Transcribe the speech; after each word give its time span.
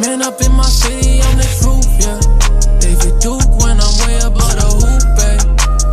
Man 0.00 0.22
up 0.22 0.40
in 0.40 0.52
my 0.52 0.64
city 0.64 1.20
on 1.20 1.36
the 1.36 1.44
truth, 1.60 1.84
yeah. 2.00 2.18
David 2.80 3.20
Duke 3.20 3.44
when 3.60 3.78
I'm 3.78 3.92
way 4.00 4.16
above 4.24 4.56
the 4.56 4.64
hoop, 4.64 5.04
babe. 5.20 5.44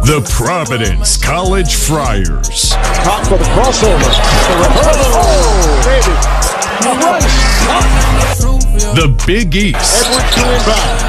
The 0.07 0.21
Providence 0.31 1.17
College 1.17 1.75
Friars. 1.75 2.71
Top 3.03 3.27
for 3.27 3.37
the 3.37 3.43
crossover. 3.51 3.99
The 3.99 4.55
reverse. 4.63 5.03
Oh, 5.19 5.83
baby. 5.83 6.15
The 6.79 6.93
rush. 7.03 7.35
The 8.95 9.07
Big 9.27 9.53
East. 9.53 10.07
Edwards 10.07 10.31
to 10.33 10.41
inbound. 10.47 10.99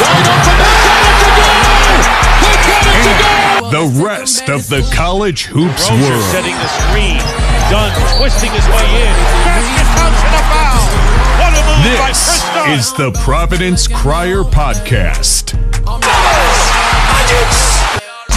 Wide 0.00 0.26
open. 0.30 0.56
He 2.46 2.52
got 2.70 2.86
it 2.86 2.94
to 3.02 3.10
go. 3.18 3.34
The 3.74 3.86
rest 4.04 4.48
of 4.48 4.68
the 4.68 4.88
college 4.94 5.46
hoops 5.46 5.90
Rozier 5.90 6.10
world. 6.10 6.30
setting 6.30 6.54
the 6.54 6.68
screen. 6.68 7.18
Dunn 7.68 7.90
twisting 8.16 8.52
his 8.52 8.66
way 8.68 8.86
in. 9.02 9.14
Basket 9.42 9.86
counts 9.98 10.22
and 10.22 10.34
a 10.38 10.55
This 11.86 12.42
is 12.66 12.92
the 12.94 13.12
Providence 13.22 13.86
Crier 13.86 14.42
Podcast. 14.42 15.54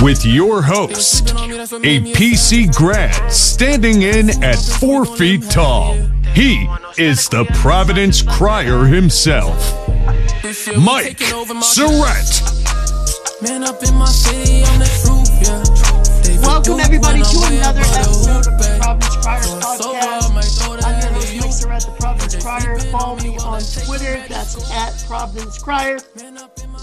With 0.04 0.24
your 0.24 0.62
host, 0.62 1.32
a 1.32 2.00
PC 2.14 2.72
grad 2.76 3.32
standing 3.32 4.04
in 4.04 4.44
at 4.44 4.60
four 4.60 5.04
feet 5.04 5.50
tall. 5.50 5.96
He 6.36 6.70
is 7.00 7.28
the 7.28 7.44
Providence 7.56 8.22
Crier 8.22 8.86
himself, 8.86 9.58
Mike 10.78 11.18
Surette. 11.18 12.46
Welcome 16.44 16.80
everybody 16.82 17.24
to 17.24 17.44
another 17.48 17.80
episode 17.80 18.46
of 18.46 18.60
the. 18.60 18.80
Providence 18.80 19.16
Crier 19.18 19.42
Podcast. 19.42 20.29
The 21.50 21.68
Mike 21.68 21.82
the 21.82 21.96
Providence 22.00 22.44
Crier. 22.44 22.80
Follow 22.92 23.16
me 23.18 23.36
on 23.40 23.62
Twitter. 23.62 24.24
That's 24.28 24.72
at 24.72 25.04
Providence 25.08 25.58
Crier. 25.58 25.98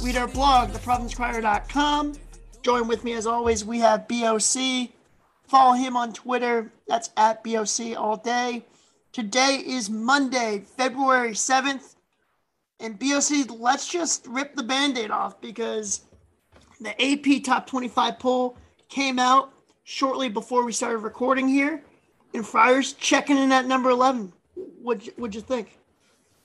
Read 0.03 0.17
our 0.17 0.27
blog, 0.27 0.71
theprovidencecrier.com. 0.71 2.15
Join 2.63 2.89
with 2.89 3.05
me 3.05 3.13
as 3.13 3.29
always. 3.29 3.65
We 3.65 3.79
have 3.79 4.09
BOC. 4.09 4.91
Follow 5.45 5.75
him 5.75 5.97
on 5.97 6.13
Twitter. 6.13 6.73
That's 6.89 7.11
at 7.17 7.45
BOC 7.45 7.97
all 7.97 8.17
day. 8.17 8.65
Today 9.13 9.63
is 9.65 9.89
Monday, 9.89 10.65
February 10.77 11.31
7th. 11.31 11.95
And 12.81 12.99
BOC, 12.99 13.49
let's 13.61 13.89
just 13.89 14.27
rip 14.27 14.57
the 14.57 14.65
band 14.65 14.99
aid 14.99 15.13
off 15.13 15.41
because 15.41 16.01
the 16.81 16.91
AP 17.01 17.45
Top 17.45 17.69
25 17.69 18.19
poll 18.19 18.59
came 18.89 19.21
out 19.21 19.53
shortly 19.85 20.29
before 20.29 20.65
we 20.65 20.73
started 20.73 20.99
recording 20.99 21.47
here. 21.47 21.85
And 22.35 22.45
Friars 22.45 22.95
checking 22.95 23.39
in 23.39 23.53
at 23.53 23.67
number 23.67 23.91
11. 23.91 24.33
What'd 24.57 25.35
you, 25.35 25.41
think? 25.41 25.79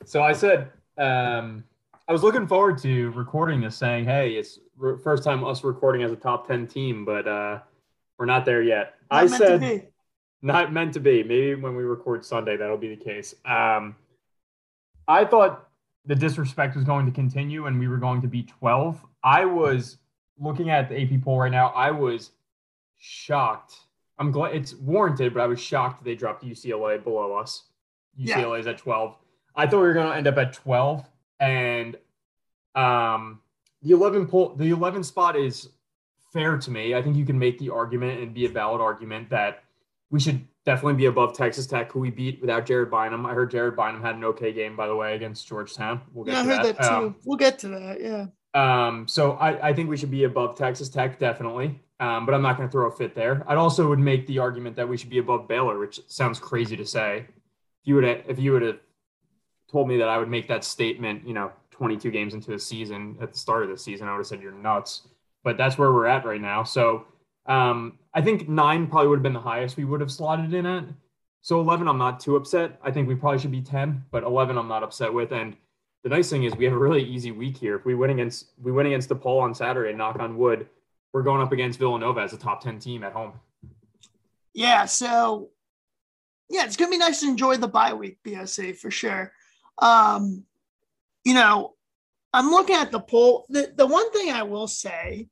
So 0.06 0.22
I 0.22 0.34
said, 0.34 0.72
um, 0.98 1.64
I 2.08 2.12
was 2.12 2.24
looking 2.24 2.48
forward 2.48 2.78
to 2.80 3.12
recording 3.12 3.62
this, 3.62 3.76
saying, 3.78 4.06
"Hey, 4.06 4.34
it's 4.34 4.60
re- 4.78 4.98
first 5.02 5.24
time 5.24 5.44
us 5.44 5.64
recording 5.64 6.04
as 6.04 6.12
a 6.12 6.16
top 6.16 6.48
ten 6.48 6.68
team, 6.68 7.06
but 7.06 7.28
uh, 7.28 7.60
we're 8.18 8.26
not 8.26 8.44
there 8.46 8.62
yet." 8.62 8.96
I 9.10 9.26
Not 9.26 9.30
to 9.30 9.38
said, 9.38 9.88
"Not 10.42 10.74
meant 10.74 10.94
to 10.96 11.00
be." 11.00 11.24
Maybe 11.24 11.56
when 11.56 11.76
we 11.76 11.84
record 11.84 12.26
Sunday, 12.26 12.58
that'll 12.58 12.78
be 12.78 12.94
the 12.94 13.02
case. 13.02 13.34
Um, 13.46 13.96
I 15.08 15.24
thought 15.24 15.70
the 16.06 16.16
disrespect 16.16 16.76
was 16.76 16.84
going 16.84 17.06
to 17.06 17.12
continue, 17.12 17.68
and 17.68 17.80
we 17.80 17.88
were 17.88 17.98
going 17.98 18.22
to 18.22 18.28
be 18.28 18.44
twelve. 18.44 19.06
I 19.24 19.46
was 19.46 19.98
looking 20.38 20.70
at 20.70 20.90
the 20.90 21.00
AP 21.00 21.24
poll 21.24 21.40
right 21.40 21.52
now. 21.52 21.68
I 21.68 21.92
was 21.92 22.32
shocked. 22.98 23.76
I'm 24.18 24.32
glad 24.32 24.56
it's 24.56 24.74
warranted, 24.76 25.34
but 25.34 25.42
I 25.42 25.48
was 25.48 25.62
shocked 25.62 26.04
they 26.04 26.16
dropped 26.16 26.44
UCLA 26.44 27.02
below 27.02 27.34
us. 27.34 27.64
UCLA 28.20 28.60
is 28.60 28.68
at 28.68 28.78
12. 28.78 29.16
I 29.56 29.66
thought 29.68 29.82
we 29.82 29.88
were 29.88 29.94
going 29.94 30.10
to 30.10 30.16
end 30.16 30.28
up 30.28 30.38
at 30.38 30.54
12 30.54 31.08
and 31.40 31.98
um 32.76 33.42
the 33.82 33.92
11 33.92 34.28
poll 34.28 34.56
the 34.56 34.70
11 34.70 35.04
spot 35.04 35.36
is 35.36 35.70
fair 36.32 36.58
to 36.58 36.72
me. 36.72 36.96
I 36.96 37.02
think 37.02 37.16
you 37.18 37.26
can 37.26 37.38
make 37.38 37.60
the 37.60 37.70
argument 37.70 38.22
and 38.22 38.34
be 38.34 38.46
a 38.46 38.50
valid 38.50 38.80
argument 38.80 39.30
that 39.32 39.64
we 40.10 40.20
should 40.20 40.46
definitely 40.66 40.94
be 40.94 41.06
above 41.06 41.36
Texas 41.36 41.66
Tech, 41.66 41.92
who 41.92 42.00
we 42.00 42.12
beat 42.12 42.40
without 42.42 42.66
Jared 42.66 42.92
Bynum. 42.92 43.26
I 43.26 43.34
heard 43.34 43.52
Jared 43.52 43.76
Bynum 43.76 44.02
had 44.02 44.16
an 44.16 44.24
okay 44.26 44.54
game, 44.54 44.76
by 44.76 44.88
the 44.88 44.96
way, 44.96 45.16
against 45.16 45.48
Georgetown. 45.48 46.02
We'll 46.14 46.26
get 46.26 46.34
Yeah, 46.34 46.40
I 46.40 46.44
to 46.44 46.50
heard 46.50 46.66
that, 46.66 46.84
too. 46.84 47.06
Um, 47.08 47.16
we'll 47.26 47.38
get 47.38 47.60
to 47.60 47.68
that. 47.70 48.02
Yeah. 48.02 48.26
um, 48.54 49.08
so 49.08 49.34
I, 49.34 49.70
I 49.70 49.74
think 49.74 49.90
we 49.90 49.98
should 49.98 50.12
be 50.12 50.26
above 50.26 50.56
Texas 50.56 50.90
Tech, 50.90 51.18
definitely. 51.18 51.80
Um, 52.00 52.26
but 52.26 52.34
I'm 52.36 52.42
not 52.42 52.58
going 52.58 52.68
to 52.68 52.72
throw 52.72 52.88
a 52.88 52.92
fit 52.92 53.16
there. 53.16 53.44
I'd 53.48 53.58
also 53.58 53.88
would 53.90 54.00
make 54.00 54.28
the 54.28 54.40
argument 54.40 54.76
that 54.76 54.88
we 54.88 54.98
should 54.98 55.10
be 55.10 55.20
above 55.20 55.48
Baylor, 55.48 55.80
which 55.80 56.02
sounds 56.08 56.40
crazy 56.40 56.76
to 56.78 56.86
say. 56.86 57.26
If 57.82 57.88
you 57.88 57.96
would 57.96 58.04
have, 58.04 58.22
if 58.28 58.40
you 58.40 58.54
would 58.54 58.62
have 58.62 58.80
told 59.72 59.88
me 59.88 59.98
that 59.98 60.08
I 60.08 60.18
would 60.18 60.30
make 60.30 60.48
that 60.48 60.64
statement, 60.64 61.28
you 61.28 61.34
know, 61.34 61.52
22 61.72 62.12
games 62.12 62.34
into 62.34 62.52
the 62.52 62.60
season 62.60 63.18
at 63.22 63.32
the 63.32 63.38
start 63.38 63.64
of 63.64 63.70
the 63.70 63.78
season, 63.78 64.08
I 64.08 64.12
would 64.12 64.20
have 64.20 64.28
said 64.28 64.42
you're 64.42 64.52
nuts. 64.52 65.08
But 65.44 65.58
that's 65.58 65.78
where 65.78 65.92
we're 65.92 66.06
at 66.06 66.26
right 66.26 66.42
now. 66.42 66.64
So 66.64 67.06
um, 67.48 67.98
I 68.14 68.22
think 68.22 68.48
nine 68.48 68.88
probably 68.88 69.08
would 69.08 69.18
have 69.18 69.24
been 69.24 69.34
the 69.34 69.40
highest 69.40 69.78
we 69.78 69.86
would 69.86 70.02
have 70.02 70.12
slotted 70.12 70.54
in 70.54 70.66
at. 70.66 70.86
So 71.42 71.60
11, 71.60 71.88
I'm 71.88 71.98
not 71.98 72.20
too 72.20 72.36
upset. 72.36 72.80
I 72.84 72.92
think 72.92 73.08
we 73.08 73.16
probably 73.16 73.40
should 73.40 73.52
be 73.52 73.62
10, 73.62 74.06
but 74.12 74.24
11, 74.24 74.58
I'm 74.58 74.68
not 74.68 74.84
upset 74.84 75.12
with. 75.12 75.32
And 75.32 75.58
the 76.04 76.10
nice 76.10 76.30
thing 76.30 76.44
is 76.44 76.56
we 76.56 76.66
have 76.66 76.74
a 76.74 76.78
really 76.78 77.04
easy 77.04 77.32
week 77.32 77.58
here. 77.58 77.76
If 77.76 77.86
we 77.86 77.96
win 77.96 78.12
against 78.12 78.48
we 78.62 78.72
win 78.72 78.86
against 78.86 79.10
DePaul 79.10 79.42
on 79.42 79.56
Saturday, 79.56 79.94
knock 79.94 80.20
on 80.20 80.38
wood, 80.38 80.68
we're 81.14 81.24
going 81.24 81.42
up 81.42 81.52
against 81.52 81.80
Villanova 81.80 82.22
as 82.22 82.34
a 82.34 82.38
top 82.38 82.62
10 82.64 82.80
team 82.80 83.04
at 83.04 83.14
home. 83.14 83.34
Yeah. 84.54 84.86
So, 84.86 85.50
yeah, 86.52 86.66
it's 86.66 86.76
to 86.76 86.88
be 86.88 86.98
nice 86.98 87.22
to 87.22 87.28
enjoy 87.28 87.58
the 87.58 87.68
bye 87.68 87.94
week, 87.94 88.18
BOC, 88.26 88.76
for 88.76 88.92
sure. 88.92 89.32
Um, 89.78 90.44
you 91.24 91.34
know, 91.34 91.76
I'm 92.34 92.52
looking 92.52 92.76
at 92.76 92.92
the 92.92 93.00
poll. 93.00 93.46
The, 93.50 93.74
the 93.76 93.88
one 93.88 94.12
thing 94.12 94.32
I 94.32 94.44
will 94.44 94.68
say, 94.68 95.30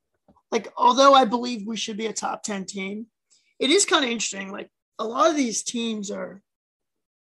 like, 0.50 0.68
although 0.76 1.12
I 1.12 1.26
believe 1.26 1.66
we 1.66 1.76
should 1.76 1.98
be 1.98 2.06
a 2.06 2.12
top 2.12 2.42
10 2.42 2.64
team, 2.64 3.06
it 3.58 3.70
is 3.70 3.84
kind 3.84 4.04
of 4.04 4.10
interesting. 4.10 4.50
Like, 4.50 4.70
a 4.98 5.04
lot 5.04 5.30
of 5.30 5.36
these 5.36 5.62
teams 5.62 6.10
are 6.10 6.42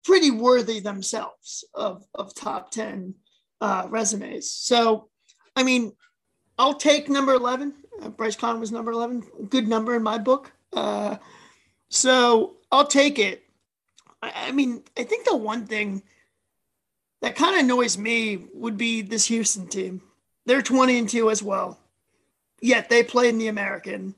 pretty 0.05 0.33
worthy 0.33 0.81
themselves 0.81 1.65
of, 1.73 2.05
of 2.15 2.35
top 2.35 2.73
10 2.73 3.15
uh, 3.61 3.87
resumes. 3.89 4.51
So, 4.51 5.09
I 5.55 5.63
mean, 5.63 5.93
I'll 6.59 6.75
take 6.75 7.09
number 7.09 7.35
11. 7.35 7.73
Uh, 8.03 8.09
Bryce 8.09 8.37
Cotton 8.37 8.61
was 8.61 8.73
number 8.73 8.91
11. 8.91 9.23
Good 9.49 9.69
number 9.69 9.95
in 9.95 10.03
my 10.03 10.19
book. 10.19 10.53
Uh, 10.73 11.17
so 11.89 12.57
I'll 12.73 12.87
take 12.87 13.19
it. 13.19 13.46
I, 14.23 14.53
mean, 14.53 14.83
I 14.97 15.05
think 15.05 15.27
the 15.27 15.37
one 15.37 15.67
thing 15.67 16.03
that 17.23 17.37
kind 17.37 17.55
of 17.55 17.61
annoys 17.61 17.97
me 17.97 18.45
would 18.55 18.77
be 18.77 19.03
this 19.03 19.27
Houston 19.27 19.67
team. 19.67 20.03
They're 20.47 20.63
20 20.63 20.99
and 20.99 21.09
2 21.09 21.31
as 21.31 21.43
well. 21.43 21.79
Yet 22.61 22.89
they 22.89 23.03
play 23.03 23.29
in 23.29 23.39
the 23.39 23.49
American. 23.49 24.15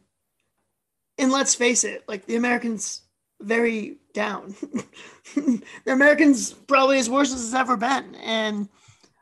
And 1.19 1.33
let's 1.33 1.55
face 1.55 1.85
it, 1.85 2.05
like 2.07 2.27
the 2.27 2.37
Americans 2.37 3.03
very 3.41 3.97
down. 4.13 4.55
the 5.35 5.63
Americans 5.87 6.53
probably 6.53 6.99
as 6.99 7.11
worse 7.11 7.33
as 7.33 7.45
it's 7.45 7.55
ever 7.55 7.77
been. 7.77 8.15
And 8.17 8.69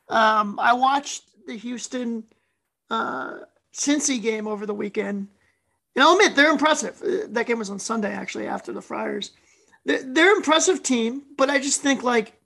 um, 0.09 0.59
I 0.61 0.73
watched 0.75 1.25
the 1.47 1.57
Houston 1.57 2.25
uh, 2.91 3.39
Cincy 3.75 4.21
game 4.21 4.47
over 4.47 4.67
the 4.67 4.75
weekend. 4.75 5.29
And 5.95 6.03
I'll 6.05 6.13
admit 6.13 6.37
they're 6.37 6.51
impressive. 6.51 7.01
Uh, 7.03 7.27
That 7.29 7.47
game 7.47 7.59
was 7.59 7.71
on 7.71 7.79
Sunday, 7.79 8.13
actually, 8.13 8.47
after 8.47 8.73
the 8.73 8.83
Friars. 8.83 9.31
They're, 9.87 10.35
impressive 10.35 10.83
team, 10.83 11.23
but 11.39 11.49
I 11.49 11.59
just 11.59 11.81
think 11.81 12.03
like 12.03 12.39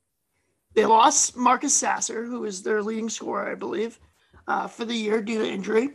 they 0.75 0.85
lost 0.85 1.37
Marcus 1.37 1.75
Sasser, 1.75 2.25
who 2.25 2.45
is 2.45 2.63
their 2.63 2.83
leading 2.83 3.09
scorer, 3.09 3.51
I 3.51 3.55
believe, 3.55 3.99
uh, 4.47 4.69
for 4.69 4.85
the 4.85 4.95
year 4.95 5.23
due 5.23 5.39
to 5.39 5.51
injury. 5.51 5.89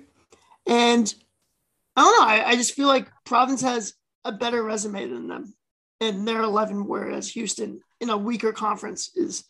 And 0.65 1.13
I 1.95 2.01
don't 2.01 2.19
know. 2.19 2.27
I, 2.27 2.49
I 2.49 2.55
just 2.55 2.73
feel 2.73 2.87
like 2.87 3.07
Providence 3.25 3.61
has 3.61 3.93
a 4.25 4.31
better 4.31 4.63
resume 4.63 5.07
than 5.07 5.27
them, 5.27 5.53
and 6.01 6.27
they're 6.27 6.41
11, 6.41 6.87
whereas 6.87 7.29
Houston, 7.29 7.79
in 8.01 8.09
a 8.09 8.17
weaker 8.17 8.51
conference, 8.51 9.11
is 9.15 9.43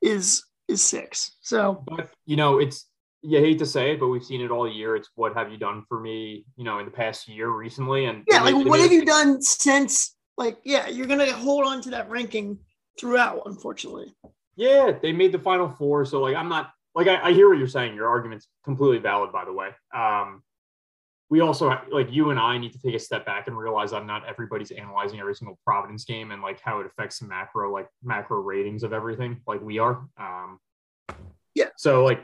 is 0.00 0.44
is 0.68 0.82
six. 0.82 1.32
So 1.42 1.82
But 1.84 2.10
you 2.26 2.36
know, 2.36 2.58
it's 2.58 2.86
you 3.22 3.38
hate 3.40 3.58
to 3.58 3.66
say 3.66 3.92
it, 3.92 4.00
but 4.00 4.08
we've 4.08 4.24
seen 4.24 4.40
it 4.40 4.50
all 4.50 4.70
year. 4.70 4.96
It's 4.96 5.10
what 5.16 5.34
have 5.34 5.50
you 5.50 5.58
done 5.58 5.84
for 5.88 6.00
me, 6.00 6.46
you 6.56 6.64
know, 6.64 6.78
in 6.78 6.84
the 6.86 6.90
past 6.92 7.28
year 7.28 7.50
recently? 7.50 8.06
And 8.06 8.22
yeah, 8.28 8.40
like 8.42 8.54
it- 8.54 8.66
what 8.66 8.80
have 8.80 8.92
you 8.92 9.04
done 9.04 9.42
since? 9.42 10.16
Like, 10.40 10.56
yeah, 10.64 10.88
you're 10.88 11.06
gonna 11.06 11.30
hold 11.30 11.66
on 11.66 11.82
to 11.82 11.90
that 11.90 12.08
ranking 12.08 12.58
throughout, 12.98 13.42
unfortunately. 13.44 14.14
Yeah, 14.56 14.92
they 15.02 15.12
made 15.12 15.32
the 15.32 15.38
final 15.38 15.68
four. 15.68 16.06
So 16.06 16.22
like 16.22 16.34
I'm 16.34 16.48
not 16.48 16.70
like 16.94 17.08
I, 17.08 17.28
I 17.28 17.32
hear 17.34 17.50
what 17.50 17.58
you're 17.58 17.68
saying. 17.68 17.94
Your 17.94 18.08
argument's 18.08 18.48
completely 18.64 18.96
valid, 18.96 19.32
by 19.32 19.44
the 19.44 19.52
way. 19.52 19.68
Um 19.94 20.42
we 21.28 21.40
also 21.40 21.78
like 21.92 22.10
you 22.10 22.30
and 22.30 22.40
I 22.40 22.56
need 22.56 22.72
to 22.72 22.80
take 22.80 22.94
a 22.94 22.98
step 22.98 23.26
back 23.26 23.48
and 23.48 23.58
realize 23.58 23.90
that 23.90 24.06
not 24.06 24.26
everybody's 24.26 24.70
analyzing 24.70 25.20
every 25.20 25.34
single 25.34 25.58
Providence 25.62 26.06
game 26.06 26.30
and 26.30 26.40
like 26.40 26.58
how 26.62 26.80
it 26.80 26.86
affects 26.86 27.20
macro, 27.20 27.70
like 27.70 27.88
macro 28.02 28.40
ratings 28.40 28.82
of 28.82 28.94
everything, 28.94 29.42
like 29.46 29.60
we 29.60 29.78
are. 29.78 30.06
Um 30.18 30.58
Yeah. 31.54 31.68
So 31.76 32.02
like 32.02 32.22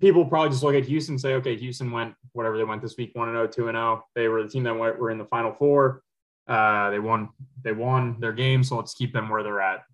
people 0.00 0.24
probably 0.24 0.48
just 0.48 0.62
look 0.62 0.74
at 0.74 0.86
Houston 0.86 1.16
and 1.16 1.20
say, 1.20 1.34
okay, 1.34 1.54
Houston 1.54 1.90
went 1.90 2.14
whatever 2.32 2.56
they 2.56 2.64
went 2.64 2.80
this 2.80 2.96
week, 2.96 3.10
one 3.12 3.28
and 3.28 3.36
0, 3.36 3.46
2 3.46 3.68
and 3.68 3.76
0. 3.76 4.04
They 4.14 4.28
were 4.28 4.42
the 4.42 4.48
team 4.48 4.62
that 4.62 4.78
went, 4.78 4.98
were 4.98 5.10
in 5.10 5.18
the 5.18 5.26
final 5.26 5.52
four. 5.52 6.02
Uh, 6.48 6.90
they 6.90 6.98
won, 6.98 7.28
they 7.62 7.72
won 7.72 8.18
their 8.20 8.32
game, 8.32 8.64
so 8.64 8.76
let's 8.76 8.94
keep 8.94 9.12
them 9.12 9.28
where 9.28 9.42
they're 9.42 9.60
at. 9.60 9.84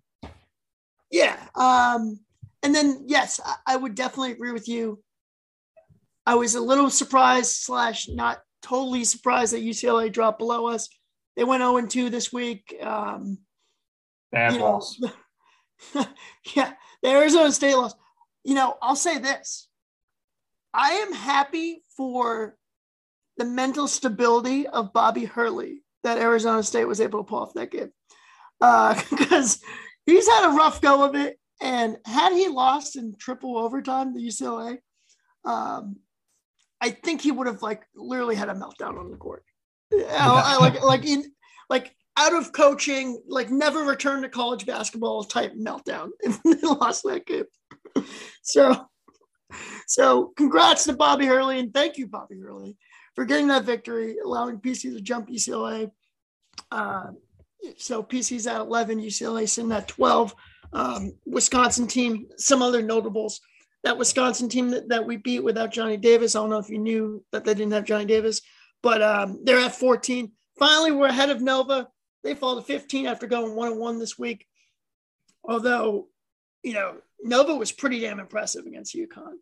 Yeah. 1.11 1.37
Um, 1.55 2.19
and 2.63 2.73
then 2.73 3.03
yes, 3.05 3.39
I, 3.43 3.55
I 3.67 3.75
would 3.75 3.95
definitely 3.95 4.31
agree 4.31 4.51
with 4.51 4.67
you. 4.67 5.01
I 6.25 6.35
was 6.35 6.55
a 6.55 6.61
little 6.61 6.89
surprised 6.89 7.51
slash 7.51 8.07
not 8.09 8.39
totally 8.63 9.03
surprised 9.03 9.53
that 9.53 9.63
UCLA 9.63 10.11
dropped 10.11 10.39
below 10.39 10.67
us. 10.67 10.89
They 11.35 11.43
went 11.43 11.61
0 11.61 11.85
2 11.85 12.09
this 12.09 12.33
week. 12.33 12.75
Um, 12.81 13.39
Bad 14.31 14.57
loss. 14.57 14.99
yeah, 16.55 16.73
the 17.03 17.09
Arizona 17.09 17.51
State 17.51 17.75
loss. 17.75 17.93
You 18.43 18.55
know, 18.55 18.77
I'll 18.81 18.95
say 18.95 19.19
this. 19.19 19.67
I 20.73 20.91
am 20.93 21.13
happy 21.13 21.83
for 21.95 22.57
the 23.37 23.45
mental 23.45 23.87
stability 23.87 24.67
of 24.67 24.93
Bobby 24.93 25.25
Hurley 25.25 25.84
that 26.05 26.17
Arizona 26.19 26.63
State 26.63 26.85
was 26.85 27.01
able 27.01 27.19
to 27.19 27.27
pull 27.27 27.39
off 27.39 27.53
that 27.55 27.71
game. 27.71 27.91
Because 29.09 29.59
he's 30.05 30.27
had 30.27 30.49
a 30.49 30.55
rough 30.55 30.79
go 30.81 31.03
of 31.03 31.15
it. 31.15 31.37
And 31.61 31.97
had 32.05 32.31
he 32.33 32.47
lost 32.47 32.95
in 32.95 33.15
triple 33.19 33.57
overtime 33.57 34.13
to 34.13 34.19
UCLA, 34.19 34.77
um, 35.45 35.97
I 36.81 36.91
think 36.91 37.21
he 37.21 37.31
would 37.31 37.47
have 37.47 37.61
like 37.61 37.83
literally 37.95 38.35
had 38.35 38.49
a 38.49 38.53
meltdown 38.53 38.99
on 38.99 39.09
the 39.11 39.17
court. 39.17 39.43
I- 39.93 40.55
I 40.55 40.57
like 40.57 40.81
like 40.83 41.05
in 41.05 41.23
like 41.69 41.95
out 42.17 42.33
of 42.33 42.51
coaching, 42.51 43.21
like 43.27 43.49
never 43.51 43.83
return 43.83 44.21
to 44.21 44.29
college 44.29 44.65
basketball 44.65 45.23
type 45.23 45.53
meltdown 45.55 46.09
if 46.21 46.41
they 46.43 46.67
lost 46.67 47.03
that 47.03 47.25
game. 47.25 47.45
So, 48.43 48.87
so 49.87 50.33
congrats 50.37 50.83
to 50.85 50.93
Bobby 50.93 51.25
Hurley 51.25 51.59
and 51.59 51.73
thank 51.73 51.97
you, 51.97 52.07
Bobby 52.07 52.37
Hurley, 52.39 52.77
for 53.15 53.25
getting 53.25 53.47
that 53.47 53.63
victory, 53.63 54.17
allowing 54.23 54.59
PC 54.59 54.93
to 54.93 55.01
jump 55.01 55.29
UCLA. 55.29 55.91
Uh, 56.71 57.11
so 57.77 58.03
PC's 58.03 58.47
at 58.47 58.61
11, 58.61 58.99
UCLA 58.99 59.47
sitting 59.47 59.71
at 59.71 59.87
12. 59.87 60.35
Um, 60.73 61.13
Wisconsin 61.25 61.87
team, 61.87 62.27
some 62.37 62.61
other 62.61 62.81
notables. 62.81 63.39
That 63.83 63.97
Wisconsin 63.97 64.49
team 64.49 64.69
that, 64.71 64.89
that 64.89 65.05
we 65.05 65.17
beat 65.17 65.43
without 65.43 65.71
Johnny 65.71 65.97
Davis. 65.97 66.35
I 66.35 66.39
don't 66.39 66.49
know 66.49 66.57
if 66.57 66.69
you 66.69 66.79
knew 66.79 67.23
that 67.31 67.45
they 67.45 67.53
didn't 67.53 67.73
have 67.73 67.85
Johnny 67.85 68.05
Davis, 68.05 68.41
but 68.83 69.01
um, 69.01 69.39
they're 69.43 69.59
at 69.59 69.75
14. 69.75 70.31
Finally, 70.57 70.91
we're 70.91 71.07
ahead 71.07 71.29
of 71.29 71.41
Nova. 71.41 71.87
They 72.23 72.33
fall 72.33 72.55
to 72.55 72.61
15 72.61 73.05
after 73.05 73.27
going 73.27 73.55
one 73.55 73.71
and 73.71 73.79
one 73.79 73.99
this 73.99 74.17
week. 74.17 74.47
Although, 75.43 76.07
you 76.63 76.73
know, 76.73 76.95
Nova 77.21 77.55
was 77.55 77.71
pretty 77.71 77.99
damn 77.99 78.19
impressive 78.19 78.65
against 78.65 78.95
UConn. 78.95 79.35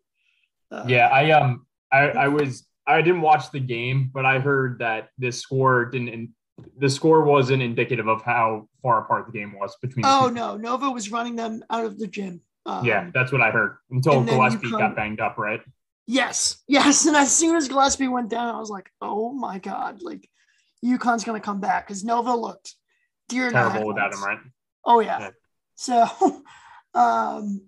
Uh, 0.70 0.84
Yeah, 0.86 1.08
I 1.08 1.30
um 1.30 1.66
I, 1.90 2.08
I 2.10 2.28
was 2.28 2.66
I 2.86 3.02
didn't 3.02 3.22
watch 3.22 3.50
the 3.50 3.60
game, 3.60 4.10
but 4.12 4.26
I 4.26 4.38
heard 4.38 4.78
that 4.78 5.08
this 5.18 5.40
score 5.40 5.86
didn't 5.86 6.34
the 6.78 6.88
score 6.88 7.24
wasn't 7.24 7.62
indicative 7.62 8.06
of 8.08 8.22
how 8.22 8.68
far 8.82 9.02
apart 9.02 9.26
the 9.26 9.32
game 9.32 9.54
was 9.58 9.76
between. 9.82 10.04
Oh 10.06 10.30
no, 10.32 10.56
Nova 10.56 10.90
was 10.90 11.10
running 11.10 11.36
them 11.36 11.64
out 11.70 11.84
of 11.84 11.98
the 11.98 12.06
gym. 12.06 12.40
Um, 12.66 12.84
Yeah, 12.84 13.10
that's 13.12 13.32
what 13.32 13.40
I 13.40 13.50
heard 13.50 13.78
until 13.90 14.22
Gillespie 14.24 14.68
UConn- 14.68 14.78
got 14.78 14.96
banged 14.96 15.20
up, 15.20 15.36
right? 15.36 15.60
Yes, 16.06 16.62
yes. 16.68 17.06
And 17.06 17.16
as 17.16 17.34
soon 17.34 17.56
as 17.56 17.68
Gillespie 17.68 18.08
went 18.08 18.28
down, 18.28 18.54
I 18.54 18.58
was 18.58 18.70
like, 18.70 18.90
oh 19.00 19.32
my 19.32 19.58
God, 19.58 20.02
like 20.02 20.28
UConn's 20.84 21.24
going 21.24 21.40
to 21.40 21.44
come 21.44 21.60
back 21.60 21.86
because 21.86 22.04
Nova 22.04 22.34
looked 22.34 22.74
the 23.28 23.50
Terrible 23.50 23.86
without 23.86 24.12
him, 24.12 24.22
right? 24.22 24.38
Oh, 24.84 25.00
yeah. 25.00 25.18
Yeah. 25.18 25.30
So, 25.76 26.42
um, 26.94 27.62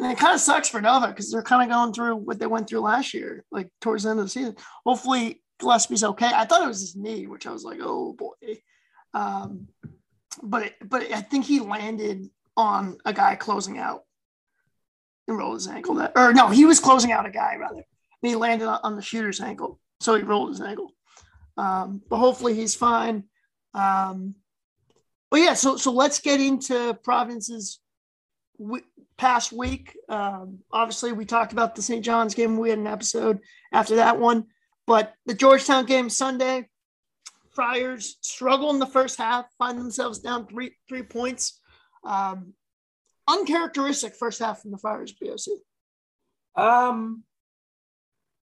and 0.00 0.10
it 0.10 0.18
kind 0.18 0.34
of 0.34 0.40
sucks 0.40 0.68
for 0.68 0.80
Nova 0.80 1.08
because 1.08 1.30
they're 1.30 1.42
kind 1.42 1.62
of 1.62 1.74
going 1.74 1.92
through 1.92 2.16
what 2.16 2.38
they 2.38 2.46
went 2.46 2.68
through 2.68 2.80
last 2.80 3.12
year, 3.12 3.44
like 3.50 3.68
towards 3.80 4.04
the 4.04 4.10
end 4.10 4.18
of 4.18 4.26
the 4.26 4.30
season. 4.30 4.56
Hopefully, 4.84 5.42
Gillespie's 5.60 6.04
okay. 6.04 6.30
I 6.34 6.46
thought 6.46 6.62
it 6.62 6.68
was 6.68 6.80
his 6.80 6.96
knee, 6.96 7.26
which 7.26 7.46
I 7.46 7.52
was 7.52 7.64
like, 7.64 7.78
oh 7.82 8.14
boy. 8.14 8.34
Um, 9.12 9.68
but 10.42 10.66
it, 10.66 10.74
but 10.84 11.02
I 11.12 11.20
think 11.20 11.44
he 11.44 11.60
landed 11.60 12.28
on 12.56 12.98
a 13.04 13.12
guy 13.12 13.34
closing 13.36 13.78
out 13.78 14.04
and 15.28 15.36
rolled 15.36 15.56
his 15.56 15.68
ankle. 15.68 15.96
That 15.96 16.12
or 16.16 16.32
no, 16.32 16.48
he 16.48 16.64
was 16.64 16.80
closing 16.80 17.12
out 17.12 17.26
a 17.26 17.30
guy 17.30 17.56
rather. 17.56 17.84
And 18.22 18.30
he 18.30 18.36
landed 18.36 18.68
on, 18.68 18.96
the 18.96 19.02
shooter's 19.02 19.40
ankle, 19.40 19.80
so 20.00 20.14
he 20.14 20.22
rolled 20.22 20.50
his 20.50 20.60
ankle. 20.60 20.92
Um, 21.56 22.02
but 22.08 22.18
hopefully 22.18 22.54
he's 22.54 22.74
fine. 22.74 23.24
Um, 23.74 24.34
but 25.30 25.40
yeah, 25.40 25.54
so 25.54 25.76
so 25.76 25.92
let's 25.92 26.20
get 26.20 26.40
into 26.40 26.94
Providence's 27.02 27.80
w- 28.58 28.84
past 29.20 29.52
week. 29.52 29.94
Um, 30.08 30.60
obviously, 30.72 31.12
we 31.12 31.26
talked 31.26 31.52
about 31.52 31.76
the 31.76 31.82
St. 31.82 32.02
John's 32.02 32.34
game. 32.34 32.56
We 32.56 32.70
had 32.70 32.78
an 32.78 32.86
episode 32.86 33.40
after 33.70 33.96
that 33.96 34.18
one, 34.18 34.46
but 34.86 35.12
the 35.26 35.34
Georgetown 35.34 35.84
game 35.84 36.08
Sunday. 36.08 36.68
Friars 37.52 38.16
struggle 38.22 38.70
in 38.70 38.78
the 38.78 38.86
first 38.86 39.18
half, 39.18 39.44
find 39.58 39.78
themselves 39.78 40.20
down 40.20 40.46
three 40.46 40.74
three 40.88 41.02
points. 41.02 41.60
Um, 42.02 42.54
uncharacteristic 43.28 44.16
first 44.16 44.40
half 44.40 44.62
from 44.62 44.70
the 44.70 44.78
Friars 44.78 45.12
BOC. 45.12 45.58
Um, 46.56 47.24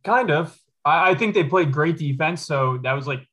kind 0.06 0.32
of. 0.32 0.58
I, 0.86 1.12
I 1.12 1.16
think 1.16 1.34
they 1.34 1.44
played 1.44 1.74
great 1.74 1.98
defense, 1.98 2.46
so 2.46 2.80
that 2.84 2.94
was 2.94 3.08
like 3.08 3.28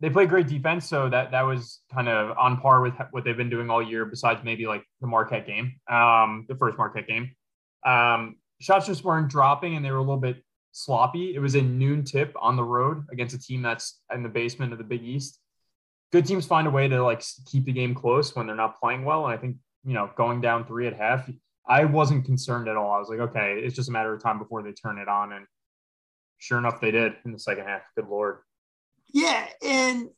they 0.00 0.10
played 0.10 0.28
great 0.28 0.46
defense, 0.46 0.88
so 0.88 1.08
that 1.08 1.32
that 1.32 1.42
was 1.42 1.80
kind 1.92 2.08
of 2.08 2.36
on 2.38 2.60
par 2.60 2.80
with 2.80 2.94
what 3.10 3.24
they've 3.24 3.36
been 3.36 3.50
doing 3.50 3.68
all 3.68 3.82
year. 3.82 4.04
Besides 4.04 4.40
maybe 4.44 4.66
like 4.66 4.84
the 5.00 5.06
Marquette 5.06 5.46
game, 5.46 5.74
um, 5.90 6.46
the 6.48 6.54
first 6.54 6.78
Marquette 6.78 7.08
game. 7.08 7.32
Um, 7.84 8.36
shots 8.60 8.86
just 8.86 9.04
weren't 9.04 9.28
dropping, 9.28 9.74
and 9.74 9.84
they 9.84 9.90
were 9.90 9.98
a 9.98 10.02
little 10.02 10.16
bit 10.16 10.42
sloppy. 10.72 11.34
It 11.34 11.40
was 11.40 11.56
a 11.56 11.62
noon 11.62 12.04
tip 12.04 12.32
on 12.40 12.56
the 12.56 12.62
road 12.62 13.04
against 13.10 13.34
a 13.34 13.40
team 13.40 13.62
that's 13.62 14.00
in 14.14 14.22
the 14.22 14.28
basement 14.28 14.72
of 14.72 14.78
the 14.78 14.84
Big 14.84 15.02
East. 15.02 15.40
Good 16.12 16.26
teams 16.26 16.46
find 16.46 16.66
a 16.66 16.70
way 16.70 16.88
to 16.88 17.02
like 17.02 17.24
keep 17.46 17.64
the 17.64 17.72
game 17.72 17.94
close 17.94 18.34
when 18.36 18.46
they're 18.46 18.56
not 18.56 18.78
playing 18.78 19.04
well, 19.04 19.26
and 19.26 19.34
I 19.34 19.36
think 19.36 19.56
you 19.84 19.94
know 19.94 20.10
going 20.16 20.40
down 20.40 20.64
three 20.64 20.86
at 20.86 20.94
half, 20.94 21.28
I 21.66 21.84
wasn't 21.84 22.24
concerned 22.24 22.68
at 22.68 22.76
all. 22.76 22.92
I 22.92 22.98
was 22.98 23.08
like, 23.08 23.18
okay, 23.18 23.60
it's 23.62 23.74
just 23.74 23.88
a 23.88 23.92
matter 23.92 24.14
of 24.14 24.22
time 24.22 24.38
before 24.38 24.62
they 24.62 24.72
turn 24.72 24.98
it 24.98 25.08
on, 25.08 25.32
and 25.32 25.44
sure 26.38 26.58
enough, 26.58 26.80
they 26.80 26.92
did 26.92 27.14
in 27.24 27.32
the 27.32 27.38
second 27.38 27.66
half. 27.66 27.82
Good 27.96 28.06
lord. 28.08 28.38
Yeah, 29.12 29.46
and 29.66 30.08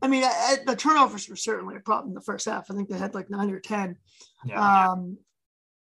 I 0.00 0.08
mean, 0.08 0.24
I, 0.24 0.26
I- 0.28 0.64
the 0.66 0.76
turnovers 0.76 1.28
were 1.28 1.36
certainly 1.36 1.76
a 1.76 1.80
problem 1.80 2.08
in 2.10 2.14
the 2.14 2.20
first 2.20 2.46
half. 2.46 2.70
I 2.70 2.74
think 2.74 2.88
they 2.88 2.98
had 2.98 3.14
like 3.14 3.30
nine 3.30 3.50
or 3.50 3.60
ten. 3.60 3.96
Yeah. 4.44 4.90
Um, 4.90 5.18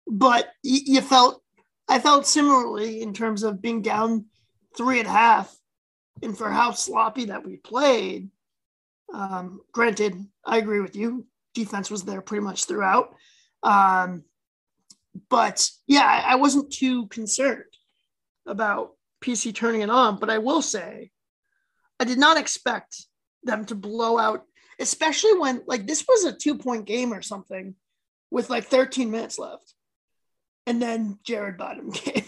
but 0.06 0.46
y- 0.64 0.80
you 0.84 1.00
felt, 1.00 1.42
I 1.88 1.98
felt 1.98 2.26
similarly 2.26 3.00
in 3.02 3.14
terms 3.14 3.42
of 3.42 3.62
being 3.62 3.82
down 3.82 4.26
three 4.76 4.98
and 4.98 5.08
a 5.08 5.12
half, 5.12 5.54
and 6.22 6.36
for 6.36 6.50
how 6.50 6.72
sloppy 6.72 7.26
that 7.26 7.44
we 7.46 7.56
played. 7.56 8.28
Um, 9.14 9.60
granted, 9.72 10.14
I 10.44 10.58
agree 10.58 10.80
with 10.80 10.96
you. 10.96 11.26
Defense 11.54 11.90
was 11.90 12.02
there 12.04 12.22
pretty 12.22 12.42
much 12.44 12.64
throughout. 12.64 13.14
Um, 13.62 14.24
but 15.28 15.70
yeah, 15.86 16.04
I, 16.04 16.32
I 16.32 16.34
wasn't 16.36 16.72
too 16.72 17.06
concerned 17.08 17.64
about 18.46 18.92
PC 19.22 19.54
turning 19.54 19.82
it 19.82 19.90
on. 19.90 20.18
But 20.18 20.30
I 20.30 20.38
will 20.38 20.62
say, 20.62 21.11
I 22.02 22.04
did 22.04 22.18
not 22.18 22.36
expect 22.36 23.06
them 23.44 23.64
to 23.66 23.76
blow 23.76 24.18
out, 24.18 24.42
especially 24.80 25.38
when 25.38 25.62
like 25.68 25.86
this 25.86 26.04
was 26.08 26.24
a 26.24 26.32
two 26.32 26.58
point 26.58 26.84
game 26.84 27.12
or 27.12 27.22
something 27.22 27.76
with 28.28 28.50
like 28.50 28.64
13 28.64 29.08
minutes 29.08 29.38
left. 29.38 29.72
And 30.66 30.82
then 30.82 31.20
Jared 31.22 31.58
Bottom 31.58 31.92
came. 31.92 32.24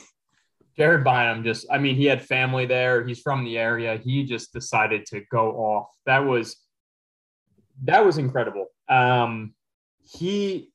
Jared 0.76 1.02
Bynum 1.02 1.43
just, 1.43 1.66
I 1.73 1.78
mean, 1.78 1.97
he 1.97 2.04
had 2.04 2.23
family 2.23 2.66
there. 2.66 3.04
He's 3.04 3.21
from 3.21 3.45
the 3.45 3.59
area. 3.59 3.97
He 3.97 4.23
just 4.23 4.52
decided 4.52 5.07
to 5.07 5.23
go 5.33 5.50
off. 5.57 5.88
That 6.07 6.21
was, 6.21 6.57
that 7.83 8.07
was 8.07 8.19
incredible. 8.19 8.66
Um, 8.88 9.54
he, 10.04 10.71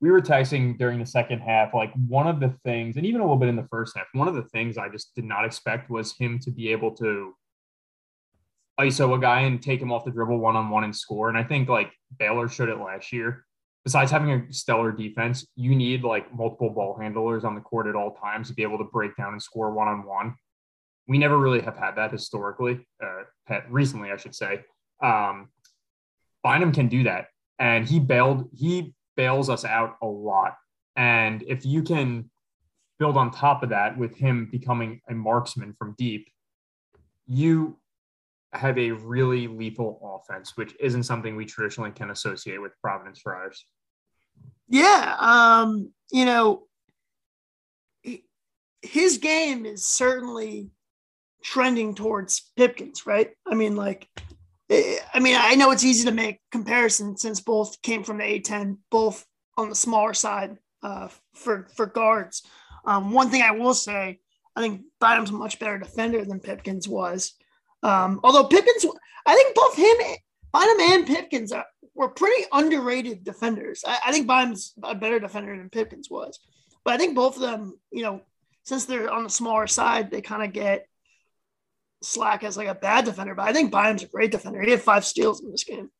we 0.00 0.10
were 0.10 0.22
texting 0.22 0.78
during 0.78 1.00
the 1.00 1.06
second 1.06 1.40
half. 1.40 1.74
Like 1.74 1.92
one 2.08 2.28
of 2.28 2.40
the 2.40 2.54
things, 2.64 2.96
and 2.96 3.04
even 3.04 3.20
a 3.20 3.24
little 3.24 3.36
bit 3.36 3.50
in 3.50 3.56
the 3.56 3.68
first 3.68 3.94
half, 3.94 4.06
one 4.14 4.28
of 4.28 4.34
the 4.34 4.44
things 4.44 4.78
I 4.78 4.88
just 4.88 5.14
did 5.14 5.24
not 5.24 5.44
expect 5.44 5.90
was 5.90 6.16
him 6.16 6.38
to 6.40 6.50
be 6.50 6.72
able 6.72 6.92
to 6.96 7.34
ISO 8.80 9.14
a 9.14 9.18
guy 9.18 9.42
and 9.42 9.62
take 9.62 9.80
him 9.80 9.92
off 9.92 10.04
the 10.04 10.10
dribble 10.10 10.38
one 10.38 10.56
on 10.56 10.70
one 10.70 10.84
and 10.84 10.94
score. 10.94 11.28
And 11.28 11.38
I 11.38 11.44
think 11.44 11.68
like 11.68 11.92
Baylor 12.18 12.48
showed 12.48 12.68
it 12.68 12.78
last 12.78 13.12
year 13.12 13.44
besides 13.84 14.10
having 14.10 14.30
a 14.30 14.52
stellar 14.52 14.90
defense, 14.90 15.46
you 15.54 15.74
need 15.74 16.02
like 16.02 16.34
multiple 16.34 16.70
ball 16.70 16.98
handlers 16.98 17.44
on 17.44 17.54
the 17.54 17.60
court 17.60 17.86
at 17.86 17.94
all 17.94 18.14
times 18.14 18.48
to 18.48 18.54
be 18.54 18.62
able 18.62 18.78
to 18.78 18.84
break 18.84 19.14
down 19.16 19.32
and 19.32 19.42
score 19.42 19.72
one 19.72 19.88
on 19.88 20.04
one. 20.04 20.34
We 21.06 21.18
never 21.18 21.38
really 21.38 21.60
have 21.60 21.76
had 21.76 21.96
that 21.96 22.10
historically, 22.10 22.86
uh, 23.02 23.60
recently, 23.68 24.10
I 24.10 24.16
should 24.16 24.34
say. 24.34 24.62
Um, 25.02 25.50
Bynum 26.42 26.72
can 26.72 26.88
do 26.88 27.02
that, 27.04 27.26
and 27.58 27.86
he 27.86 28.00
bailed. 28.00 28.48
He 28.54 28.94
bails 29.16 29.50
us 29.50 29.66
out 29.66 29.96
a 30.02 30.06
lot. 30.06 30.54
And 30.96 31.42
if 31.46 31.66
you 31.66 31.82
can 31.82 32.30
build 32.98 33.18
on 33.18 33.30
top 33.30 33.62
of 33.62 33.68
that 33.68 33.98
with 33.98 34.16
him 34.16 34.48
becoming 34.50 35.00
a 35.10 35.14
marksman 35.14 35.74
from 35.74 35.94
deep, 35.98 36.26
you 37.26 37.78
have 38.54 38.78
a 38.78 38.92
really 38.92 39.46
lethal 39.46 40.22
offense, 40.22 40.56
which 40.56 40.74
isn't 40.80 41.02
something 41.04 41.36
we 41.36 41.44
traditionally 41.44 41.90
can 41.90 42.10
associate 42.10 42.60
with 42.60 42.72
Providence 42.80 43.20
Friars. 43.20 43.66
Yeah. 44.68 45.16
Um, 45.18 45.92
you 46.10 46.24
know, 46.24 46.64
his 48.82 49.18
game 49.18 49.66
is 49.66 49.84
certainly 49.84 50.70
trending 51.42 51.94
towards 51.94 52.50
Pipkins, 52.56 53.06
right? 53.06 53.30
I 53.46 53.54
mean, 53.54 53.76
like, 53.76 54.08
eh, 54.70 54.98
I 55.12 55.20
mean, 55.20 55.36
I 55.38 55.54
know 55.54 55.70
it's 55.70 55.84
easy 55.84 56.06
to 56.06 56.14
make 56.14 56.40
comparisons 56.50 57.22
since 57.22 57.40
both 57.40 57.80
came 57.82 58.04
from 58.04 58.18
the 58.18 58.24
A10, 58.24 58.78
both 58.90 59.24
on 59.56 59.68
the 59.68 59.74
smaller 59.74 60.14
side 60.14 60.56
uh, 60.82 61.08
for 61.34 61.68
for 61.76 61.86
guards. 61.86 62.42
Um, 62.84 63.12
one 63.12 63.30
thing 63.30 63.42
I 63.42 63.52
will 63.52 63.74
say, 63.74 64.20
I 64.56 64.60
think 64.60 64.82
Bynum's 65.00 65.30
a 65.30 65.34
much 65.34 65.58
better 65.58 65.78
defender 65.78 66.24
than 66.24 66.40
Pipkins 66.40 66.88
was. 66.88 67.34
Um, 67.84 68.20
although 68.24 68.44
Pipkins, 68.44 68.86
I 69.26 69.34
think 69.34 69.54
both 69.54 69.76
him, 69.76 69.96
Bynum 70.52 70.80
and 70.80 71.06
Pipkins 71.06 71.52
are, 71.52 71.66
were 71.94 72.08
pretty 72.08 72.44
underrated 72.50 73.22
defenders. 73.24 73.84
I, 73.86 73.98
I 74.06 74.12
think 74.12 74.26
Bynum's 74.26 74.72
a 74.82 74.94
better 74.94 75.20
defender 75.20 75.56
than 75.56 75.68
Pipkins 75.68 76.08
was, 76.10 76.40
but 76.84 76.94
I 76.94 76.96
think 76.96 77.14
both 77.14 77.36
of 77.36 77.42
them, 77.42 77.78
you 77.92 78.02
know, 78.02 78.22
since 78.64 78.86
they're 78.86 79.12
on 79.12 79.24
the 79.24 79.30
smaller 79.30 79.66
side, 79.66 80.10
they 80.10 80.22
kind 80.22 80.42
of 80.42 80.52
get 80.52 80.86
slack 82.02 82.42
as 82.42 82.56
like 82.56 82.68
a 82.68 82.74
bad 82.74 83.04
defender. 83.04 83.34
But 83.34 83.48
I 83.48 83.52
think 83.52 83.70
Bynum's 83.70 84.02
a 84.02 84.08
great 84.08 84.30
defender. 84.30 84.62
He 84.62 84.70
had 84.70 84.80
five 84.80 85.04
steals 85.04 85.42
in 85.42 85.50
this 85.50 85.64
game. 85.64 85.90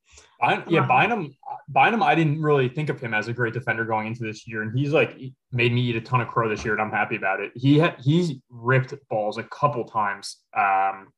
Bynum, 0.40 0.64
yeah, 0.68 0.86
Bynum, 0.86 1.36
Bynum, 1.68 2.02
I 2.02 2.14
didn't 2.14 2.40
really 2.40 2.68
think 2.68 2.88
of 2.88 3.00
him 3.00 3.14
as 3.14 3.28
a 3.28 3.32
great 3.32 3.52
defender 3.52 3.84
going 3.84 4.06
into 4.06 4.24
this 4.24 4.46
year, 4.48 4.62
and 4.62 4.76
he's 4.76 4.92
like 4.92 5.18
made 5.52 5.72
me 5.72 5.82
eat 5.82 5.96
a 5.96 6.00
ton 6.00 6.22
of 6.22 6.28
crow 6.28 6.48
this 6.48 6.64
year, 6.64 6.72
and 6.72 6.82
I'm 6.82 6.90
happy 6.90 7.16
about 7.16 7.40
it. 7.40 7.52
He 7.54 7.78
ha- 7.78 7.96
he's 8.00 8.34
ripped 8.48 8.94
balls 9.10 9.38
a 9.38 9.44
couple 9.44 9.84
times 9.84 10.38
um, 10.56 11.08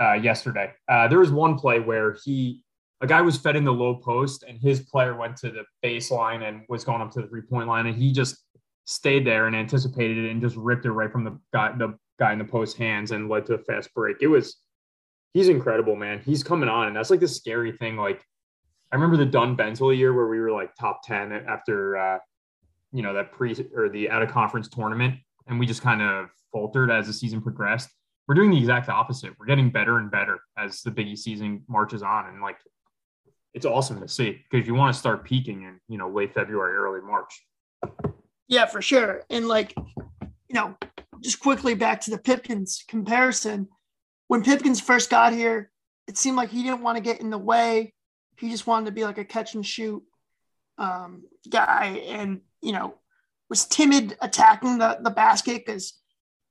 uh, 0.00 0.12
yesterday. 0.14 0.72
Uh, 0.88 1.08
there 1.08 1.18
was 1.18 1.30
one 1.30 1.58
play 1.58 1.80
where 1.80 2.16
he 2.24 2.62
a 3.02 3.06
guy 3.06 3.20
was 3.20 3.36
fed 3.36 3.56
in 3.56 3.64
the 3.64 3.72
low 3.72 3.96
post, 3.96 4.42
and 4.42 4.58
his 4.58 4.80
player 4.80 5.16
went 5.16 5.36
to 5.36 5.50
the 5.50 5.64
baseline 5.84 6.48
and 6.48 6.62
was 6.68 6.82
going 6.82 7.02
up 7.02 7.10
to 7.12 7.22
the 7.22 7.28
three 7.28 7.42
point 7.42 7.68
line, 7.68 7.86
and 7.86 7.96
he 7.96 8.12
just 8.12 8.42
stayed 8.86 9.26
there 9.26 9.46
and 9.46 9.56
anticipated 9.56 10.24
it 10.24 10.30
and 10.30 10.40
just 10.40 10.56
ripped 10.56 10.86
it 10.86 10.92
right 10.92 11.10
from 11.10 11.24
the 11.24 11.38
guy 11.52 11.72
the 11.76 11.96
guy 12.18 12.32
in 12.32 12.38
the 12.38 12.44
post 12.44 12.76
hands 12.78 13.10
and 13.10 13.28
led 13.28 13.44
to 13.46 13.54
a 13.54 13.58
fast 13.58 13.92
break. 13.94 14.16
It 14.20 14.28
was 14.28 14.56
he's 15.34 15.48
incredible, 15.48 15.96
man. 15.96 16.20
He's 16.24 16.42
coming 16.42 16.68
on, 16.68 16.86
and 16.86 16.96
that's 16.96 17.10
like 17.10 17.20
the 17.20 17.28
scary 17.28 17.72
thing. 17.72 17.96
Like 17.96 18.22
I 18.92 18.96
remember 18.96 19.16
the 19.16 19.26
Dunn 19.26 19.56
Bentil 19.56 19.96
year 19.96 20.14
where 20.14 20.28
we 20.28 20.40
were 20.40 20.52
like 20.52 20.74
top 20.74 21.02
ten 21.04 21.32
after 21.32 21.96
uh, 21.96 22.18
you 22.92 23.02
know 23.02 23.12
that 23.12 23.32
pre 23.32 23.54
or 23.74 23.88
the 23.88 24.08
out 24.08 24.22
of 24.22 24.30
conference 24.30 24.68
tournament, 24.68 25.16
and 25.46 25.58
we 25.58 25.66
just 25.66 25.82
kind 25.82 26.00
of 26.00 26.30
faltered 26.52 26.90
as 26.90 27.06
the 27.06 27.12
season 27.12 27.42
progressed. 27.42 27.90
We're 28.28 28.34
doing 28.34 28.50
the 28.50 28.58
exact 28.58 28.88
opposite. 28.88 29.34
We're 29.38 29.46
getting 29.46 29.70
better 29.70 29.98
and 29.98 30.10
better 30.10 30.40
as 30.58 30.82
the 30.82 30.90
Biggie 30.90 31.16
season 31.16 31.62
marches 31.68 32.02
on, 32.02 32.26
and 32.28 32.42
like 32.42 32.58
it's 33.54 33.66
awesome 33.66 34.00
to 34.00 34.08
see 34.08 34.42
because 34.50 34.66
you 34.66 34.74
want 34.74 34.94
to 34.94 34.98
start 34.98 35.24
peaking 35.24 35.62
in 35.62 35.80
you 35.88 35.98
know 35.98 36.08
late 36.08 36.34
February, 36.34 36.76
early 36.76 37.00
March. 37.00 37.42
Yeah, 38.48 38.66
for 38.66 38.80
sure. 38.80 39.22
And 39.30 39.48
like, 39.48 39.74
you 39.76 40.54
know, 40.54 40.76
just 41.20 41.40
quickly 41.40 41.74
back 41.74 42.00
to 42.02 42.10
the 42.10 42.18
Pipkins 42.18 42.84
comparison 42.86 43.68
when 44.28 44.42
Pipkins 44.42 44.80
first 44.80 45.10
got 45.10 45.32
here, 45.32 45.70
it 46.08 46.16
seemed 46.16 46.36
like 46.36 46.50
he 46.50 46.62
didn't 46.62 46.82
want 46.82 46.96
to 46.96 47.02
get 47.02 47.20
in 47.20 47.30
the 47.30 47.38
way. 47.38 47.94
He 48.38 48.50
just 48.50 48.66
wanted 48.66 48.86
to 48.86 48.92
be 48.92 49.04
like 49.04 49.18
a 49.18 49.24
catch 49.24 49.54
and 49.54 49.64
shoot 49.64 50.02
um, 50.78 51.24
guy, 51.48 52.02
and 52.06 52.40
you 52.60 52.72
know 52.72 52.94
was 53.48 53.64
timid 53.64 54.16
attacking 54.20 54.78
the 54.78 54.98
the 55.00 55.10
basket 55.10 55.64
because 55.64 55.94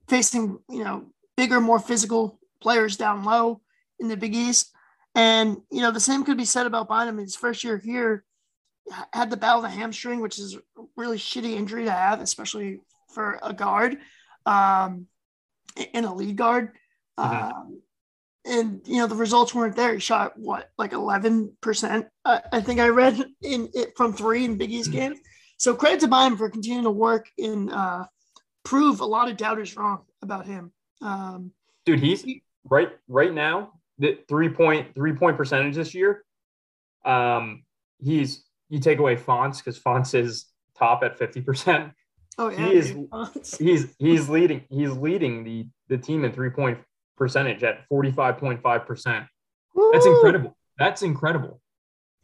facing 0.07 0.59
you 0.69 0.83
know 0.83 1.05
bigger, 1.37 1.59
more 1.61 1.79
physical 1.79 2.39
players 2.61 2.97
down 2.97 3.23
low 3.23 3.61
in 3.99 4.07
the 4.07 4.17
Big 4.17 4.35
East. 4.35 4.71
And 5.13 5.57
you 5.71 5.81
know 5.81 5.91
the 5.91 5.99
same 5.99 6.25
could 6.25 6.37
be 6.37 6.45
said 6.45 6.65
about 6.65 6.89
Bynum. 6.89 7.17
His 7.17 7.35
first 7.35 7.63
year 7.63 7.77
here 7.77 8.25
had 9.13 9.29
the 9.29 9.37
battle 9.37 9.63
of 9.63 9.71
the 9.71 9.77
hamstring, 9.77 10.19
which 10.19 10.39
is 10.39 10.55
a 10.55 10.59
really 10.97 11.17
shitty 11.17 11.53
injury 11.53 11.85
to 11.85 11.91
have, 11.91 12.21
especially 12.21 12.81
for 13.13 13.39
a 13.41 13.53
guard 13.53 13.97
um, 14.45 15.07
and 15.93 16.05
a 16.05 16.13
lead 16.13 16.35
guard. 16.35 16.73
Mm-hmm. 17.17 17.43
Um, 17.43 17.81
and 18.45 18.81
you 18.85 18.97
know 18.97 19.07
the 19.07 19.15
results 19.15 19.55
weren't 19.55 19.75
there. 19.75 19.93
He 19.93 19.99
shot 19.99 20.37
what 20.37 20.69
like 20.77 20.93
eleven 20.93 21.55
percent, 21.61 22.07
uh, 22.25 22.41
I 22.51 22.61
think 22.61 22.79
I 22.79 22.89
read 22.89 23.25
in 23.41 23.69
it 23.73 23.93
from 23.95 24.13
three 24.13 24.45
in 24.45 24.57
Big 24.57 24.71
East 24.71 24.89
mm-hmm. 24.89 24.99
games. 24.99 25.19
So 25.57 25.73
credit 25.73 26.01
to 26.01 26.07
Bynum 26.07 26.37
for 26.37 26.49
continuing 26.49 26.83
to 26.83 26.91
work 26.91 27.29
and 27.37 27.71
uh, 27.71 28.05
prove 28.63 28.99
a 28.99 29.05
lot 29.05 29.29
of 29.29 29.37
doubters 29.37 29.75
wrong 29.75 30.03
about 30.21 30.45
him. 30.45 30.73
Um, 31.01 31.51
Dude, 31.85 31.99
he's 31.99 32.25
right 32.69 32.89
right 33.07 33.33
now. 33.33 33.73
The 33.99 34.19
three 34.27 34.49
point 34.49 34.93
three 34.95 35.13
point 35.13 35.37
percentage 35.37 35.75
this 35.75 35.93
year. 35.93 36.23
Um, 37.05 37.63
he's 37.99 38.43
you 38.69 38.79
take 38.79 38.99
away 38.99 39.15
Fonts 39.15 39.59
because 39.59 39.77
Fonts 39.77 40.13
is 40.13 40.45
top 40.77 41.03
at 41.03 41.17
fifty 41.17 41.41
percent. 41.41 41.91
Oh 42.37 42.49
yeah, 42.49 42.67
he 42.67 42.73
is. 42.73 42.95
He's 43.59 43.95
he's 43.97 44.27
leading. 44.27 44.65
He's 44.69 44.91
leading 44.91 45.45
the 45.45 45.67
the 45.87 45.97
team 45.97 46.25
in 46.25 46.33
three 46.33 46.49
point 46.49 46.79
percentage 47.17 47.63
at 47.63 47.87
45.5%. 47.89 49.27
That's 49.93 50.05
incredible. 50.05 50.57
That's 50.77 51.01
incredible. 51.01 51.61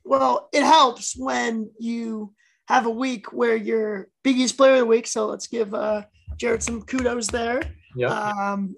Well, 0.04 0.50
it 0.52 0.64
helps 0.64 1.16
when 1.18 1.72
you 1.80 2.34
have 2.68 2.86
a 2.86 2.90
week 2.90 3.34
where 3.34 3.56
you're 3.56 4.08
Big 4.24 4.56
player 4.56 4.74
of 4.74 4.80
the 4.80 4.86
week. 4.86 5.08
So 5.08 5.28
let's 5.28 5.48
give 5.48 5.74
uh, 5.74 6.04
Jared 6.38 6.64
some 6.64 6.82
kudos 6.82 7.28
there. 7.28 7.62
Yeah. 7.96 8.10
Um, 8.12 8.76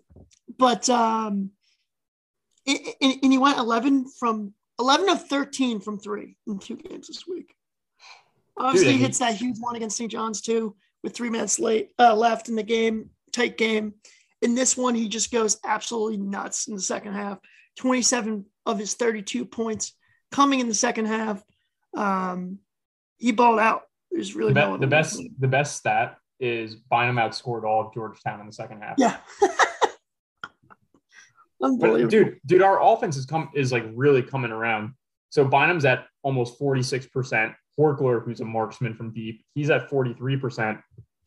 but 0.57 0.89
um, 0.89 1.51
and, 2.65 2.79
and 3.01 3.31
he 3.31 3.37
went 3.37 3.57
11 3.57 4.07
from 4.19 4.53
11 4.79 5.09
of 5.09 5.27
13 5.27 5.79
from 5.79 5.99
three 5.99 6.37
in 6.47 6.59
two 6.59 6.77
games 6.77 7.07
this 7.07 7.27
week. 7.27 7.53
Obviously, 8.57 8.91
Dude, 8.91 8.97
he 8.97 9.05
hits 9.05 9.19
that 9.19 9.35
huge 9.35 9.57
one 9.59 9.75
against 9.75 9.97
St. 9.97 10.11
John's 10.11 10.41
too, 10.41 10.75
with 11.03 11.15
three 11.15 11.29
minutes 11.29 11.59
late 11.59 11.91
uh, 11.99 12.15
left 12.15 12.49
in 12.49 12.55
the 12.55 12.63
game, 12.63 13.09
tight 13.31 13.57
game. 13.57 13.93
In 14.41 14.55
this 14.55 14.77
one, 14.77 14.93
he 14.93 15.07
just 15.07 15.31
goes 15.31 15.59
absolutely 15.65 16.17
nuts 16.17 16.67
in 16.67 16.75
the 16.75 16.81
second 16.81 17.13
half. 17.13 17.39
27 17.77 18.45
of 18.65 18.77
his 18.77 18.93
32 18.93 19.45
points 19.45 19.93
coming 20.31 20.59
in 20.59 20.67
the 20.67 20.73
second 20.73 21.05
half. 21.05 21.43
Um, 21.95 22.59
he 23.17 23.31
balled 23.31 23.59
out. 23.59 23.83
There's 24.11 24.35
really 24.35 24.53
the, 24.53 24.67
no 24.67 24.77
the 24.77 24.87
best. 24.87 25.19
The 25.39 25.47
best 25.47 25.77
stat 25.77 26.17
is 26.43 26.75
Bynum 26.75 27.15
outscored 27.15 27.63
all 27.63 27.87
of 27.87 27.93
Georgetown 27.93 28.41
in 28.41 28.45
the 28.45 28.53
second 28.53 28.81
half. 28.81 28.95
Yeah. 28.97 29.17
Unbelievable. 31.63 32.03
But 32.03 32.09
dude, 32.09 32.39
dude, 32.45 32.61
our 32.61 32.83
offense 32.83 33.15
is 33.15 33.25
come 33.25 33.49
is 33.55 33.71
like 33.71 33.85
really 33.93 34.21
coming 34.21 34.51
around. 34.51 34.93
So 35.29 35.45
Bynum's 35.45 35.85
at 35.85 36.05
almost 36.21 36.59
46%. 36.59 37.55
Horchler, 37.79 38.23
who's 38.23 38.41
a 38.41 38.45
marksman 38.45 38.93
from 38.93 39.11
deep, 39.13 39.43
he's 39.55 39.69
at 39.71 39.89
43%. 39.89 40.79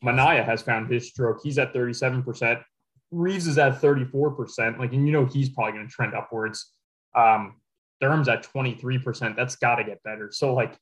Minaya 0.02 0.44
has 0.44 0.62
found 0.62 0.92
his 0.92 1.08
stroke. 1.08 1.40
He's 1.42 1.58
at 1.58 1.72
37%. 1.74 2.62
Reeves 3.10 3.46
is 3.46 3.58
at 3.58 3.80
34%. 3.80 4.78
Like, 4.78 4.92
and 4.92 5.06
you 5.06 5.12
know, 5.12 5.24
he's 5.24 5.48
probably 5.48 5.72
going 5.72 5.88
to 5.88 5.92
trend 5.92 6.14
upwards. 6.14 6.72
Um, 7.16 7.56
Durham's 8.00 8.28
at 8.28 8.46
23%. 8.46 9.34
That's 9.34 9.56
got 9.56 9.76
to 9.76 9.84
get 9.84 10.02
better. 10.04 10.28
So, 10.30 10.54
like, 10.54 10.76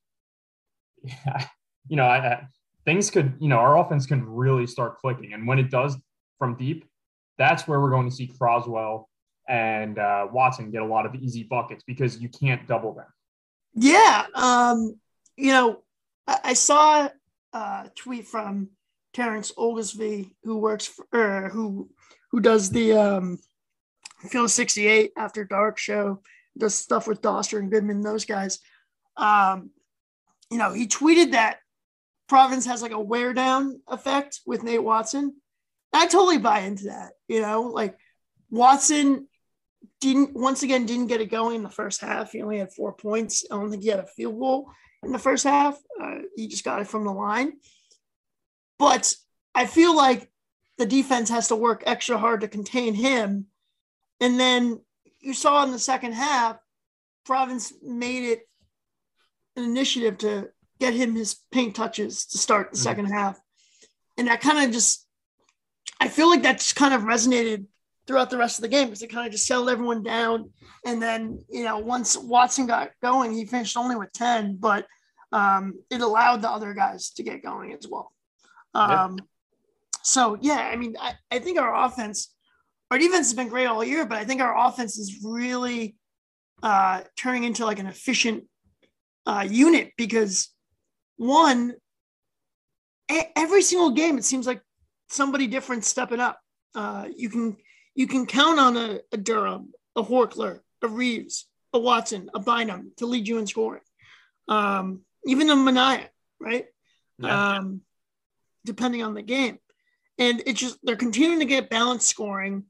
yeah, 1.02 1.46
you 1.88 1.96
know, 1.96 2.04
I, 2.04 2.18
I, 2.18 2.46
things 2.84 3.10
could, 3.10 3.34
you 3.40 3.48
know, 3.48 3.58
our 3.58 3.78
offense 3.78 4.06
can 4.06 4.26
really 4.26 4.66
start 4.66 4.98
clicking. 4.98 5.32
And 5.32 5.46
when 5.46 5.58
it 5.58 5.70
does 5.70 5.96
from 6.38 6.56
deep, 6.56 6.84
that's 7.38 7.66
where 7.66 7.80
we're 7.80 7.90
going 7.90 8.08
to 8.08 8.14
see 8.14 8.26
Croswell 8.26 9.08
and 9.48 9.98
uh, 9.98 10.28
Watson 10.30 10.70
get 10.70 10.82
a 10.82 10.86
lot 10.86 11.06
of 11.06 11.14
easy 11.14 11.42
buckets 11.42 11.84
because 11.86 12.20
you 12.20 12.28
can't 12.28 12.66
double 12.66 12.94
them. 12.94 13.06
Yeah. 13.74 14.26
Um, 14.34 14.98
you 15.36 15.52
know, 15.52 15.82
I, 16.26 16.38
I 16.44 16.52
saw 16.54 17.08
a 17.52 17.90
tweet 17.94 18.26
from 18.26 18.70
Terrence 19.12 19.52
Oglesby, 19.56 20.34
who 20.42 20.58
works 20.58 20.86
for, 20.86 21.06
er, 21.14 21.48
who 21.52 21.90
who 22.30 22.40
does 22.40 22.70
the 22.70 22.92
um, 22.94 23.38
Field 24.28 24.50
68 24.50 25.12
After 25.16 25.44
Dark 25.44 25.78
show, 25.78 26.20
does 26.58 26.74
stuff 26.74 27.06
with 27.06 27.22
Dauster 27.22 27.60
and 27.60 27.70
Goodman, 27.70 28.00
those 28.00 28.24
guys. 28.24 28.58
Um, 29.16 29.70
you 30.50 30.58
know, 30.58 30.72
he 30.72 30.88
tweeted 30.88 31.32
that 31.32 31.58
Providence 32.28 32.66
has 32.66 32.82
like 32.82 32.92
a 32.92 33.00
wear 33.00 33.32
down 33.32 33.80
effect 33.88 34.40
with 34.46 34.62
Nate 34.62 34.82
Watson. 34.82 35.34
I 35.92 36.06
totally 36.06 36.38
buy 36.38 36.60
into 36.60 36.84
that. 36.84 37.12
You 37.28 37.40
know, 37.40 37.62
like 37.62 37.96
Watson 38.50 39.28
didn't 40.00 40.34
once 40.34 40.62
again 40.62 40.86
didn't 40.86 41.06
get 41.06 41.20
it 41.20 41.30
going 41.30 41.56
in 41.56 41.62
the 41.62 41.70
first 41.70 42.00
half. 42.00 42.32
He 42.32 42.42
only 42.42 42.58
had 42.58 42.72
four 42.72 42.92
points. 42.92 43.44
I 43.50 43.56
don't 43.56 43.70
think 43.70 43.82
he 43.82 43.88
had 43.88 44.00
a 44.00 44.06
field 44.06 44.38
goal 44.38 44.70
in 45.02 45.12
the 45.12 45.18
first 45.18 45.44
half. 45.44 45.78
Uh, 46.02 46.18
he 46.36 46.48
just 46.48 46.64
got 46.64 46.80
it 46.80 46.88
from 46.88 47.04
the 47.04 47.12
line. 47.12 47.54
But 48.78 49.14
I 49.54 49.66
feel 49.66 49.96
like 49.96 50.30
the 50.78 50.86
defense 50.86 51.30
has 51.30 51.48
to 51.48 51.56
work 51.56 51.84
extra 51.86 52.18
hard 52.18 52.40
to 52.40 52.48
contain 52.48 52.94
him. 52.94 53.46
And 54.20 54.38
then 54.38 54.80
you 55.20 55.34
saw 55.34 55.62
in 55.64 55.70
the 55.70 55.78
second 55.78 56.12
half, 56.12 56.58
Providence 57.24 57.72
made 57.82 58.24
it 58.24 58.48
an 59.56 59.64
initiative 59.64 60.18
to 60.18 60.48
get 60.84 60.94
him 60.94 61.14
his 61.14 61.36
paint 61.50 61.74
touches 61.74 62.26
to 62.26 62.38
start 62.38 62.70
the 62.70 62.76
mm-hmm. 62.76 62.82
second 62.82 63.06
half. 63.06 63.38
And 64.16 64.28
that 64.28 64.40
kind 64.40 64.64
of 64.64 64.72
just, 64.72 65.06
I 66.00 66.08
feel 66.08 66.28
like 66.28 66.42
that's 66.42 66.72
kind 66.72 66.94
of 66.94 67.02
resonated 67.02 67.66
throughout 68.06 68.30
the 68.30 68.36
rest 68.36 68.58
of 68.58 68.62
the 68.62 68.68
game 68.68 68.88
because 68.88 69.02
it 69.02 69.10
kind 69.10 69.26
of 69.26 69.32
just 69.32 69.46
settled 69.46 69.70
everyone 69.70 70.02
down. 70.02 70.50
And 70.84 71.00
then, 71.00 71.40
you 71.48 71.64
know, 71.64 71.78
once 71.78 72.16
Watson 72.16 72.66
got 72.66 72.90
going, 73.02 73.32
he 73.32 73.46
finished 73.46 73.76
only 73.76 73.96
with 73.96 74.12
10, 74.12 74.56
but 74.56 74.86
um, 75.32 75.74
it 75.90 76.00
allowed 76.00 76.42
the 76.42 76.50
other 76.50 76.74
guys 76.74 77.10
to 77.12 77.22
get 77.22 77.42
going 77.42 77.72
as 77.72 77.88
well. 77.88 78.12
Um, 78.74 79.16
yeah. 79.18 79.24
So 80.02 80.36
yeah, 80.40 80.58
I 80.58 80.76
mean, 80.76 80.96
I, 81.00 81.14
I 81.30 81.38
think 81.38 81.58
our 81.58 81.86
offense, 81.86 82.32
our 82.90 82.98
defense 82.98 83.28
has 83.28 83.34
been 83.34 83.48
great 83.48 83.66
all 83.66 83.82
year, 83.82 84.04
but 84.04 84.18
I 84.18 84.24
think 84.24 84.42
our 84.42 84.66
offense 84.68 84.98
is 84.98 85.20
really 85.24 85.96
uh, 86.62 87.02
turning 87.16 87.44
into 87.44 87.64
like 87.64 87.78
an 87.78 87.86
efficient 87.86 88.44
uh, 89.26 89.46
unit 89.48 89.92
because 89.96 90.53
one, 91.16 91.74
every 93.08 93.62
single 93.62 93.90
game 93.90 94.18
it 94.18 94.24
seems 94.24 94.46
like 94.46 94.62
somebody 95.08 95.46
different 95.46 95.84
stepping 95.84 96.20
up. 96.20 96.40
Uh, 96.74 97.08
you 97.16 97.28
can 97.28 97.56
you 97.94 98.06
can 98.06 98.26
count 98.26 98.58
on 98.58 98.76
a, 98.76 99.00
a 99.12 99.16
Durham, 99.16 99.72
a 99.94 100.02
Horchler, 100.02 100.60
a 100.82 100.88
Reeves, 100.88 101.46
a 101.72 101.78
Watson, 101.78 102.30
a 102.34 102.40
Bynum 102.40 102.92
to 102.96 103.06
lead 103.06 103.28
you 103.28 103.38
in 103.38 103.46
scoring. 103.46 103.82
Um, 104.48 105.02
even 105.26 105.50
a 105.50 105.56
Minaya, 105.56 106.08
right? 106.40 106.66
Yeah. 107.18 107.56
Um, 107.56 107.82
depending 108.64 109.02
on 109.02 109.14
the 109.14 109.22
game. 109.22 109.58
And 110.18 110.42
it's 110.46 110.60
just 110.60 110.78
they're 110.82 110.96
continuing 110.96 111.40
to 111.40 111.44
get 111.44 111.70
balanced 111.70 112.08
scoring. 112.08 112.64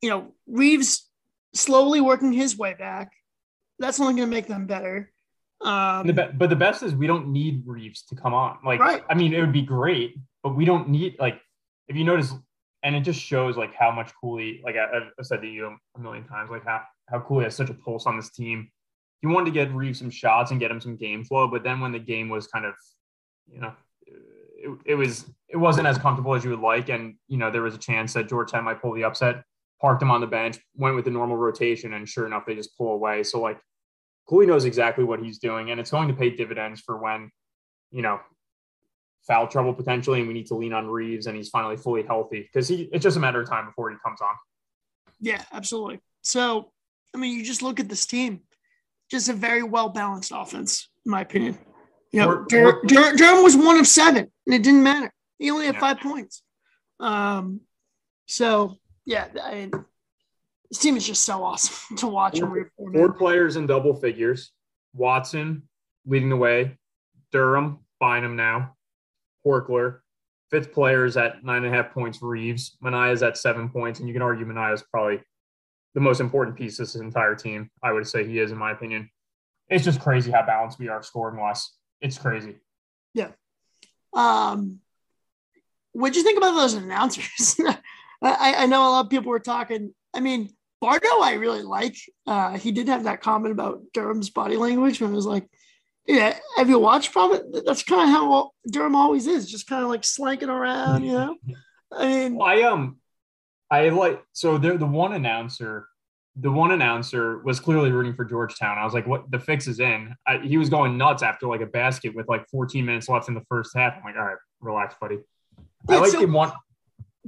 You 0.00 0.10
know, 0.10 0.34
Reeves 0.46 1.08
slowly 1.54 2.00
working 2.00 2.32
his 2.32 2.56
way 2.56 2.74
back. 2.74 3.12
That's 3.78 4.00
only 4.00 4.14
going 4.14 4.28
to 4.28 4.34
make 4.34 4.48
them 4.48 4.66
better. 4.66 5.11
Um, 5.64 6.06
The 6.06 6.12
be- 6.12 6.32
but 6.34 6.50
the 6.50 6.56
best 6.56 6.82
is 6.82 6.94
we 6.94 7.06
don't 7.06 7.28
need 7.28 7.62
Reeves 7.66 8.02
to 8.06 8.16
come 8.16 8.34
on. 8.34 8.58
Like, 8.64 8.80
Right. 8.80 9.02
I 9.08 9.14
mean, 9.14 9.32
it 9.32 9.40
would 9.40 9.52
be 9.52 9.62
great, 9.62 10.16
but 10.42 10.56
we 10.56 10.64
don't 10.64 10.88
need 10.88 11.16
like 11.18 11.40
if 11.88 11.96
you 11.96 12.04
notice, 12.04 12.34
and 12.82 12.96
it 12.96 13.00
just 13.02 13.20
shows 13.20 13.56
like 13.56 13.74
how 13.74 13.90
much 13.92 14.10
Cooley. 14.20 14.60
Like 14.64 14.76
I, 14.76 14.86
I've 15.18 15.26
said 15.26 15.40
to 15.42 15.46
you 15.48 15.76
a 15.96 16.00
million 16.00 16.24
times, 16.24 16.50
like 16.50 16.64
how 16.64 16.82
how 17.08 17.20
Cooley 17.20 17.44
has 17.44 17.54
such 17.54 17.70
a 17.70 17.74
pulse 17.74 18.06
on 18.06 18.16
this 18.16 18.30
team. 18.30 18.70
He 19.20 19.28
wanted 19.28 19.46
to 19.46 19.50
get 19.52 19.72
Reeves 19.72 20.00
some 20.00 20.10
shots 20.10 20.50
and 20.50 20.58
get 20.58 20.70
him 20.70 20.80
some 20.80 20.96
game 20.96 21.24
flow, 21.24 21.46
but 21.46 21.62
then 21.62 21.80
when 21.80 21.92
the 21.92 22.00
game 22.00 22.28
was 22.28 22.48
kind 22.48 22.64
of, 22.64 22.74
you 23.46 23.60
know, 23.60 23.72
it, 24.04 24.78
it 24.84 24.94
was 24.96 25.26
it 25.48 25.56
wasn't 25.56 25.86
as 25.86 25.96
comfortable 25.98 26.34
as 26.34 26.42
you 26.42 26.50
would 26.50 26.60
like, 26.60 26.88
and 26.88 27.14
you 27.28 27.36
know 27.36 27.50
there 27.50 27.62
was 27.62 27.74
a 27.74 27.78
chance 27.78 28.14
that 28.14 28.28
Georgetown 28.28 28.64
might 28.64 28.80
pull 28.82 28.94
the 28.94 29.04
upset. 29.04 29.44
Parked 29.80 30.00
him 30.02 30.12
on 30.12 30.20
the 30.20 30.28
bench, 30.28 30.58
went 30.76 30.94
with 30.94 31.04
the 31.04 31.10
normal 31.10 31.36
rotation, 31.36 31.92
and 31.94 32.08
sure 32.08 32.24
enough, 32.26 32.46
they 32.46 32.54
just 32.54 32.76
pull 32.78 32.94
away. 32.94 33.24
So 33.24 33.40
like 33.40 33.58
Cooley 34.32 34.46
knows 34.46 34.64
exactly 34.64 35.04
what 35.04 35.20
he's 35.20 35.38
doing, 35.38 35.70
and 35.70 35.78
it's 35.78 35.90
going 35.90 36.08
to 36.08 36.14
pay 36.14 36.30
dividends 36.30 36.80
for 36.80 36.96
when, 36.96 37.30
you 37.90 38.00
know, 38.00 38.18
foul 39.26 39.46
trouble 39.46 39.74
potentially, 39.74 40.20
and 40.20 40.26
we 40.28 40.32
need 40.32 40.46
to 40.46 40.54
lean 40.54 40.72
on 40.72 40.88
Reeves, 40.88 41.26
and 41.26 41.36
he's 41.36 41.50
finally 41.50 41.76
fully 41.76 42.02
healthy 42.02 42.40
because 42.40 42.66
he 42.66 42.88
it's 42.94 43.02
just 43.02 43.18
a 43.18 43.20
matter 43.20 43.42
of 43.42 43.46
time 43.50 43.66
before 43.66 43.90
he 43.90 43.96
comes 44.02 44.22
on. 44.22 44.34
Yeah, 45.20 45.44
absolutely. 45.52 46.00
So, 46.22 46.72
I 47.14 47.18
mean, 47.18 47.36
you 47.36 47.44
just 47.44 47.60
look 47.60 47.78
at 47.78 47.90
this 47.90 48.06
team, 48.06 48.40
just 49.10 49.28
a 49.28 49.34
very 49.34 49.62
well 49.64 49.90
balanced 49.90 50.32
offense, 50.34 50.88
in 51.04 51.10
my 51.10 51.20
opinion. 51.20 51.58
You 52.10 52.20
know, 52.20 52.28
Or- 52.30 52.46
Dur- 52.48 52.66
or- 52.78 52.86
Dur- 52.86 53.16
Durham 53.16 53.42
was 53.44 53.54
one 53.54 53.78
of 53.78 53.86
seven, 53.86 54.32
and 54.46 54.54
it 54.54 54.62
didn't 54.62 54.82
matter. 54.82 55.12
He 55.38 55.50
only 55.50 55.66
had 55.66 55.74
Yeah. 55.74 55.80
five 55.80 56.00
points. 56.00 56.42
Um, 57.00 57.60
so 58.26 58.78
yeah, 59.04 59.28
I 59.42 59.54
mean, 59.56 59.84
this 60.72 60.80
team 60.80 60.96
is 60.96 61.06
just 61.06 61.26
so 61.26 61.44
awesome 61.44 61.96
to 61.98 62.06
watch 62.06 62.38
and 62.38 62.50
root 62.50 62.70
for. 62.76 62.88
man. 62.88 62.98
Four 62.98 63.12
players 63.12 63.56
in 63.56 63.66
double 63.66 63.94
figures: 63.94 64.52
Watson 64.94 65.68
leading 66.06 66.30
the 66.30 66.36
way, 66.36 66.78
Durham, 67.30 67.80
Bynum 68.00 68.36
now, 68.36 68.74
Horchler. 69.46 69.98
Fifth 70.50 70.72
player 70.72 71.04
is 71.04 71.18
at 71.18 71.44
nine 71.44 71.64
and 71.64 71.74
a 71.74 71.76
half 71.76 71.92
points. 71.92 72.22
Reeves, 72.22 72.78
Minaya's 72.82 73.22
at 73.22 73.36
seven 73.36 73.68
points, 73.68 74.00
and 74.00 74.08
you 74.08 74.14
can 74.14 74.22
argue 74.22 74.46
Minaya 74.46 74.72
is 74.72 74.82
probably 74.82 75.20
the 75.94 76.00
most 76.00 76.20
important 76.20 76.56
piece 76.56 76.78
of 76.78 76.86
this 76.86 76.94
entire 76.94 77.34
team. 77.34 77.70
I 77.82 77.92
would 77.92 78.06
say 78.06 78.26
he 78.26 78.38
is, 78.38 78.50
in 78.50 78.56
my 78.56 78.72
opinion. 78.72 79.10
It's 79.68 79.84
just 79.84 80.00
crazy 80.00 80.30
how 80.30 80.44
balanced 80.44 80.78
we 80.78 80.88
are 80.88 81.02
scoring 81.02 81.38
wise. 81.38 81.70
It's 82.00 82.16
crazy. 82.16 82.56
Yeah. 83.12 83.28
Um, 84.14 84.80
what'd 85.92 86.16
you 86.16 86.22
think 86.22 86.38
about 86.38 86.54
those 86.54 86.74
announcers? 86.74 87.60
I, 88.22 88.54
I 88.58 88.66
know 88.66 88.88
a 88.88 88.90
lot 88.90 89.04
of 89.04 89.10
people 89.10 89.30
were 89.30 89.40
talking. 89.40 89.94
I 90.14 90.20
mean, 90.20 90.50
Bardo, 90.82 91.20
I 91.22 91.34
really 91.34 91.62
like. 91.62 91.96
Uh, 92.26 92.58
he 92.58 92.72
did 92.72 92.88
have 92.88 93.04
that 93.04 93.20
comment 93.20 93.52
about 93.52 93.82
Durham's 93.94 94.30
body 94.30 94.56
language, 94.56 95.00
and 95.00 95.12
I 95.12 95.14
was 95.14 95.26
like, 95.26 95.48
"Yeah, 96.08 96.36
have 96.56 96.68
you 96.68 96.80
watched 96.80 97.12
Providence? 97.12 97.62
That's 97.64 97.84
kind 97.84 98.02
of 98.02 98.08
how 98.08 98.50
Durham 98.68 98.96
always 98.96 99.28
is, 99.28 99.48
just 99.48 99.68
kind 99.68 99.84
of 99.84 99.90
like 99.90 100.02
slanking 100.02 100.48
around, 100.48 101.04
you 101.04 101.12
know." 101.12 101.36
I 101.92 102.06
mean, 102.08 102.34
Well, 102.34 102.48
I 102.48 102.62
um, 102.62 102.98
I 103.70 103.90
like 103.90 104.24
so 104.32 104.58
the 104.58 104.76
the 104.76 104.84
one 104.84 105.12
announcer, 105.12 105.86
the 106.34 106.50
one 106.50 106.72
announcer 106.72 107.38
was 107.44 107.60
clearly 107.60 107.92
rooting 107.92 108.14
for 108.14 108.24
Georgetown. 108.24 108.76
I 108.76 108.84
was 108.84 108.92
like, 108.92 109.06
"What? 109.06 109.30
The 109.30 109.38
fix 109.38 109.68
is 109.68 109.78
in." 109.78 110.16
I, 110.26 110.38
he 110.38 110.58
was 110.58 110.68
going 110.68 110.98
nuts 110.98 111.22
after 111.22 111.46
like 111.46 111.60
a 111.60 111.66
basket 111.66 112.12
with 112.12 112.28
like 112.28 112.44
14 112.50 112.84
minutes 112.84 113.08
left 113.08 113.28
in 113.28 113.34
the 113.34 113.44
first 113.48 113.70
half. 113.76 113.94
I'm 113.96 114.02
like, 114.02 114.16
"All 114.16 114.24
right, 114.24 114.36
relax, 114.60 114.96
buddy." 115.00 115.20
I 115.88 115.98
like 115.98 116.10
so- 116.10 116.18
the 116.18 116.26
one. 116.26 116.50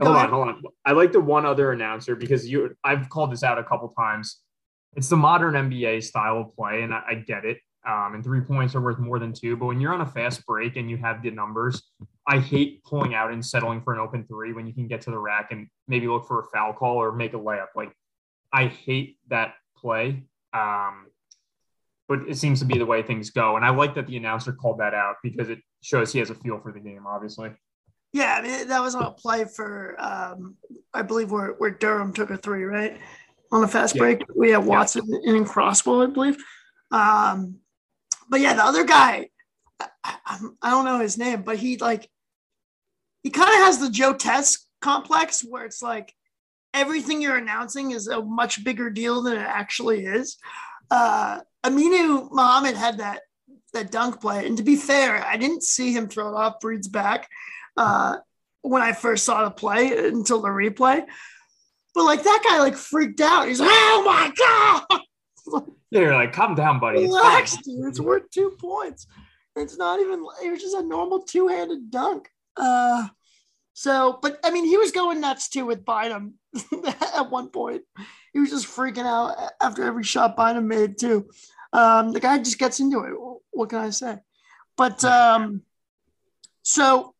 Hold 0.02 0.16
on, 0.16 0.30
hold 0.30 0.48
on. 0.48 0.62
I 0.84 0.92
like 0.92 1.12
the 1.12 1.20
one 1.20 1.46
other 1.46 1.72
announcer 1.72 2.16
because 2.16 2.48
you. 2.48 2.74
I've 2.82 3.08
called 3.08 3.32
this 3.32 3.42
out 3.42 3.58
a 3.58 3.64
couple 3.64 3.88
times. 3.90 4.40
It's 4.96 5.08
the 5.08 5.16
modern 5.16 5.54
NBA 5.54 6.02
style 6.02 6.40
of 6.40 6.54
play, 6.54 6.82
and 6.82 6.92
I, 6.92 7.02
I 7.10 7.14
get 7.14 7.44
it. 7.44 7.58
Um, 7.86 8.14
and 8.14 8.24
three 8.24 8.40
points 8.40 8.74
are 8.74 8.80
worth 8.80 8.98
more 8.98 9.18
than 9.18 9.32
two. 9.32 9.56
But 9.56 9.66
when 9.66 9.80
you're 9.80 9.92
on 9.92 10.00
a 10.00 10.06
fast 10.06 10.44
break 10.46 10.76
and 10.76 10.90
you 10.90 10.96
have 10.96 11.22
the 11.22 11.30
numbers, 11.30 11.82
I 12.26 12.38
hate 12.38 12.82
pulling 12.84 13.14
out 13.14 13.30
and 13.30 13.44
settling 13.44 13.82
for 13.82 13.92
an 13.92 14.00
open 14.00 14.24
three 14.26 14.52
when 14.52 14.66
you 14.66 14.72
can 14.72 14.88
get 14.88 15.02
to 15.02 15.10
the 15.10 15.18
rack 15.18 15.52
and 15.52 15.68
maybe 15.86 16.08
look 16.08 16.26
for 16.26 16.40
a 16.40 16.44
foul 16.44 16.72
call 16.72 16.96
or 16.96 17.12
make 17.12 17.34
a 17.34 17.38
layup. 17.38 17.68
Like 17.76 17.92
I 18.52 18.66
hate 18.66 19.18
that 19.28 19.54
play. 19.76 20.24
Um, 20.54 21.06
but 22.08 22.20
it 22.28 22.36
seems 22.36 22.60
to 22.60 22.64
be 22.64 22.78
the 22.78 22.86
way 22.86 23.02
things 23.02 23.30
go. 23.30 23.56
And 23.56 23.64
I 23.64 23.70
like 23.70 23.94
that 23.94 24.06
the 24.06 24.16
announcer 24.16 24.52
called 24.52 24.78
that 24.80 24.94
out 24.94 25.16
because 25.22 25.48
it 25.48 25.58
shows 25.82 26.12
he 26.12 26.18
has 26.18 26.30
a 26.30 26.34
feel 26.34 26.58
for 26.60 26.72
the 26.72 26.80
game, 26.80 27.06
obviously. 27.06 27.50
Yeah, 28.14 28.36
I 28.38 28.42
mean, 28.42 28.68
that 28.68 28.80
was 28.80 28.94
a 28.94 29.10
play 29.10 29.44
for, 29.44 29.96
um, 29.98 30.54
I 30.94 31.02
believe, 31.02 31.32
where 31.32 31.48
where 31.58 31.70
Durham 31.70 32.12
took 32.12 32.30
a 32.30 32.36
three, 32.36 32.62
right, 32.62 32.96
on 33.50 33.64
a 33.64 33.68
fast 33.68 33.96
Yeah. 33.96 34.02
break. 34.02 34.22
We 34.36 34.50
had 34.52 34.64
Watson 34.64 35.02
and 35.26 35.36
in 35.36 35.44
Croswell, 35.44 36.02
I 36.02 36.06
believe. 36.06 36.36
Um, 36.92 37.56
but 38.28 38.40
yeah, 38.40 38.54
the 38.54 38.64
other 38.64 38.84
guy, 38.84 39.30
I, 39.80 39.88
I, 40.04 40.38
I 40.62 40.70
don't 40.70 40.84
know 40.84 41.00
his 41.00 41.18
name, 41.18 41.42
but 41.42 41.56
he 41.56 41.76
like 41.78 42.08
he 43.24 43.30
kind 43.30 43.48
of 43.50 43.56
has 43.66 43.80
the 43.80 43.90
Joe 43.90 44.14
Tess 44.14 44.64
complex 44.80 45.42
where 45.42 45.64
it's 45.64 45.82
like 45.82 46.14
everything 46.72 47.20
you're 47.20 47.36
announcing 47.36 47.90
is 47.90 48.06
a 48.06 48.22
much 48.22 48.62
bigger 48.62 48.90
deal 48.90 49.22
than 49.22 49.32
it 49.38 49.40
actually 49.48 50.04
is. 50.06 50.36
Uh, 50.88 51.40
Aminu 51.66 52.30
Mohammed 52.30 52.76
had 52.76 52.98
that 52.98 53.22
that 53.72 53.90
dunk 53.90 54.20
play, 54.20 54.46
and 54.46 54.56
to 54.56 54.62
be 54.62 54.76
fair, 54.76 55.26
I 55.26 55.36
didn't 55.36 55.64
see 55.64 55.92
him 55.92 56.06
throw 56.06 56.28
it 56.28 56.36
off 56.36 56.60
Breed's 56.60 56.86
back 56.86 57.28
uh, 57.76 58.16
when 58.62 58.82
I 58.82 58.92
first 58.92 59.24
saw 59.24 59.44
the 59.44 59.50
play 59.50 59.96
until 60.08 60.40
the 60.40 60.48
replay. 60.48 61.04
But 61.94 62.04
like 62.04 62.22
that 62.22 62.42
guy, 62.48 62.58
like 62.58 62.76
freaked 62.76 63.20
out. 63.20 63.46
He's 63.46 63.60
like, 63.60 63.70
"Oh 63.70 64.02
my 64.04 64.32
god!" 64.90 65.64
You're 65.90 66.14
like, 66.14 66.32
calm 66.32 66.56
down, 66.56 66.80
buddy. 66.80 67.00
It's 67.00 67.08
Relax, 67.14 67.54
fine. 67.54 67.62
dude. 67.64 67.88
It's 67.88 68.00
worth 68.00 68.28
two 68.30 68.56
points. 68.58 69.06
It's 69.54 69.76
not 69.76 70.00
even. 70.00 70.24
It 70.42 70.50
was 70.50 70.60
just 70.60 70.76
a 70.76 70.82
normal 70.82 71.22
two-handed 71.22 71.90
dunk. 71.90 72.28
Uh, 72.56 73.06
so, 73.74 74.18
but 74.20 74.38
I 74.44 74.50
mean, 74.50 74.64
he 74.64 74.76
was 74.76 74.92
going 74.92 75.20
nuts 75.20 75.48
too 75.48 75.66
with 75.66 75.84
Bynum 75.84 76.34
at 77.14 77.30
one 77.30 77.48
point. 77.48 77.82
He 78.32 78.40
was 78.40 78.50
just 78.50 78.66
freaking 78.66 79.06
out 79.06 79.36
after 79.60 79.84
every 79.84 80.04
shot 80.04 80.36
Bynum 80.36 80.66
made 80.66 80.98
too. 80.98 81.28
Um, 81.72 82.12
the 82.12 82.20
guy 82.20 82.38
just 82.38 82.58
gets 82.58 82.80
into 82.80 83.04
it. 83.04 83.14
What 83.50 83.68
can 83.68 83.78
I 83.78 83.90
say? 83.90 84.18
But 84.76 85.04
um, 85.04 85.62
so, 86.62 87.13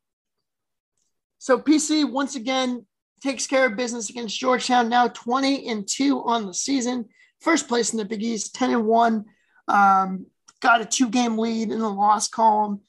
so 1.45 1.59
PC 1.59 2.11
once 2.11 2.37
again 2.37 2.87
takes 3.23 3.47
care 3.47 3.67
of 3.67 3.77
business 3.77 4.09
against 4.09 4.41
Georgetown. 4.41 4.89
Now 4.89 5.09
twenty 5.09 5.69
and 5.69 5.87
two 5.87 6.23
on 6.25 6.47
the 6.47 6.55
season 6.55 7.05
first 7.45 7.69
place 7.69 7.93
in 7.93 7.99
the 7.99 8.05
Big 8.07 8.23
East, 8.23 8.55
10 8.55 8.71
and 8.71 8.87
1. 8.87 9.25
Um, 9.69 10.27
got 10.61 10.81
a 10.81 10.87
two 10.87 11.11
game 11.11 11.37
lead 11.39 11.71
in 11.71 11.79
the 11.79 11.89
loss 11.89 12.27
column 12.27 12.81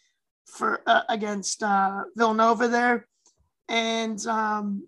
for 0.45 0.81
uh, 0.87 1.01
against 1.09 1.61
uh, 1.61 2.03
Villanova 2.15 2.69
there. 2.69 3.07
And 3.67 4.25
um, 4.25 4.87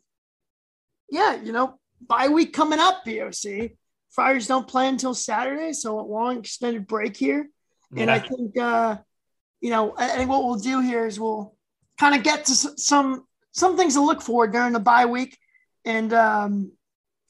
yeah, 1.09 1.35
you 1.35 1.51
know, 1.51 1.79
bye 2.05 2.29
week 2.29 2.53
coming 2.53 2.79
up, 2.79 3.03
BOC. 3.05 3.71
Friars 4.11 4.47
don't 4.47 4.67
play 4.67 4.87
until 4.87 5.13
Saturday, 5.13 5.73
so 5.73 5.99
a 5.99 6.01
long 6.01 6.39
extended 6.39 6.87
break 6.87 7.17
here. 7.17 7.49
And 7.95 8.09
I 8.09 8.19
think, 8.19 8.57
uh, 8.57 8.97
you 9.61 9.69
know, 9.69 9.93
I 9.97 10.07
think 10.09 10.29
what 10.29 10.43
we'll 10.43 10.55
do 10.55 10.81
here 10.81 11.05
is 11.05 11.19
we'll 11.19 11.55
kind 11.99 12.15
of 12.15 12.23
get 12.23 12.45
to 12.45 12.55
some 12.55 13.26
some 13.57 13.75
things 13.75 13.95
to 13.95 14.01
look 14.01 14.21
for 14.21 14.47
during 14.47 14.71
the 14.71 14.79
bye 14.79 15.07
week, 15.07 15.37
and 15.83 16.13
um, 16.13 16.71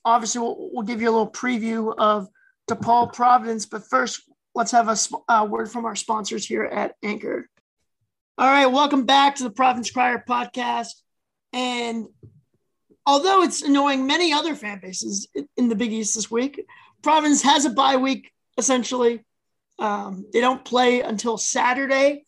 obviously 0.04 0.42
we'll, 0.42 0.70
we'll 0.74 0.86
give 0.86 1.02
you 1.02 1.10
a 1.10 1.16
little 1.16 1.32
preview 1.32 1.96
of 1.98 2.28
DePaul 2.70 3.14
Providence. 3.14 3.66
But 3.66 3.88
first, 3.90 4.22
let's 4.54 4.72
have 4.72 4.90
a 4.90 5.32
uh, 5.32 5.46
word 5.46 5.72
from 5.72 5.86
our 5.86 5.96
sponsors 5.96 6.46
here 6.46 6.64
at 6.64 6.96
Anchor. 7.02 7.50
All 8.38 8.48
right, 8.48 8.66
welcome 8.66 9.06
back 9.06 9.38
to 9.38 9.44
the 9.44 9.50
Providence 9.50 9.90
Crier 9.90 10.24
podcast. 10.28 10.90
And 11.54 12.08
although 13.06 13.44
it's 13.44 13.62
annoying 13.62 14.06
many 14.06 14.34
other 14.34 14.54
fan 14.54 14.80
bases 14.82 15.30
in- 15.34 15.48
in 15.56 15.70
the 15.70 15.76
Big 15.76 15.94
East 15.94 16.16
this 16.16 16.30
week, 16.30 16.64
Providence 17.02 17.42
has 17.44 17.64
a 17.64 17.70
bye 17.70 17.96
week 17.96 18.32
essentially. 18.58 19.24
Um, 19.80 20.26
they 20.34 20.42
don't 20.42 20.66
play 20.66 21.02
until 21.02 21.38
Saturday 21.38 22.26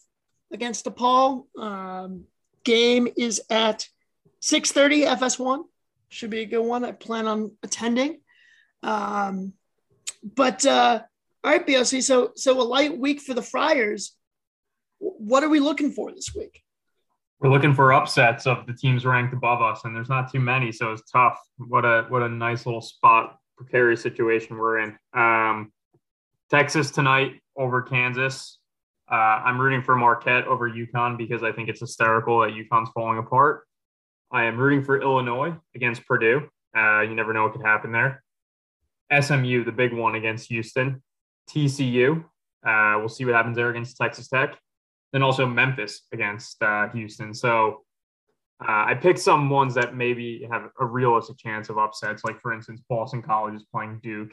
against 0.52 0.86
DePaul. 0.86 1.46
Um, 1.60 2.29
game 2.64 3.08
is 3.18 3.42
at 3.50 3.88
6:30 4.42 5.06
FS1. 5.06 5.64
Should 6.10 6.30
be 6.30 6.42
a 6.42 6.46
good 6.46 6.66
one. 6.66 6.84
I 6.84 6.92
plan 6.92 7.28
on 7.28 7.52
attending. 7.64 8.22
Um, 8.84 9.54
But 10.24 10.66
uh, 10.66 11.02
all 11.44 11.52
right, 11.52 11.66
BOC. 11.66 12.02
So 12.02 12.32
so 12.36 12.60
a 12.60 12.64
light 12.64 12.98
week 12.98 13.22
for 13.22 13.34
the 13.34 13.42
Friars. 13.42 14.16
What 15.00 15.44
are 15.44 15.50
we 15.50 15.60
looking 15.60 15.92
for 15.92 16.12
this 16.12 16.36
week? 16.36 16.62
We're 17.40 17.50
looking 17.50 17.74
for 17.74 17.94
upsets 17.94 18.46
of 18.46 18.68
the 18.68 18.74
teams 18.74 19.06
ranked 19.06 19.34
above 19.34 19.62
us, 19.62 19.86
and 19.86 19.96
there's 19.96 20.10
not 20.10 20.30
too 20.30 20.42
many, 20.42 20.74
so 20.74 20.92
it's 20.92 21.10
tough. 21.10 21.40
What 21.58 21.86
a 21.86 22.06
what 22.10 22.22
a 22.22 22.28
nice 22.28 22.66
little 22.66 22.82
spot, 22.82 23.38
precarious 23.58 24.02
situation 24.02 24.58
we're 24.58 24.80
in. 24.80 24.98
Um, 25.14 25.72
Texas 26.50 26.92
tonight 26.92 27.40
over 27.56 27.82
Kansas. 27.82 28.59
Uh, 29.12 29.16
I'm 29.16 29.60
rooting 29.60 29.82
for 29.82 29.96
Marquette 29.96 30.46
over 30.48 30.70
UConn 30.70 31.18
because 31.18 31.44
I 31.44 31.52
think 31.52 31.68
it's 31.70 31.80
hysterical 31.80 32.42
that 32.42 32.52
UConn's 32.52 32.90
falling 32.94 33.18
apart. 33.18 33.66
I 34.32 34.44
am 34.44 34.58
rooting 34.58 34.84
for 34.84 35.02
Illinois 35.02 35.56
against 35.76 36.06
Purdue. 36.06 36.48
Uh, 36.78 37.02
you 37.02 37.16
never 37.16 37.34
know 37.34 37.44
what 37.44 37.54
could 37.54 37.66
happen 37.66 37.92
there. 37.92 38.24
SMU, 39.20 39.64
the 39.64 39.72
big 39.72 39.94
one 39.94 40.14
against 40.14 40.50
Houston. 40.50 41.02
TCU, 41.50 42.24
uh, 42.66 42.96
we'll 43.00 43.10
see 43.10 43.26
what 43.26 43.34
happens 43.34 43.56
there 43.56 43.70
against 43.72 43.98
Texas 43.98 44.28
Tech. 44.28 44.56
Then 45.12 45.24
also 45.24 45.48
Memphis 45.48 46.04
against 46.12 46.62
uh, 46.62 46.90
Houston. 46.90 47.34
So 47.34 47.84
uh, 48.62 48.86
I 48.86 48.94
picked 48.94 49.18
some 49.18 49.50
ones 49.50 49.74
that 49.74 49.96
maybe 49.96 50.48
have 50.52 50.70
a 50.80 50.86
realistic 50.86 51.38
chance 51.40 51.70
of 51.70 51.80
upsets. 51.80 52.24
Like 52.24 52.40
for 52.42 52.54
instance, 52.54 52.82
Boston 52.88 53.24
College 53.24 53.56
is 53.56 53.64
playing 53.74 54.00
Duke. 54.04 54.32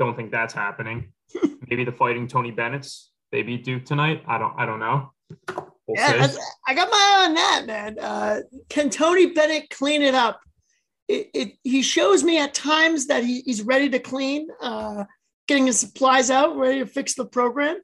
Don't 0.00 0.16
think 0.16 0.32
that's 0.32 0.54
happening. 0.54 1.12
maybe 1.68 1.84
the 1.84 1.92
Fighting 1.92 2.26
Tony 2.26 2.50
Bennett's 2.50 3.10
they 3.32 3.42
beat 3.42 3.64
Duke 3.64 3.84
tonight. 3.84 4.22
I 4.26 4.38
don't. 4.38 4.54
I 4.58 4.66
don't 4.66 4.80
know. 4.80 5.12
We'll 5.86 5.96
yeah, 5.96 6.28
I 6.66 6.74
got 6.74 6.90
my 6.90 6.96
eye 6.96 7.26
on 7.26 7.34
that, 7.34 7.66
man. 7.66 7.98
Uh, 7.98 8.40
can 8.68 8.90
Tony 8.90 9.26
Bennett 9.26 9.70
clean 9.70 10.02
it 10.02 10.14
up? 10.14 10.40
It, 11.08 11.30
it, 11.34 11.52
he 11.64 11.82
shows 11.82 12.22
me 12.22 12.38
at 12.38 12.54
times 12.54 13.06
that 13.08 13.24
he, 13.24 13.40
he's 13.40 13.62
ready 13.62 13.88
to 13.90 13.98
clean, 13.98 14.48
uh, 14.60 15.04
getting 15.48 15.66
his 15.66 15.80
supplies 15.80 16.30
out, 16.30 16.56
ready 16.56 16.78
to 16.78 16.86
fix 16.86 17.14
the 17.14 17.24
program. 17.24 17.78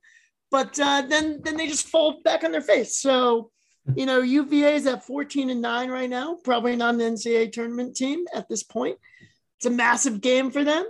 But 0.50 0.78
uh, 0.78 1.02
then 1.08 1.40
then 1.42 1.56
they 1.56 1.66
just 1.66 1.88
fall 1.88 2.20
back 2.22 2.44
on 2.44 2.52
their 2.52 2.60
face. 2.60 2.96
So, 2.96 3.50
you 3.96 4.06
know, 4.06 4.20
UVA 4.20 4.76
is 4.76 4.86
at 4.86 5.04
14 5.04 5.50
and 5.50 5.60
9 5.60 5.90
right 5.90 6.08
now, 6.08 6.38
probably 6.44 6.76
not 6.76 6.94
an 6.94 7.00
NCAA 7.00 7.52
tournament 7.52 7.96
team 7.96 8.24
at 8.32 8.48
this 8.48 8.62
point. 8.62 8.98
It's 9.58 9.66
a 9.66 9.70
massive 9.70 10.20
game 10.20 10.50
for 10.50 10.62
them. 10.62 10.86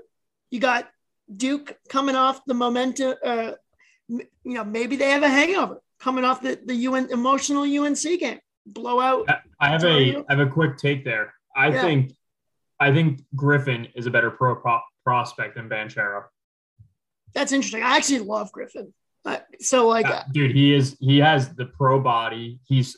You 0.50 0.60
got 0.60 0.90
Duke 1.34 1.76
coming 1.88 2.16
off 2.16 2.44
the 2.46 2.54
momentum, 2.54 3.14
uh, 3.24 3.52
you 4.08 4.28
know, 4.44 4.64
maybe 4.64 4.96
they 4.96 5.10
have 5.10 5.22
a 5.22 5.28
hangover 5.28 5.80
coming 5.98 6.24
off 6.24 6.40
the, 6.40 6.58
the 6.64 6.74
UN 6.74 7.10
emotional 7.10 7.62
UNC 7.62 8.02
game 8.02 8.38
blowout. 8.66 9.28
I 9.60 9.68
have 9.68 9.84
a 9.84 10.16
I 10.16 10.24
have 10.28 10.40
a 10.40 10.50
quick 10.50 10.76
take 10.76 11.04
there. 11.04 11.34
I 11.54 11.68
yeah. 11.68 11.82
think 11.82 12.12
I 12.78 12.92
think 12.92 13.22
Griffin 13.34 13.88
is 13.94 14.06
a 14.06 14.10
better 14.10 14.30
pro, 14.30 14.56
pro 14.56 14.80
prospect 15.04 15.56
than 15.56 15.68
Banchero. 15.68 16.24
That's 17.34 17.52
interesting. 17.52 17.82
I 17.82 17.96
actually 17.96 18.20
love 18.20 18.52
Griffin. 18.52 18.92
Uh, 19.24 19.38
so 19.60 19.88
like, 19.88 20.06
uh, 20.06 20.22
dude, 20.32 20.54
he 20.54 20.74
is 20.74 20.96
he 21.00 21.18
has 21.18 21.54
the 21.54 21.66
pro 21.66 22.00
body. 22.00 22.60
He's 22.66 22.96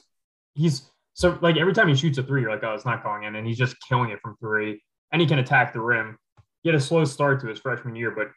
he's 0.55 0.83
so 1.15 1.39
like 1.41 1.57
every 1.57 1.73
time 1.73 1.89
he 1.89 1.95
shoots 1.95 2.19
a 2.19 2.23
three, 2.23 2.43
you're 2.43 2.51
like, 2.51 2.65
oh, 2.65 2.75
it's 2.75 2.85
not 2.85 3.03
going 3.03 3.25
in, 3.25 3.35
and 3.35 3.47
he's 3.47 3.59
just 3.59 3.77
killing 3.89 4.11
it 4.11 4.21
from 4.21 4.37
three, 4.41 4.83
and 5.13 5.21
he 5.21 5.27
can 5.27 5.39
attack 5.39 5.73
the 5.73 5.81
rim. 5.81 6.19
He 6.63 6.69
had 6.69 6.77
a 6.77 6.81
slow 6.81 7.05
start 7.05 7.41
to 7.41 7.47
his 7.47 7.59
freshman 7.59 7.95
year, 7.95 8.11
but 8.11 8.29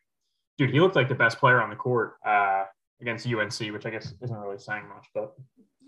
dude, 0.62 0.70
he 0.70 0.80
looked 0.80 0.96
like 0.96 1.10
the 1.10 1.16
best 1.16 1.40
player 1.40 1.60
on 1.60 1.72
the 1.72 1.76
court 1.76 2.18
uh, 2.24 2.66
against 3.02 3.26
UNC, 3.26 3.74
which 3.74 3.88
I 3.88 3.90
guess 3.90 4.14
isn't 4.22 4.38
really 4.38 4.60
saying 4.60 4.88
much, 4.88 5.08
but 5.12 5.34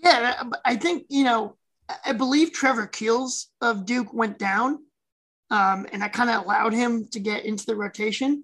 yeah, 0.01 0.43
I 0.65 0.75
think 0.75 1.05
you 1.09 1.23
know, 1.23 1.55
I 2.03 2.13
believe 2.13 2.51
Trevor 2.51 2.88
Keels 2.88 3.49
of 3.62 3.86
Duke 3.86 4.12
went 4.12 4.39
down, 4.39 4.79
um, 5.51 5.86
and 5.93 6.01
that 6.01 6.12
kind 6.12 6.31
of 6.31 6.43
allowed 6.43 6.73
him 6.73 7.07
to 7.12 7.19
get 7.19 7.45
into 7.45 7.67
the 7.67 7.75
rotation. 7.75 8.43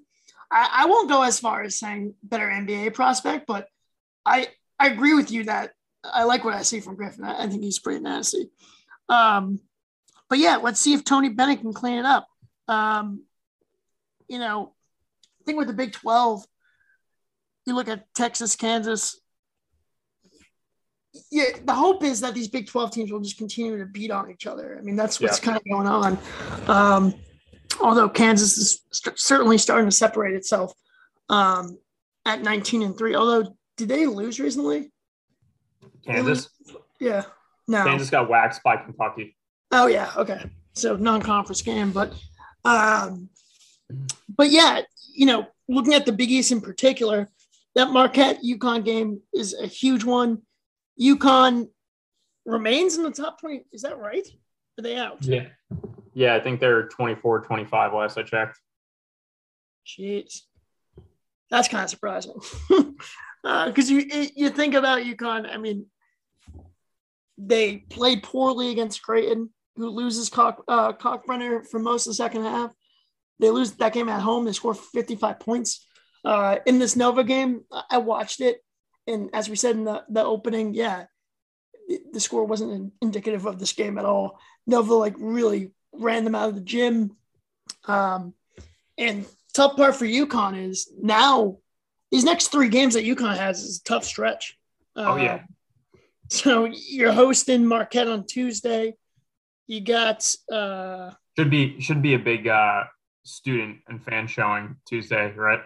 I, 0.52 0.84
I 0.84 0.86
won't 0.86 1.10
go 1.10 1.24
as 1.24 1.40
far 1.40 1.64
as 1.64 1.80
saying 1.80 2.14
better 2.22 2.46
NBA 2.48 2.94
prospect, 2.94 3.48
but 3.48 3.68
I 4.24 4.50
I 4.80 4.90
agree 4.90 5.16
with 5.16 5.32
you 5.32 5.46
that 5.46 5.72
I 6.04 6.26
like 6.26 6.46
what 6.46 6.54
I 6.54 6.62
see 6.62 6.80
from 6.80 6.96
Griffin. 6.96 7.26
I, 7.26 7.46
I 7.46 7.48
think 7.48 7.64
he's 7.64 7.80
pretty 7.80 8.02
nasty. 8.02 8.52
Um, 9.10 9.62
but 10.30 10.38
yeah, 10.38 10.58
let's 10.58 10.80
see 10.80 10.94
if 10.94 11.04
Tony 11.04 11.30
Bennett 11.30 11.62
can 11.62 11.74
clean 11.74 11.98
it 11.98 12.06
up. 12.06 12.28
Um, 12.68 13.24
you 14.28 14.38
know, 14.38 14.76
think 15.46 15.58
with 15.58 15.68
the 15.68 15.74
Big 15.74 15.94
12, 15.94 16.46
you 17.66 17.76
look 17.76 17.88
at 17.88 18.14
Texas, 18.16 18.56
Kansas. 18.56 19.20
Yeah, 21.32 21.46
the 21.64 21.74
hope 21.74 22.04
is 22.04 22.22
that 22.22 22.34
these 22.34 22.48
Big 22.48 22.68
12 22.68 22.92
teams 22.92 23.12
will 23.12 23.20
just 23.20 23.38
continue 23.38 23.78
to 23.78 23.86
beat 23.86 24.12
on 24.12 24.30
each 24.32 24.48
other. 24.48 24.78
I 24.78 24.82
mean, 24.82 24.96
that's 24.96 25.20
what's 25.20 25.40
yeah. 25.40 25.46
kind 25.46 25.58
of 25.58 25.64
going 25.66 25.88
on. 25.88 26.18
Um, 26.68 27.14
although 27.82 28.10
Kansas 28.10 28.58
is 28.58 28.82
st- 28.92 29.20
certainly 29.20 29.58
starting 29.58 29.88
to 29.88 29.96
separate 29.96 30.36
itself 30.36 30.74
um, 31.30 31.78
at 32.26 32.42
19 32.42 32.84
and 32.84 32.98
3. 32.98 33.16
Although, 33.16 33.56
did 33.78 33.90
they 33.90 34.06
lose 34.06 34.40
recently? 34.40 34.92
Kansas? 36.06 36.50
Yeah. 37.00 37.24
No. 37.68 37.84
Kansas 37.84 38.10
got 38.10 38.30
waxed 38.30 38.64
by 38.64 38.78
Kentucky. 38.78 39.36
Oh, 39.72 39.88
yeah. 39.88 40.12
Okay. 40.18 40.44
So 40.74 40.96
non 40.96 41.22
conference 41.22 41.62
game. 41.62 41.92
But, 41.92 42.14
um, 42.66 43.30
but 44.36 44.50
yeah, 44.50 44.82
you 45.20 45.26
know, 45.26 45.46
looking 45.68 45.94
at 45.94 46.06
the 46.06 46.14
Big 46.14 46.32
East 46.32 46.54
in 46.54 46.62
particular, 46.62 47.30
that 47.76 47.92
Marquette 47.92 48.40
UConn 48.42 48.86
game 48.86 49.20
is 49.34 49.54
a 49.54 49.68
huge 49.68 50.06
one. 50.06 50.44
UConn 51.00 51.68
remains 52.46 52.96
in 52.96 53.04
the 53.04 53.12
top 53.12 53.42
20. 53.42 53.66
Is 53.74 53.82
that 53.82 54.00
right? 54.00 54.26
Are 54.78 54.82
they 54.82 54.96
out? 54.96 55.18
Yeah. 55.22 55.48
Yeah, 56.14 56.36
I 56.36 56.40
think 56.40 56.62
they're 56.62 56.88
24, 56.88 57.42
25 57.42 57.94
last 57.94 58.18
I 58.18 58.24
checked. 58.24 58.60
Jeez. 59.86 60.44
That's 61.52 61.68
kind 61.68 61.84
of 61.84 61.90
surprising. 61.90 62.40
Because 62.70 62.96
uh, 63.92 63.94
you 63.94 64.30
you 64.36 64.50
think 64.50 64.74
about 64.74 65.04
UConn, 65.04 65.54
I 65.54 65.58
mean, 65.58 65.88
they 67.38 67.78
played 67.78 68.24
poorly 68.24 68.72
against 68.72 69.02
Creighton, 69.02 69.50
who 69.76 69.90
loses 69.90 70.30
Cock, 70.30 70.64
uh, 70.70 70.94
Kalkbrenner 70.94 71.68
for 71.68 71.80
most 71.80 72.08
of 72.08 72.12
the 72.12 72.16
second 72.16 72.44
half. 72.44 72.74
They 73.40 73.50
lose 73.50 73.72
that 73.72 73.94
game 73.94 74.10
at 74.10 74.22
home. 74.22 74.46
They 74.46 74.52
score 74.52 74.74
55 74.74 75.40
points. 75.40 75.86
Uh, 76.26 76.58
in 76.66 76.80
this 76.80 76.96
Nova 76.96 77.24
game, 77.24 77.62
I 77.90 78.00
watched 78.00 78.42
it. 78.42 78.62
And 79.08 79.30
as 79.34 79.50
we 79.50 79.56
said 79.56 79.76
in 79.76 79.86
the, 79.86 80.04
the 80.10 80.24
opening, 80.24 80.74
yeah, 80.74 81.06
the 82.12 82.20
score 82.20 82.46
wasn't 82.46 82.94
indicative 83.02 83.46
of 83.46 83.60
this 83.60 83.74
game 83.74 83.98
at 83.98 84.06
all. 84.06 84.40
Nova 84.68 84.94
like 84.94 85.16
really 85.18 85.72
ran 85.94 86.24
them 86.24 86.36
out 86.36 86.50
of 86.50 86.56
the 86.56 86.62
gym. 86.62 87.16
Um, 87.86 88.34
and 88.98 89.26
tough 89.54 89.76
part 89.76 89.96
for 89.96 90.06
UConn 90.06 90.70
is 90.70 90.92
now 91.02 91.58
these 92.12 92.24
next 92.24 92.48
three 92.48 92.70
games 92.70 92.94
that 92.94 93.06
UConn 93.06 93.38
has 93.38 93.64
is 93.64 93.80
a 93.80 93.84
tough 93.84 94.04
stretch. 94.04 94.58
Uh, 94.96 95.06
oh 95.08 95.16
yeah. 95.16 95.44
So 96.30 96.66
you're 96.66 97.12
hosting 97.12 97.66
Marquette 97.66 98.08
on 98.08 98.26
Tuesday. 98.26 98.96
You 99.66 99.82
got 99.82 100.36
uh, 100.52 101.12
should 101.38 101.50
be 101.50 101.80
should 101.80 102.02
be 102.02 102.14
a 102.14 102.20
big 102.20 102.48
uh, 102.48 102.84
student 103.24 103.80
and 103.88 104.04
fan 104.04 104.28
showing 104.28 104.76
Tuesday, 104.88 105.32
right? 105.34 105.62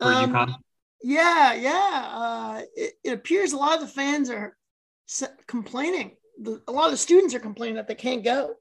For 0.00 0.12
um, 0.12 0.32
UConn? 0.32 0.54
Yeah, 1.02 1.54
yeah. 1.54 2.10
Uh, 2.12 2.62
it, 2.74 2.94
it, 3.04 3.12
appears 3.12 3.52
a 3.52 3.56
lot 3.56 3.74
of 3.74 3.80
the 3.80 3.86
fans 3.86 4.30
are 4.30 4.56
complaining. 5.46 6.16
The, 6.40 6.60
a 6.66 6.72
lot 6.72 6.86
of 6.86 6.90
the 6.92 6.96
students 6.96 7.34
are 7.34 7.40
complaining 7.40 7.76
that 7.76 7.88
they 7.88 7.94
can't 7.94 8.24
go. 8.24 8.54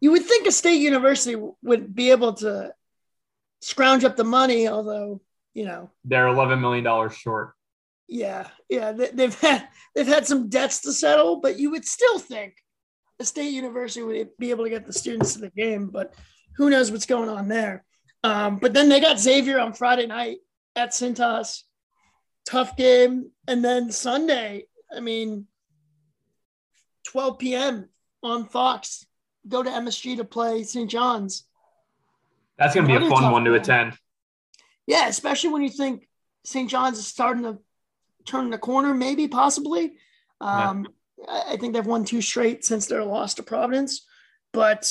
You 0.00 0.10
would 0.12 0.24
think 0.24 0.46
a 0.46 0.52
state 0.52 0.80
university 0.80 1.40
would 1.62 1.94
be 1.94 2.10
able 2.10 2.34
to 2.34 2.74
scrounge 3.60 4.04
up 4.04 4.16
the 4.16 4.24
money, 4.24 4.68
although 4.68 5.20
you 5.54 5.64
know 5.64 5.90
they're 6.04 6.28
eleven 6.28 6.60
million 6.60 6.84
dollars 6.84 7.16
short. 7.16 7.54
Yeah, 8.08 8.48
yeah. 8.68 8.92
They, 8.92 9.24
have 9.24 9.40
had 9.40 9.68
they've 9.94 10.06
had 10.06 10.26
some 10.26 10.48
debts 10.48 10.80
to 10.82 10.92
settle, 10.92 11.36
but 11.36 11.58
you 11.58 11.70
would 11.70 11.84
still 11.84 12.18
think 12.18 12.54
a 13.18 13.24
state 13.24 13.50
university 13.50 14.02
would 14.02 14.36
be 14.38 14.50
able 14.50 14.64
to 14.64 14.70
get 14.70 14.86
the 14.86 14.92
students 14.92 15.34
to 15.34 15.40
the 15.40 15.50
game. 15.50 15.88
But 15.88 16.14
who 16.56 16.70
knows 16.70 16.90
what's 16.90 17.06
going 17.06 17.28
on 17.28 17.48
there. 17.48 17.84
Um, 18.22 18.56
but 18.56 18.72
then 18.72 18.88
they 18.88 19.00
got 19.00 19.18
Xavier 19.18 19.58
on 19.58 19.72
Friday 19.72 20.06
night 20.06 20.38
at 20.76 20.90
Cintas. 20.90 21.62
Tough 22.46 22.76
game. 22.76 23.30
And 23.46 23.64
then 23.64 23.90
Sunday, 23.90 24.64
I 24.94 25.00
mean, 25.00 25.46
12 27.08 27.38
p.m. 27.38 27.88
on 28.22 28.46
Fox. 28.46 29.06
Go 29.46 29.62
to 29.62 29.70
MSG 29.70 30.16
to 30.16 30.24
play 30.24 30.62
St. 30.62 30.90
John's. 30.90 31.44
That's 32.58 32.74
going 32.74 32.86
to 32.86 32.98
be 32.98 33.06
a 33.06 33.10
fun 33.10 33.30
one 33.30 33.44
to 33.44 33.54
attend. 33.54 33.98
Yeah, 34.86 35.08
especially 35.08 35.50
when 35.50 35.62
you 35.62 35.68
think 35.68 36.08
St. 36.44 36.70
John's 36.70 36.98
is 36.98 37.06
starting 37.06 37.42
to 37.42 37.58
turn 38.24 38.50
the 38.50 38.58
corner, 38.58 38.94
maybe, 38.94 39.28
possibly. 39.28 39.96
Um, 40.40 40.86
yeah. 41.18 41.42
I 41.50 41.56
think 41.56 41.74
they've 41.74 41.86
won 41.86 42.04
two 42.04 42.20
straight 42.20 42.64
since 42.64 42.86
their 42.86 43.04
loss 43.04 43.34
to 43.34 43.42
Providence. 43.42 44.06
But 44.52 44.90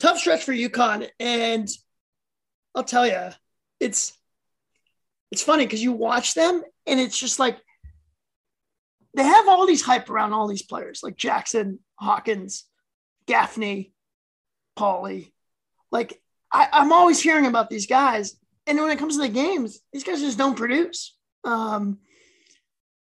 tough 0.00 0.18
stretch 0.18 0.42
for 0.44 0.52
UConn. 0.52 1.08
And 1.20 1.68
I'll 2.74 2.84
tell 2.84 3.06
you, 3.06 3.30
it's 3.78 4.12
it's 5.30 5.42
funny 5.42 5.64
because 5.64 5.82
you 5.82 5.92
watch 5.92 6.34
them 6.34 6.62
and 6.86 6.98
it's 6.98 7.18
just 7.18 7.38
like 7.38 7.58
they 9.14 9.22
have 9.22 9.48
all 9.48 9.66
these 9.66 9.82
hype 9.82 10.10
around 10.10 10.32
all 10.32 10.48
these 10.48 10.62
players 10.62 11.00
like 11.02 11.16
Jackson, 11.16 11.78
Hawkins, 11.96 12.64
Gaffney, 13.26 13.92
Polley. 14.76 15.32
Like 15.92 16.20
I, 16.52 16.68
I'm 16.72 16.92
always 16.92 17.20
hearing 17.20 17.46
about 17.46 17.70
these 17.70 17.86
guys, 17.86 18.36
and 18.66 18.78
when 18.78 18.90
it 18.90 18.98
comes 18.98 19.16
to 19.16 19.22
the 19.22 19.28
games, 19.28 19.80
these 19.92 20.04
guys 20.04 20.20
just 20.20 20.38
don't 20.38 20.56
produce. 20.56 21.16
Um, 21.44 21.98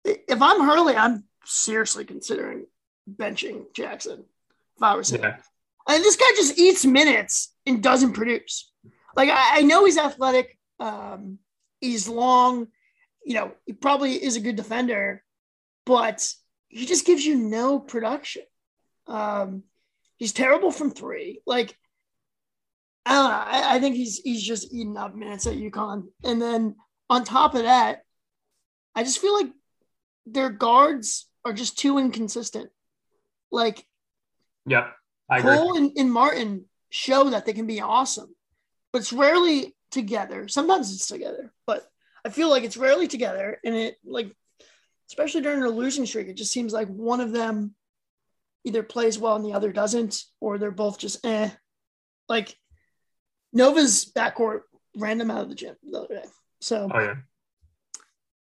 if 0.03 0.41
I'm 0.41 0.61
Hurley, 0.61 0.95
I'm 0.95 1.25
seriously 1.45 2.05
considering 2.05 2.65
benching 3.09 3.73
Jackson. 3.73 4.25
If 4.75 4.83
I 4.83 4.95
was 4.95 5.11
him, 5.11 5.21
Yeah. 5.23 5.37
And 5.87 6.03
this 6.03 6.15
guy 6.15 6.29
just 6.35 6.57
eats 6.57 6.85
minutes 6.85 7.53
and 7.65 7.81
doesn't 7.81 8.13
produce. 8.13 8.71
Like 9.15 9.29
I, 9.29 9.59
I 9.59 9.61
know 9.61 9.85
he's 9.85 9.97
athletic, 9.97 10.57
um, 10.79 11.39
he's 11.81 12.07
long, 12.07 12.67
you 13.25 13.35
know, 13.35 13.51
he 13.65 13.73
probably 13.73 14.21
is 14.21 14.35
a 14.35 14.41
good 14.41 14.55
defender, 14.55 15.23
but 15.85 16.27
he 16.67 16.85
just 16.85 17.05
gives 17.05 17.25
you 17.25 17.35
no 17.35 17.79
production. 17.79 18.43
Um, 19.07 19.63
he's 20.17 20.33
terrible 20.33 20.71
from 20.71 20.91
three. 20.91 21.41
Like 21.45 21.77
I 23.05 23.13
don't 23.13 23.29
know. 23.29 23.37
I, 23.37 23.75
I 23.75 23.79
think 23.79 23.95
he's 23.95 24.19
he's 24.19 24.43
just 24.43 24.73
eating 24.73 24.97
up 24.97 25.15
minutes 25.15 25.47
at 25.47 25.55
UConn. 25.55 26.07
And 26.25 26.41
then 26.41 26.75
on 27.09 27.23
top 27.23 27.55
of 27.55 27.63
that, 27.63 28.01
I 28.93 29.03
just 29.03 29.19
feel 29.19 29.33
like 29.33 29.51
their 30.25 30.49
guards 30.49 31.27
are 31.45 31.53
just 31.53 31.77
too 31.79 31.97
inconsistent. 31.97 32.69
Like 33.49 33.85
Yep. 34.65 34.93
I. 35.29 35.41
Cole 35.41 35.77
and, 35.77 35.91
and 35.97 36.11
Martin 36.11 36.65
show 36.89 37.29
that 37.29 37.45
they 37.45 37.53
can 37.53 37.67
be 37.67 37.81
awesome, 37.81 38.33
but 38.93 38.99
it's 38.99 39.13
rarely 39.13 39.75
together. 39.91 40.47
Sometimes 40.47 40.93
it's 40.93 41.07
together, 41.07 41.51
but 41.65 41.85
I 42.25 42.29
feel 42.29 42.49
like 42.49 42.63
it's 42.63 42.77
rarely 42.77 43.07
together. 43.07 43.59
And 43.63 43.75
it 43.75 43.97
like, 44.05 44.31
especially 45.09 45.41
during 45.41 45.63
a 45.63 45.69
losing 45.69 46.05
streak, 46.05 46.27
it 46.27 46.35
just 46.37 46.51
seems 46.51 46.73
like 46.73 46.87
one 46.87 47.21
of 47.21 47.31
them 47.31 47.75
either 48.63 48.83
plays 48.83 49.17
well 49.17 49.35
and 49.35 49.45
the 49.45 49.53
other 49.53 49.71
doesn't, 49.71 50.23
or 50.39 50.57
they're 50.57 50.71
both 50.71 50.99
just 50.99 51.25
eh. 51.25 51.49
Like 52.27 52.55
Nova's 53.53 54.11
backcourt 54.13 54.61
ran 54.97 55.17
them 55.17 55.31
out 55.31 55.41
of 55.41 55.49
the 55.49 55.55
gym 55.55 55.75
the 55.83 55.99
other 55.99 56.15
day. 56.15 56.25
So 56.59 56.89
Oh 56.93 56.99
yeah. 56.99 57.15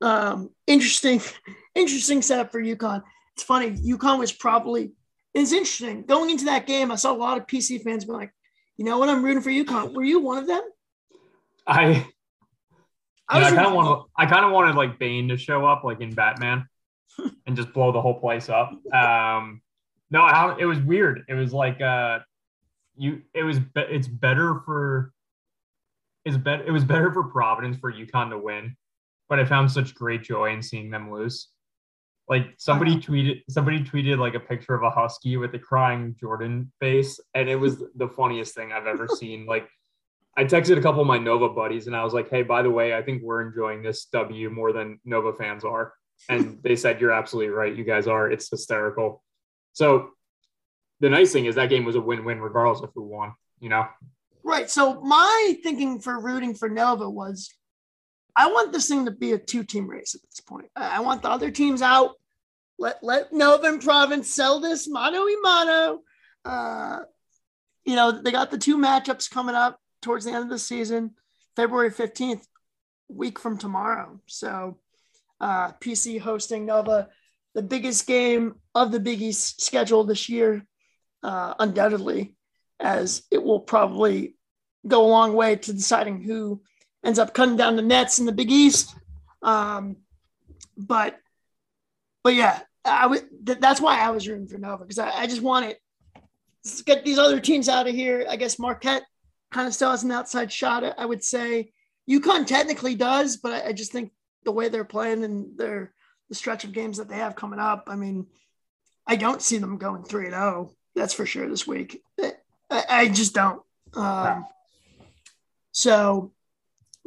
um, 0.01 0.49
interesting, 0.65 1.21
interesting 1.75 2.21
setup 2.21 2.51
for 2.51 2.62
UConn. 2.62 3.03
It's 3.36 3.43
funny. 3.43 3.71
UConn 3.71 4.19
was 4.19 4.32
probably 4.32 4.91
it's 5.33 5.51
interesting 5.51 6.03
going 6.03 6.29
into 6.29 6.45
that 6.45 6.67
game. 6.67 6.91
I 6.91 6.95
saw 6.95 7.11
a 7.11 7.17
lot 7.17 7.37
of 7.37 7.47
PC 7.47 7.83
fans 7.83 8.05
be 8.05 8.11
like, 8.11 8.31
you 8.77 8.85
know 8.85 8.97
what, 8.97 9.09
I'm 9.09 9.23
rooting 9.23 9.41
for 9.41 9.49
UConn. 9.49 9.93
Were 9.93 10.03
you 10.03 10.19
one 10.19 10.37
of 10.37 10.47
them? 10.47 10.61
I 11.65 12.07
I 13.29 13.43
I, 13.43 13.51
kind 13.51 13.67
of 13.67 13.73
want 13.73 13.87
to. 13.87 14.11
I 14.15 14.25
kind 14.25 14.45
of 14.45 14.51
wanted 14.51 14.75
like 14.75 14.99
Bane 14.99 15.27
to 15.29 15.37
show 15.37 15.65
up, 15.65 15.83
like 15.83 15.99
in 15.99 16.13
Batman, 16.13 16.67
and 17.45 17.55
just 17.55 17.73
blow 17.73 17.91
the 17.91 18.01
whole 18.01 18.19
place 18.19 18.49
up. 18.49 18.71
Um, 18.93 19.61
no, 20.09 20.21
I, 20.21 20.55
it 20.59 20.65
was 20.65 20.79
weird. 20.79 21.25
It 21.27 21.33
was 21.33 21.53
like 21.53 21.81
uh, 21.81 22.19
you. 22.95 23.21
It 23.33 23.43
was. 23.43 23.59
Be, 23.59 23.81
it's 23.81 24.07
better 24.07 24.61
for. 24.65 25.11
It's 26.23 26.37
better. 26.37 26.63
It 26.63 26.71
was 26.71 26.85
better 26.85 27.11
for 27.11 27.23
Providence 27.23 27.77
for 27.77 27.91
UConn 27.91 28.29
to 28.29 28.37
win, 28.37 28.77
but 29.27 29.39
I 29.39 29.45
found 29.45 29.71
such 29.71 29.93
great 29.93 30.23
joy 30.23 30.53
in 30.53 30.61
seeing 30.61 30.89
them 30.89 31.11
lose. 31.11 31.49
Like 32.29 32.47
somebody 32.57 32.91
Uh-huh. 32.93 33.01
tweeted. 33.01 33.43
Somebody 33.49 33.79
tweeted 33.83 34.17
like 34.19 34.33
a 34.35 34.39
picture 34.39 34.73
of 34.75 34.83
a 34.83 34.89
husky 34.89 35.37
with 35.37 35.53
a 35.55 35.59
crying 35.59 36.15
Jordan 36.19 36.71
face, 36.79 37.19
and 37.33 37.47
it 37.49 37.55
was 37.55 37.81
the 37.95 38.09
funniest 38.09 38.53
thing 38.55 38.71
I've 38.73 38.87
ever 38.87 39.07
seen. 39.19 39.45
Like 39.45 39.69
I 40.35 40.43
texted 40.43 40.77
a 40.77 40.81
couple 40.81 41.01
of 41.01 41.07
my 41.07 41.17
Nova 41.17 41.49
buddies 41.49 41.87
and 41.87 41.95
I 41.95 42.03
was 42.03 42.13
like, 42.13 42.29
hey, 42.29 42.43
by 42.43 42.61
the 42.61 42.69
way, 42.69 42.93
I 42.93 43.01
think 43.01 43.23
we're 43.23 43.41
enjoying 43.47 43.81
this 43.81 44.05
W 44.11 44.49
more 44.51 44.71
than 44.71 44.99
Nova 45.03 45.33
fans 45.33 45.63
are. 45.63 45.93
And 46.29 46.59
they 46.63 46.75
said, 46.75 47.01
you're 47.01 47.11
absolutely 47.11 47.49
right. 47.53 47.75
You 47.75 47.83
guys 47.83 48.05
are. 48.07 48.29
It's 48.29 48.49
hysterical. 48.49 49.23
So 49.73 50.11
the 50.99 51.09
nice 51.09 51.31
thing 51.33 51.45
is 51.45 51.55
that 51.55 51.69
game 51.69 51.85
was 51.85 51.95
a 51.95 52.01
win 52.01 52.23
win 52.25 52.39
regardless 52.39 52.81
of 52.83 52.91
who 52.93 53.03
won, 53.03 53.33
you 53.59 53.69
know? 53.69 53.87
Right. 54.43 54.69
So 54.69 55.01
my 55.01 55.57
thinking 55.63 55.99
for 55.99 56.19
rooting 56.19 56.53
for 56.53 56.69
Nova 56.69 57.09
was 57.09 57.51
I 58.38 58.52
want 58.52 58.71
this 58.71 58.88
thing 58.88 59.06
to 59.06 59.12
be 59.12 59.34
a 59.34 59.39
two 59.39 59.63
team 59.63 59.89
race 59.89 60.13
at 60.13 60.21
this 60.21 60.41
point. 60.41 60.69
I 60.76 61.00
want 61.00 61.23
the 61.23 61.30
other 61.30 61.50
teams 61.50 61.82
out. 61.82 62.12
Let 62.78 63.04
let 63.04 63.34
Nova 63.34 63.65
and 63.65 63.82
Province 63.82 64.32
sell 64.32 64.60
this 64.60 64.88
mano 64.88 65.23
y 65.23 65.36
mano. 65.41 66.02
Uh, 66.45 67.00
you 67.84 67.95
know, 67.95 68.12
they 68.12 68.32
got 68.32 68.52
the 68.52 68.60
two 68.60 68.78
matchups 68.78 69.32
coming 69.32 69.56
up 69.56 69.80
towards 70.04 70.26
the 70.26 70.32
end 70.32 70.43
of 70.43 70.50
the 70.50 70.60
season, 70.60 71.15
February 71.56 71.89
15th, 71.89 72.45
week 73.10 73.39
from 73.39 73.58
tomorrow. 73.58 74.19
So 74.28 74.78
uh, 75.41 75.71
PC 75.73 76.19
hosting 76.19 76.67
Nova, 76.67 77.10
the 77.56 77.63
biggest 77.63 78.06
game 78.06 78.56
of 78.76 78.91
the 78.91 79.00
Big 79.00 79.19
East 79.19 79.62
schedule 79.62 80.04
this 80.04 80.30
year, 80.30 80.63
uh, 81.23 81.56
undoubtedly, 81.58 82.36
as 82.80 83.23
it 83.32 83.41
will 83.41 83.62
probably 83.62 84.36
go 84.86 85.06
a 85.06 85.08
long 85.08 85.34
way 85.34 85.56
to 85.56 85.73
deciding 85.73 86.21
who 86.21 86.62
ends 87.05 87.19
up 87.19 87.33
cutting 87.33 87.57
down 87.57 87.75
the 87.75 87.81
nets 87.81 88.19
in 88.19 88.25
the 88.25 88.31
Big 88.31 88.51
East. 88.51 88.95
Um, 89.41 89.97
but, 90.77 91.17
but 92.23 92.33
yeah, 92.33 92.60
I 92.86 93.07
would. 93.07 93.27
Th- 93.45 93.60
that's 93.60 93.81
why 93.81 93.99
I 93.99 94.10
was 94.10 94.27
rooting 94.27 94.47
for 94.47 94.57
Nova 94.57 94.83
because 94.83 94.99
I, 94.99 95.10
I 95.12 95.27
just 95.27 95.41
want 95.41 95.65
it. 95.65 95.79
Get 96.86 97.05
these 97.05 97.17
other 97.17 97.39
teams 97.39 97.69
out 97.69 97.88
of 97.88 97.95
here. 97.95 98.25
I 98.29 98.36
guess 98.36 98.60
Marquette 98.60 99.03
kind 99.51 99.67
of 99.67 99.73
still 99.73 99.91
has 99.91 100.03
an 100.03 100.12
outside 100.12 100.51
shot. 100.51 100.83
I 100.97 101.05
would 101.05 101.23
say 101.23 101.71
UConn 102.10 102.45
technically 102.45 102.95
does, 102.95 103.38
but 103.38 103.53
I, 103.53 103.69
I 103.69 103.71
just 103.73 103.91
think 103.91 104.12
the 104.43 104.51
way 104.51 104.69
they're 104.69 104.86
playing 104.86 105.23
and 105.23 105.57
their 105.57 105.93
the 106.29 106.36
stretch 106.36 106.63
of 106.63 106.73
games 106.73 106.97
that 106.97 107.07
they 107.07 107.15
have 107.15 107.36
coming 107.36 107.60
up. 107.60 107.86
I 107.88 107.95
mean, 107.95 108.27
I 109.05 109.15
don't 109.15 109.41
see 109.41 109.57
them 109.57 109.77
going 109.77 110.03
three 110.03 110.25
and 110.25 110.33
zero. 110.33 110.71
That's 110.95 111.13
for 111.13 111.25
sure 111.25 111.47
this 111.47 111.67
week. 111.67 112.01
I, 112.69 112.83
I 112.89 113.07
just 113.07 113.33
don't. 113.33 113.62
Um, 113.93 114.45
so, 115.71 116.33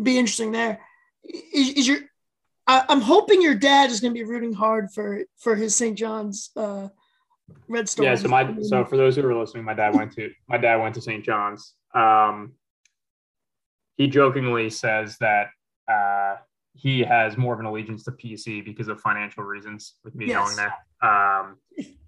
be 0.02 0.18
interesting 0.18 0.52
there. 0.52 0.80
Is, 1.24 1.70
is 1.70 1.88
your? 1.88 1.98
I, 2.66 2.84
I'm 2.88 3.00
hoping 3.00 3.42
your 3.42 3.54
dad 3.54 3.90
is 3.90 4.00
going 4.00 4.14
to 4.14 4.18
be 4.18 4.24
rooting 4.24 4.52
hard 4.52 4.90
for 4.92 5.24
for 5.38 5.54
his 5.56 5.74
St. 5.74 5.96
John's 5.96 6.50
uh, 6.56 6.88
Red 7.68 7.88
Storm. 7.88 8.06
Yeah. 8.06 8.14
So 8.14 8.28
my, 8.28 8.54
so 8.62 8.84
for 8.84 8.96
those 8.96 9.16
who 9.16 9.26
are 9.26 9.34
listening, 9.34 9.64
my 9.64 9.74
dad 9.74 9.94
went 9.94 10.12
to, 10.12 10.30
my 10.48 10.58
dad 10.58 10.76
went 10.76 10.94
to 10.94 11.00
St. 11.00 11.24
John's. 11.24 11.74
Um, 11.94 12.52
he 13.96 14.06
jokingly 14.06 14.70
says 14.70 15.16
that, 15.18 15.48
uh, 15.90 16.36
he 16.74 17.00
has 17.00 17.36
more 17.36 17.52
of 17.52 17.60
an 17.60 17.66
allegiance 17.66 18.04
to 18.04 18.12
PC 18.12 18.64
because 18.64 18.88
of 18.88 19.00
financial 19.00 19.42
reasons 19.42 19.96
with 20.04 20.14
me 20.14 20.26
Yes. 20.28 20.44
going 20.44 20.56
there. 20.56 20.74
Um, 21.02 21.56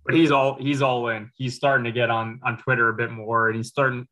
but 0.04 0.14
he's 0.14 0.30
all 0.30 0.56
he's 0.58 0.82
all 0.82 1.08
in. 1.08 1.30
He's 1.34 1.54
starting 1.54 1.84
to 1.84 1.92
get 1.92 2.10
on 2.10 2.40
on 2.44 2.58
Twitter 2.58 2.88
a 2.88 2.94
bit 2.94 3.10
more, 3.10 3.48
and 3.48 3.56
he's 3.56 3.68
starting. 3.68 4.06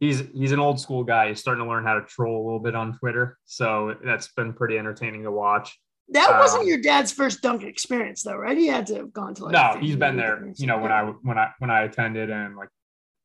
He's 0.00 0.22
he's 0.34 0.52
an 0.52 0.58
old 0.58 0.80
school 0.80 1.04
guy. 1.04 1.28
He's 1.28 1.40
starting 1.40 1.64
to 1.64 1.70
learn 1.70 1.84
how 1.84 1.94
to 1.94 2.02
troll 2.02 2.42
a 2.42 2.44
little 2.44 2.60
bit 2.60 2.74
on 2.74 2.98
Twitter, 2.98 3.38
so 3.44 3.94
that's 4.04 4.28
been 4.28 4.52
pretty 4.52 4.78
entertaining 4.78 5.22
to 5.22 5.30
watch. 5.30 5.78
that 6.08 6.38
wasn't 6.38 6.62
um, 6.62 6.68
your 6.68 6.78
dad's 6.78 7.12
first 7.12 7.42
dunk 7.42 7.62
experience, 7.62 8.22
though, 8.22 8.36
right? 8.36 8.56
He 8.56 8.66
had 8.66 8.86
to 8.88 8.96
have 8.96 9.12
gone 9.12 9.34
to 9.36 9.44
like. 9.44 9.52
no, 9.52 9.80
he's 9.80 9.96
been 9.96 10.16
there. 10.16 10.52
You 10.56 10.66
know 10.66 10.78
when 10.78 10.92
I 10.92 11.12
when 11.22 11.38
I 11.38 11.50
when 11.58 11.70
I 11.70 11.82
attended 11.82 12.30
and 12.30 12.56
like 12.56 12.68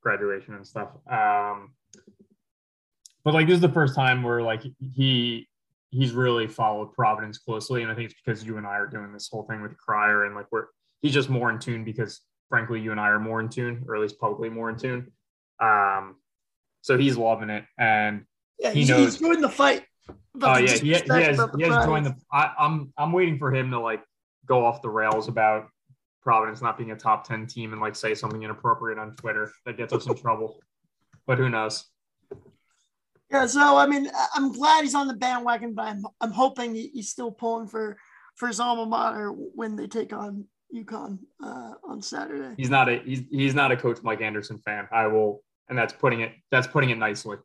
graduation 0.01 0.55
and 0.55 0.65
stuff. 0.65 0.89
Um, 1.09 1.71
but 3.23 3.33
like 3.33 3.47
this 3.47 3.55
is 3.55 3.61
the 3.61 3.69
first 3.69 3.95
time 3.95 4.23
where 4.23 4.41
like 4.41 4.63
he 4.93 5.47
he's 5.91 6.13
really 6.13 6.47
followed 6.47 6.93
Providence 6.93 7.39
closely, 7.39 7.81
and 7.81 7.91
I 7.91 7.95
think 7.95 8.11
it's 8.11 8.21
because 8.23 8.43
you 8.43 8.57
and 8.57 8.65
I 8.65 8.77
are 8.77 8.87
doing 8.87 9.11
this 9.11 9.27
whole 9.31 9.43
thing 9.43 9.61
with 9.61 9.77
Crier, 9.77 10.25
and 10.25 10.35
like 10.35 10.47
we're 10.51 10.65
he's 11.01 11.13
just 11.13 11.29
more 11.29 11.49
in 11.49 11.59
tune 11.59 11.83
because 11.83 12.21
frankly 12.47 12.79
you 12.79 12.91
and 12.91 12.99
I 12.99 13.09
are 13.09 13.19
more 13.19 13.39
in 13.39 13.49
tune, 13.49 13.83
or 13.87 13.95
at 13.95 14.01
least 14.01 14.19
publicly 14.19 14.49
more 14.49 14.69
in 14.69 14.77
tune. 14.77 15.11
Um, 15.61 16.15
so 16.89 16.97
he's 16.97 17.15
loving 17.17 17.51
it, 17.51 17.65
and 17.77 18.25
Yeah, 18.57 18.71
he 18.71 18.79
he's, 18.79 18.89
knows- 18.89 19.13
he's 19.13 19.21
joined 19.21 19.43
the 19.43 19.49
fight. 19.49 19.83
oh 20.41 20.57
yeah, 20.57 20.71
he, 20.71 20.79
he 20.79 20.91
has 20.93 21.03
the 21.03 21.51
he 21.55 21.63
has 21.65 21.85
joined 21.85 22.07
the. 22.07 22.15
I, 22.33 22.51
I'm 22.57 22.91
I'm 22.97 23.11
waiting 23.11 23.37
for 23.37 23.53
him 23.53 23.69
to 23.69 23.79
like 23.79 24.01
go 24.47 24.65
off 24.65 24.81
the 24.81 24.89
rails 24.89 25.27
about 25.27 25.67
Providence 26.23 26.63
not 26.63 26.79
being 26.79 26.89
a 26.89 26.95
top 26.95 27.27
ten 27.27 27.45
team 27.45 27.73
and 27.73 27.79
like 27.79 27.95
say 27.95 28.15
something 28.15 28.41
inappropriate 28.41 28.97
on 28.97 29.15
Twitter 29.15 29.51
that 29.67 29.77
gets 29.77 29.93
us 29.93 30.07
in 30.07 30.15
trouble. 30.25 30.59
But 31.27 31.37
who 31.37 31.47
knows? 31.47 31.85
Yeah, 33.29 33.45
so 33.45 33.77
I 33.77 33.85
mean, 33.85 34.09
I'm 34.33 34.51
glad 34.51 34.83
he's 34.83 34.95
on 34.95 35.07
the 35.07 35.13
bandwagon, 35.13 35.75
but 35.75 35.85
I'm 35.85 36.03
I'm 36.19 36.31
hoping 36.31 36.73
he's 36.73 37.09
still 37.09 37.31
pulling 37.31 37.67
for 37.67 37.97
for 38.35 38.47
his 38.47 38.59
alma 38.59 38.87
mater 38.87 39.29
when 39.29 39.75
they 39.75 39.85
take 39.85 40.11
on 40.11 40.45
UConn 40.75 41.19
uh, 41.43 41.73
on 41.83 42.01
Saturday. 42.01 42.55
He's 42.57 42.71
not 42.71 42.89
a 42.89 42.97
he's 43.05 43.21
he's 43.29 43.53
not 43.53 43.71
a 43.71 43.77
Coach 43.77 43.99
Mike 44.01 44.21
Anderson 44.21 44.57
fan. 44.57 44.87
I 44.91 45.05
will, 45.05 45.43
and 45.69 45.77
that's 45.77 45.93
putting 45.93 46.21
it 46.21 46.33
that's 46.51 46.67
putting 46.67 46.89
it 46.89 46.97
nicely. 46.97 47.37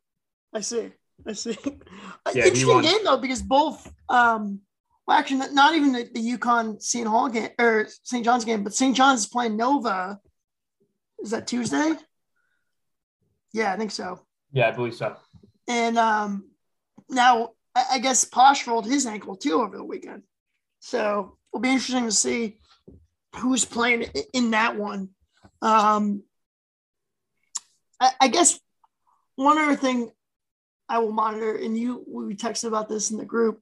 I 0.53 0.61
see, 0.61 0.91
I 1.27 1.33
see. 1.33 1.57
he 2.33 2.39
Interesting 2.39 2.67
won. 2.67 2.83
game 2.83 3.03
though 3.03 3.17
because 3.17 3.41
both, 3.41 3.91
um, 4.09 4.61
well, 5.07 5.17
actually, 5.17 5.53
not, 5.53 5.75
even 5.75 5.91
the, 5.91 6.09
the 6.13 6.37
UConn 6.37 6.81
St. 6.81 7.07
Hall 7.07 7.29
game 7.29 7.49
or 7.59 7.87
St. 8.03 8.25
John's 8.25 8.45
game, 8.45 8.63
but 8.63 8.73
St. 8.73 8.95
John's 8.95 9.21
is 9.21 9.27
playing 9.27 9.57
Nova. 9.57 10.19
Is 11.19 11.31
that 11.31 11.47
Tuesday? 11.47 11.93
Yeah, 13.53 13.71
I 13.73 13.77
think 13.77 13.91
so. 13.91 14.19
Yeah, 14.51 14.69
I 14.69 14.71
believe 14.71 14.95
so. 14.95 15.15
And 15.67 15.97
um, 15.97 16.49
now 17.09 17.51
I, 17.75 17.85
I 17.93 17.99
guess 17.99 18.23
Posh 18.25 18.67
rolled 18.67 18.85
his 18.85 19.05
ankle 19.05 19.35
too 19.35 19.61
over 19.61 19.77
the 19.77 19.83
weekend. 19.83 20.23
So 20.79 21.37
it'll 21.53 21.61
be 21.61 21.69
interesting 21.69 22.05
to 22.05 22.11
see 22.11 22.59
who's 23.37 23.65
playing 23.65 24.09
in 24.33 24.51
that 24.51 24.77
one. 24.77 25.09
Um, 25.61 26.23
I, 27.99 28.11
I 28.21 28.27
guess 28.27 28.59
one 29.35 29.57
other 29.57 29.75
thing 29.75 30.11
I 30.87 30.99
will 30.99 31.11
monitor. 31.11 31.55
And 31.55 31.77
you, 31.77 32.03
we 32.07 32.35
texted 32.35 32.67
about 32.67 32.89
this 32.89 33.11
in 33.11 33.17
the 33.17 33.25
group, 33.25 33.61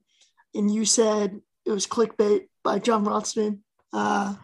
and 0.54 0.72
you 0.72 0.84
said 0.84 1.40
it 1.64 1.70
was 1.70 1.86
clickbait 1.86 2.48
by 2.62 2.78
John 2.78 3.04
Rothstein. 3.04 3.60
Uh, 3.92 4.34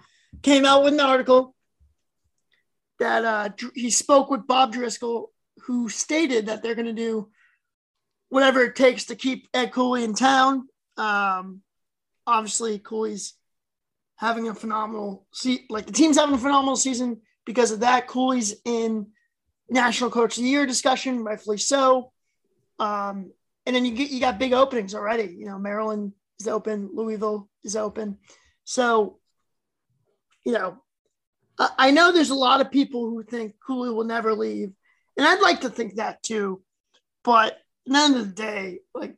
came 0.43 0.65
out 0.65 0.85
with 0.85 0.95
an 0.95 1.01
article 1.01 1.55
that 2.99 3.25
uh, 3.25 3.49
he 3.75 3.91
spoke 3.91 4.31
with 4.31 4.47
Bob 4.47 4.73
Driscoll, 4.73 5.33
who 5.63 5.89
stated 5.89 6.47
that 6.47 6.63
they're 6.63 6.75
going 6.75 6.87
to 6.87 6.93
do 6.93 7.29
whatever 8.29 8.63
it 8.63 8.77
takes 8.77 9.07
to 9.07 9.17
keep 9.17 9.49
Ed 9.53 9.73
Cooley 9.73 10.05
in 10.05 10.15
town. 10.15 10.69
Um, 10.97 11.63
obviously, 12.27 12.79
Cooley's 12.79 13.35
having 14.17 14.49
a 14.49 14.55
phenomenal 14.55 15.27
see 15.33 15.65
like 15.71 15.87
the 15.87 15.93
team's 15.93 16.19
having 16.19 16.35
a 16.35 16.39
phenomenal 16.39 16.77
season 16.77 17.21
because 17.47 17.73
of 17.73 17.81
that. 17.81 18.07
Cooley's 18.07 18.55
in 18.65 19.07
National 19.71 20.11
Coach 20.11 20.37
of 20.37 20.43
the 20.43 20.49
Year 20.51 20.67
discussion, 20.67 21.25
rightfully 21.25 21.59
so. 21.59 22.13
Um, 22.79 23.33
and 23.67 23.77
then 23.77 23.85
you 23.85 23.95
get 23.95 24.11
you 24.11 24.21
got 24.21 24.39
big 24.39 24.53
openings 24.53 24.95
already. 24.95 25.35
You 25.39 25.47
know, 25.47 25.59
Maryland 25.59 26.13
is 26.41 26.49
open, 26.49 26.91
Louisville 26.93 27.49
is 27.63 27.77
open. 27.77 28.19
So, 28.65 29.19
you 30.45 30.53
know, 30.53 30.79
I, 31.59 31.91
know 31.91 32.11
there's 32.11 32.31
a 32.31 32.35
lot 32.35 32.63
of 32.63 32.71
people 32.71 33.11
who 33.11 33.23
think 33.23 33.57
Cooley 33.65 33.91
will 33.91 34.05
never 34.05 34.35
leave, 34.35 34.73
and 35.17 35.27
I'd 35.27 35.43
like 35.43 35.61
to 35.61 35.71
think 35.71 35.97
that 35.97 36.23
too. 36.23 36.63
But 37.23 37.53
at 37.53 37.59
the 37.87 37.99
end 37.99 38.17
of 38.17 38.27
the 38.29 38.43
day, 38.43 38.79
like 38.95 39.17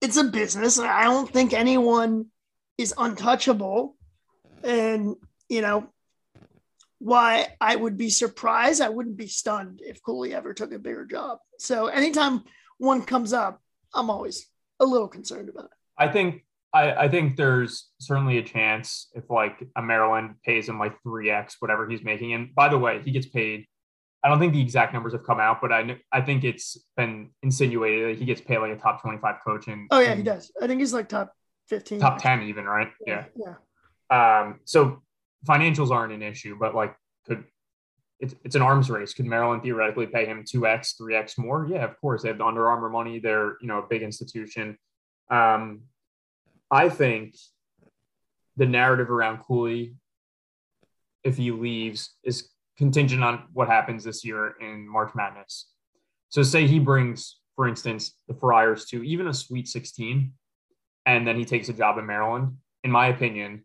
it's 0.00 0.16
a 0.16 0.24
business. 0.24 0.78
I 0.78 1.04
don't 1.04 1.30
think 1.30 1.52
anyone 1.52 2.26
is 2.76 2.94
untouchable. 2.98 3.96
And, 4.64 5.16
you 5.48 5.60
know, 5.60 5.88
why 7.02 7.48
I 7.60 7.74
would 7.74 7.96
be 7.96 8.10
surprised, 8.10 8.80
I 8.80 8.88
wouldn't 8.88 9.16
be 9.16 9.26
stunned 9.26 9.80
if 9.82 10.00
Cooley 10.04 10.32
ever 10.34 10.54
took 10.54 10.72
a 10.72 10.78
bigger 10.78 11.04
job. 11.04 11.38
So 11.58 11.86
anytime 11.86 12.44
one 12.78 13.02
comes 13.02 13.32
up, 13.32 13.60
I'm 13.92 14.08
always 14.08 14.46
a 14.78 14.86
little 14.86 15.08
concerned 15.08 15.48
about 15.48 15.64
it. 15.64 15.70
I 15.98 16.06
think 16.06 16.44
I, 16.72 16.92
I 16.92 17.08
think 17.08 17.36
there's 17.36 17.90
certainly 17.98 18.38
a 18.38 18.42
chance 18.42 19.08
if 19.14 19.28
like 19.28 19.66
a 19.74 19.82
Maryland 19.82 20.36
pays 20.44 20.68
him 20.68 20.78
like 20.78 20.94
three 21.02 21.28
x 21.28 21.56
whatever 21.58 21.88
he's 21.88 22.04
making. 22.04 22.34
And 22.34 22.54
by 22.54 22.68
the 22.68 22.78
way, 22.78 23.02
he 23.04 23.10
gets 23.10 23.26
paid. 23.26 23.66
I 24.22 24.28
don't 24.28 24.38
think 24.38 24.52
the 24.52 24.62
exact 24.62 24.94
numbers 24.94 25.12
have 25.12 25.26
come 25.26 25.40
out, 25.40 25.60
but 25.60 25.72
I 25.72 25.98
I 26.12 26.20
think 26.20 26.44
it's 26.44 26.78
been 26.96 27.30
insinuated 27.42 28.10
that 28.10 28.20
he 28.20 28.24
gets 28.24 28.40
paid 28.40 28.58
like 28.58 28.70
a 28.70 28.76
top 28.76 29.02
25 29.02 29.34
coach 29.44 29.66
and 29.66 29.88
Oh 29.90 29.98
yeah, 29.98 30.14
he 30.14 30.22
does. 30.22 30.52
I 30.62 30.68
think 30.68 30.78
he's 30.78 30.94
like 30.94 31.08
top 31.08 31.32
15. 31.66 31.98
top 31.98 32.22
10 32.22 32.42
even, 32.44 32.64
right? 32.64 32.92
Yeah. 33.04 33.24
Yeah. 33.34 33.56
Um, 34.10 34.60
so 34.64 35.02
financials 35.46 35.90
aren't 35.90 36.12
an 36.12 36.22
issue, 36.22 36.56
but 36.58 36.74
like 36.74 36.94
could 37.26 37.44
it's 38.22 38.34
it's 38.44 38.54
an 38.54 38.62
arms 38.62 38.88
race. 38.88 39.12
Could 39.12 39.26
Maryland 39.26 39.62
theoretically 39.62 40.06
pay 40.06 40.26
him 40.26 40.44
two 40.48 40.66
x, 40.66 40.92
three 40.92 41.16
x 41.16 41.36
more? 41.36 41.66
Yeah, 41.68 41.84
of 41.84 42.00
course. 42.00 42.22
They 42.22 42.28
have 42.28 42.38
the 42.38 42.44
Under 42.44 42.70
Armour 42.70 42.88
money. 42.88 43.18
They're 43.18 43.56
you 43.60 43.66
know 43.66 43.78
a 43.78 43.86
big 43.86 44.02
institution. 44.02 44.78
Um, 45.28 45.82
I 46.70 46.88
think 46.88 47.34
the 48.56 48.66
narrative 48.66 49.10
around 49.10 49.38
Cooley, 49.38 49.96
if 51.24 51.36
he 51.36 51.50
leaves, 51.50 52.14
is 52.22 52.48
contingent 52.78 53.24
on 53.24 53.44
what 53.52 53.68
happens 53.68 54.04
this 54.04 54.24
year 54.24 54.54
in 54.60 54.88
March 54.88 55.10
Madness. 55.14 55.70
So 56.28 56.42
say 56.42 56.66
he 56.66 56.78
brings, 56.78 57.38
for 57.56 57.66
instance, 57.68 58.14
the 58.28 58.34
Friars 58.34 58.86
to 58.86 59.02
even 59.02 59.26
a 59.26 59.34
Sweet 59.34 59.68
16, 59.68 60.32
and 61.06 61.26
then 61.26 61.36
he 61.36 61.44
takes 61.44 61.68
a 61.68 61.72
job 61.72 61.98
in 61.98 62.06
Maryland. 62.06 62.56
In 62.84 62.90
my 62.90 63.08
opinion, 63.08 63.64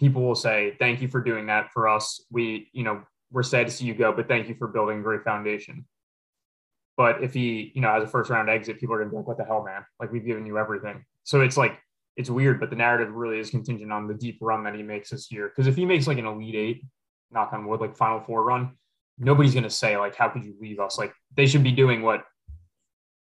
people 0.00 0.22
will 0.22 0.34
say, 0.34 0.74
"Thank 0.78 1.02
you 1.02 1.08
for 1.08 1.20
doing 1.20 1.46
that 1.46 1.70
for 1.72 1.88
us. 1.88 2.24
We, 2.30 2.70
you 2.72 2.82
know, 2.82 3.02
we're 3.30 3.42
sad 3.42 3.66
to 3.66 3.72
see 3.72 3.84
you 3.84 3.94
go, 3.94 4.12
but 4.12 4.26
thank 4.26 4.48
you 4.48 4.54
for 4.54 4.66
building 4.66 5.00
a 5.00 5.02
great 5.02 5.22
foundation." 5.22 5.86
But 6.96 7.22
if 7.22 7.32
he, 7.34 7.70
you 7.74 7.82
know, 7.82 7.92
has 7.92 8.02
a 8.02 8.08
first 8.08 8.30
round 8.30 8.50
exit, 8.50 8.80
people 8.80 8.94
are 8.94 8.98
gonna 8.98 9.10
be 9.10 9.16
like, 9.16 9.28
"What 9.28 9.36
the 9.38 9.44
hell, 9.44 9.62
man? 9.62 9.84
Like 10.00 10.10
we've 10.10 10.24
given 10.24 10.46
you 10.46 10.58
everything." 10.58 11.04
So 11.24 11.42
it's 11.42 11.56
like 11.56 11.78
it's 12.16 12.30
weird, 12.30 12.58
but 12.58 12.70
the 12.70 12.76
narrative 12.76 13.14
really 13.14 13.38
is 13.38 13.50
contingent 13.50 13.92
on 13.92 14.08
the 14.08 14.14
deep 14.14 14.38
run 14.40 14.64
that 14.64 14.74
he 14.74 14.82
makes 14.82 15.10
this 15.10 15.30
year. 15.30 15.48
Because 15.48 15.66
if 15.66 15.76
he 15.76 15.84
makes 15.84 16.06
like 16.06 16.18
an 16.18 16.26
elite 16.26 16.54
eight, 16.54 16.84
knock 17.30 17.52
on 17.52 17.66
wood, 17.66 17.80
like 17.80 17.96
final 17.96 18.20
four 18.20 18.42
run, 18.42 18.76
nobody's 19.18 19.54
gonna 19.54 19.70
say 19.70 19.96
like, 19.96 20.14
"How 20.16 20.28
could 20.28 20.44
you 20.44 20.56
leave 20.60 20.80
us?" 20.80 20.98
Like 20.98 21.14
they 21.36 21.46
should 21.46 21.62
be 21.62 21.72
doing 21.72 22.02
what 22.02 22.24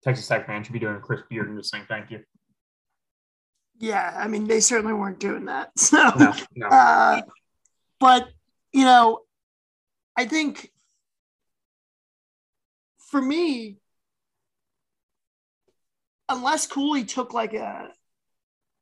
Texas 0.02 0.26
Tech 0.26 0.46
fans 0.46 0.66
should 0.66 0.72
be 0.72 0.78
doing. 0.78 1.00
Chris 1.00 1.22
Beard 1.28 1.48
and 1.48 1.58
just 1.58 1.70
saying 1.70 1.84
thank 1.88 2.10
you. 2.10 2.24
Yeah. 3.78 4.14
I 4.16 4.28
mean, 4.28 4.46
they 4.46 4.60
certainly 4.60 4.94
weren't 4.94 5.18
doing 5.18 5.46
that. 5.46 5.70
So 5.78 5.96
No, 6.18 6.34
no. 6.56 6.66
Uh, 6.68 7.22
but 8.00 8.28
you 8.72 8.84
know, 8.84 9.20
I 10.16 10.26
think 10.26 10.70
for 13.10 13.20
me, 13.20 13.78
unless 16.28 16.66
Cooley 16.66 17.04
took 17.04 17.34
like 17.34 17.54
a 17.54 17.90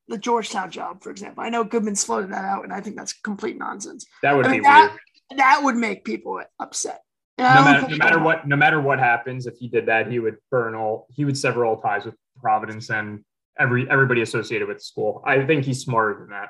the 0.09 0.19
Georgetown 0.19 0.71
job, 0.71 1.03
for 1.03 1.11
example, 1.11 1.45
I 1.45 1.51
know 1.51 1.63
Goodman's 1.65 2.05
floated 2.05 2.33
that 2.33 2.45
out, 2.45 2.65
and 2.65 2.73
I 2.73 2.81
think 2.81 2.97
that's 2.97 3.13
complete 3.13 3.59
nonsense. 3.59 4.07
that 4.23 4.37
would 4.37 4.47
I 4.47 4.53
be 4.57 4.61
that 4.61 4.91
weird. 4.91 5.39
that 5.39 5.61
would 5.63 5.77
make 5.77 6.05
people 6.05 6.43
upset. 6.59 7.03
No 7.39 7.45
matter, 7.45 7.89
no 7.89 7.97
matter 7.97 8.19
what, 8.19 8.47
no 8.47 8.57
matter 8.57 8.81
what 8.81 8.99
happens, 8.99 9.47
if 9.47 9.57
he 9.57 9.69
did 9.69 9.87
that, 9.87 10.11
he 10.11 10.19
would 10.19 10.37
burn 10.51 10.75
all. 10.75 11.07
He 11.11 11.25
would 11.25 11.39
sever 11.39 11.65
all 11.65 11.81
ties 11.81 12.05
with 12.05 12.15
Providence 12.41 12.91
and 12.91 13.25
every 13.61 13.89
everybody 13.91 14.23
associated 14.23 14.67
with 14.67 14.79
the 14.79 14.85
school. 14.85 15.23
I 15.27 15.45
think 15.47 15.65
he's 15.65 15.81
smarter 15.81 16.19
than 16.21 16.31
that. 16.31 16.49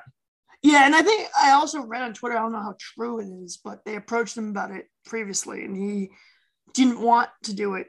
Yeah, 0.63 0.85
and 0.85 0.95
I 0.95 1.01
think 1.01 1.27
I 1.39 1.51
also 1.51 1.81
read 1.81 2.03
on 2.03 2.13
Twitter. 2.13 2.37
I 2.37 2.41
don't 2.41 2.51
know 2.51 2.59
how 2.61 2.75
true 2.79 3.19
it 3.19 3.25
is, 3.43 3.59
but 3.63 3.83
they 3.85 3.95
approached 3.95 4.37
him 4.37 4.49
about 4.49 4.71
it 4.71 4.87
previously, 5.05 5.65
and 5.65 5.75
he 5.75 6.11
didn't 6.73 7.01
want 7.01 7.29
to 7.43 7.53
do 7.55 7.75
it 7.75 7.87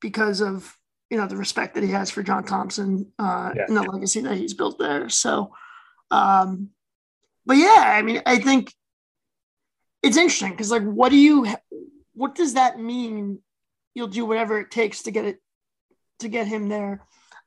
because 0.00 0.40
of 0.40 0.76
you 1.10 1.18
know 1.18 1.26
the 1.26 1.36
respect 1.36 1.74
that 1.74 1.82
he 1.84 1.90
has 1.90 2.10
for 2.10 2.22
John 2.22 2.44
Thompson 2.44 3.12
uh, 3.18 3.52
Yeah. 3.54 3.64
and 3.68 3.76
the 3.76 3.82
legacy 3.82 4.20
that 4.22 4.36
he's 4.36 4.54
built 4.54 4.78
there. 4.78 5.08
So, 5.08 5.52
um, 6.10 6.70
but 7.44 7.56
yeah, 7.58 7.84
I 7.86 8.02
mean, 8.02 8.22
I 8.24 8.38
think 8.38 8.72
it's 10.02 10.16
interesting 10.16 10.50
because 10.52 10.70
like, 10.70 10.82
what 10.84 11.10
do 11.10 11.16
you, 11.18 11.46
what 12.14 12.34
does 12.34 12.54
that 12.54 12.80
mean? 12.80 13.40
You'll 13.94 14.08
do 14.08 14.24
whatever 14.24 14.58
it 14.58 14.70
takes 14.70 15.02
to 15.02 15.10
get 15.10 15.26
it 15.26 15.38
to 16.20 16.28
get 16.28 16.46
him 16.46 16.68
there 16.68 17.02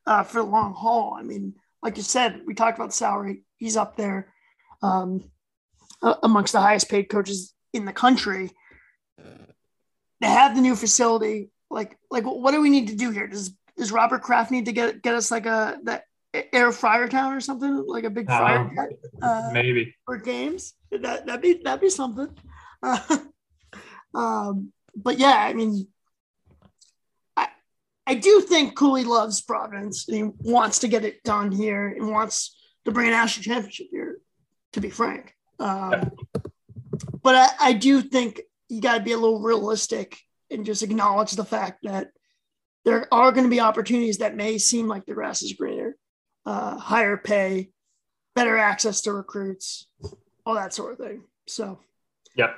uh, 0.06 0.24
for 0.24 0.42
the 0.42 0.48
long 0.48 0.74
haul. 0.74 1.16
I 1.18 1.24
mean, 1.24 1.56
like 1.82 1.98
you 1.98 2.04
said, 2.04 2.42
we 2.46 2.54
talked 2.54 2.78
about 2.78 2.90
the 2.90 2.96
salary. 2.96 3.44
He's 3.58 3.78
up 3.78 3.96
there 3.98 4.34
um, 4.82 5.24
amongst 6.24 6.54
the 6.54 6.62
highest 6.62 6.90
paid 6.90 7.10
coaches 7.10 7.54
in 7.74 7.86
the 7.86 7.94
country. 7.94 8.52
They 10.22 10.28
have 10.28 10.56
the 10.56 10.62
new 10.62 10.76
facility. 10.76 11.50
Like, 11.70 11.98
like 12.10 12.24
what 12.24 12.52
do 12.52 12.62
we 12.62 12.70
need 12.70 12.88
to 12.88 12.96
do 12.96 13.12
here? 13.12 13.28
Does 13.28 13.54
does 13.78 13.92
Robert 13.92 14.22
Kraft 14.22 14.52
need 14.52 14.66
to 14.66 14.72
get 14.72 15.02
get 15.02 15.16
us 15.16 15.30
like 15.32 15.46
a 15.46 15.78
that 15.84 16.04
air 16.54 16.72
fryer 16.72 17.08
town 17.08 17.34
or 17.34 17.40
something 17.42 17.86
like 17.88 18.04
a 18.04 18.10
big 18.10 18.28
fryer 18.28 18.60
Um, 18.60 18.76
jet, 18.76 18.90
uh, 19.22 19.50
Maybe. 19.52 19.96
for 20.06 20.18
games? 20.18 20.74
That 20.92 21.26
that'd 21.26 21.42
be 21.42 21.62
that'd 21.64 21.82
be 21.82 21.90
something. 21.90 22.30
Uh, 22.82 23.18
um, 24.14 24.72
but 24.96 25.18
yeah, 25.20 25.36
I 25.36 25.54
mean, 25.54 25.88
I 28.08 28.16
do 28.16 28.42
think 28.42 28.76
Cooley 28.76 29.04
loves 29.04 29.42
Providence. 29.42 30.08
And 30.08 30.18
he 30.18 30.24
wants 30.52 30.80
to 30.80 30.88
get 30.88 31.06
it 31.06 31.24
done 31.24 31.52
here 31.52 31.88
and 31.88 32.10
wants 32.12 32.56
to 32.86 32.92
bring 32.92 33.08
a 33.08 33.12
national 33.12 33.44
championship 33.44 33.88
here. 33.92 34.20
To 34.74 34.82
be 34.82 34.90
frank, 34.90 35.34
um, 35.58 36.12
but 37.24 37.34
I, 37.34 37.70
I 37.70 37.72
do 37.74 38.02
think 38.02 38.42
you 38.68 38.82
got 38.82 38.98
to 38.98 39.04
be 39.04 39.14
a 39.14 39.18
little 39.18 39.40
realistic 39.40 40.18
and 40.52 40.66
just 40.66 40.84
acknowledge 40.84 41.32
the 41.32 41.46
fact 41.46 41.84
that 41.84 42.10
there 42.84 43.08
are 43.14 43.32
going 43.32 43.46
to 43.46 43.50
be 43.50 43.62
opportunities 43.62 44.18
that 44.18 44.36
may 44.36 44.58
seem 44.58 44.90
like 44.90 45.06
the 45.06 45.14
grass 45.14 45.42
is 45.44 45.54
greener, 45.54 45.96
uh, 46.46 46.78
higher 46.78 47.16
pay, 47.16 47.70
better 48.36 48.58
access 48.58 49.00
to 49.02 49.14
recruits, 49.14 49.88
all 50.46 50.56
that 50.56 50.74
sort 50.74 50.92
of 50.92 50.98
thing. 51.00 51.24
So 51.48 51.80
Yep. 52.36 52.54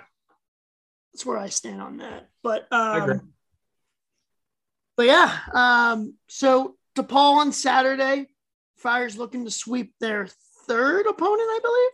that's 1.14 1.24
where 1.24 1.38
I 1.38 1.50
stand 1.50 1.84
on 1.84 1.98
that. 1.98 2.30
But 2.42 2.68
agree. 2.72 3.14
um, 3.18 3.34
but 4.98 5.06
yeah, 5.06 5.40
um, 5.54 6.16
so 6.28 6.76
DePaul 6.96 7.38
on 7.38 7.52
Saturday, 7.52 8.28
Friars 8.76 9.18
looking 9.18 9.46
to 9.46 9.52
sweep 9.52 9.94
their 10.00 10.28
third 10.68 11.06
opponent, 11.06 11.40
I 11.42 11.60
believe. 11.62 11.92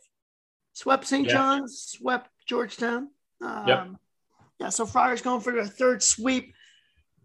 Swept 0.74 1.06
St. 1.06 1.28
Yeah. 1.28 1.34
John's, 1.34 1.80
swept 1.80 2.30
Georgetown. 2.48 3.10
Um, 3.42 3.68
Yep. 3.68 3.88
Yeah, 4.60 4.70
so 4.70 4.86
Friars 4.86 5.22
going 5.22 5.42
for 5.42 5.52
their 5.54 5.66
third 5.66 6.02
sweep. 6.02 6.54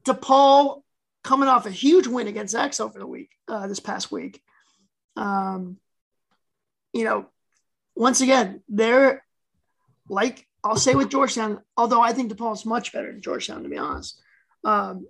DePaul 0.04 0.82
coming 1.22 1.48
off 1.48 1.66
a 1.66 1.70
huge 1.70 2.06
win 2.06 2.26
against 2.26 2.54
X 2.54 2.80
over 2.80 2.98
the 2.98 3.06
week, 3.06 3.30
uh, 3.46 3.66
this 3.66 3.80
past 3.80 4.10
week. 4.10 4.42
Um, 5.16 5.78
you 6.92 7.04
know, 7.04 7.26
once 7.94 8.20
again, 8.20 8.62
they're 8.68 9.24
like 10.08 10.46
I'll 10.64 10.76
say 10.76 10.94
with 10.94 11.10
Georgetown, 11.10 11.60
although 11.76 12.00
I 12.00 12.12
think 12.12 12.32
DePaul 12.32 12.54
is 12.54 12.64
much 12.64 12.92
better 12.92 13.12
than 13.12 13.20
Georgetown, 13.20 13.62
to 13.62 13.68
be 13.68 13.78
honest. 13.78 14.20
Um, 14.64 15.06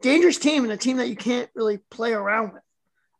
dangerous 0.00 0.38
team 0.38 0.64
and 0.64 0.72
a 0.72 0.76
team 0.76 0.98
that 0.98 1.08
you 1.08 1.16
can't 1.16 1.50
really 1.54 1.78
play 1.90 2.12
around 2.12 2.52
with. 2.52 2.62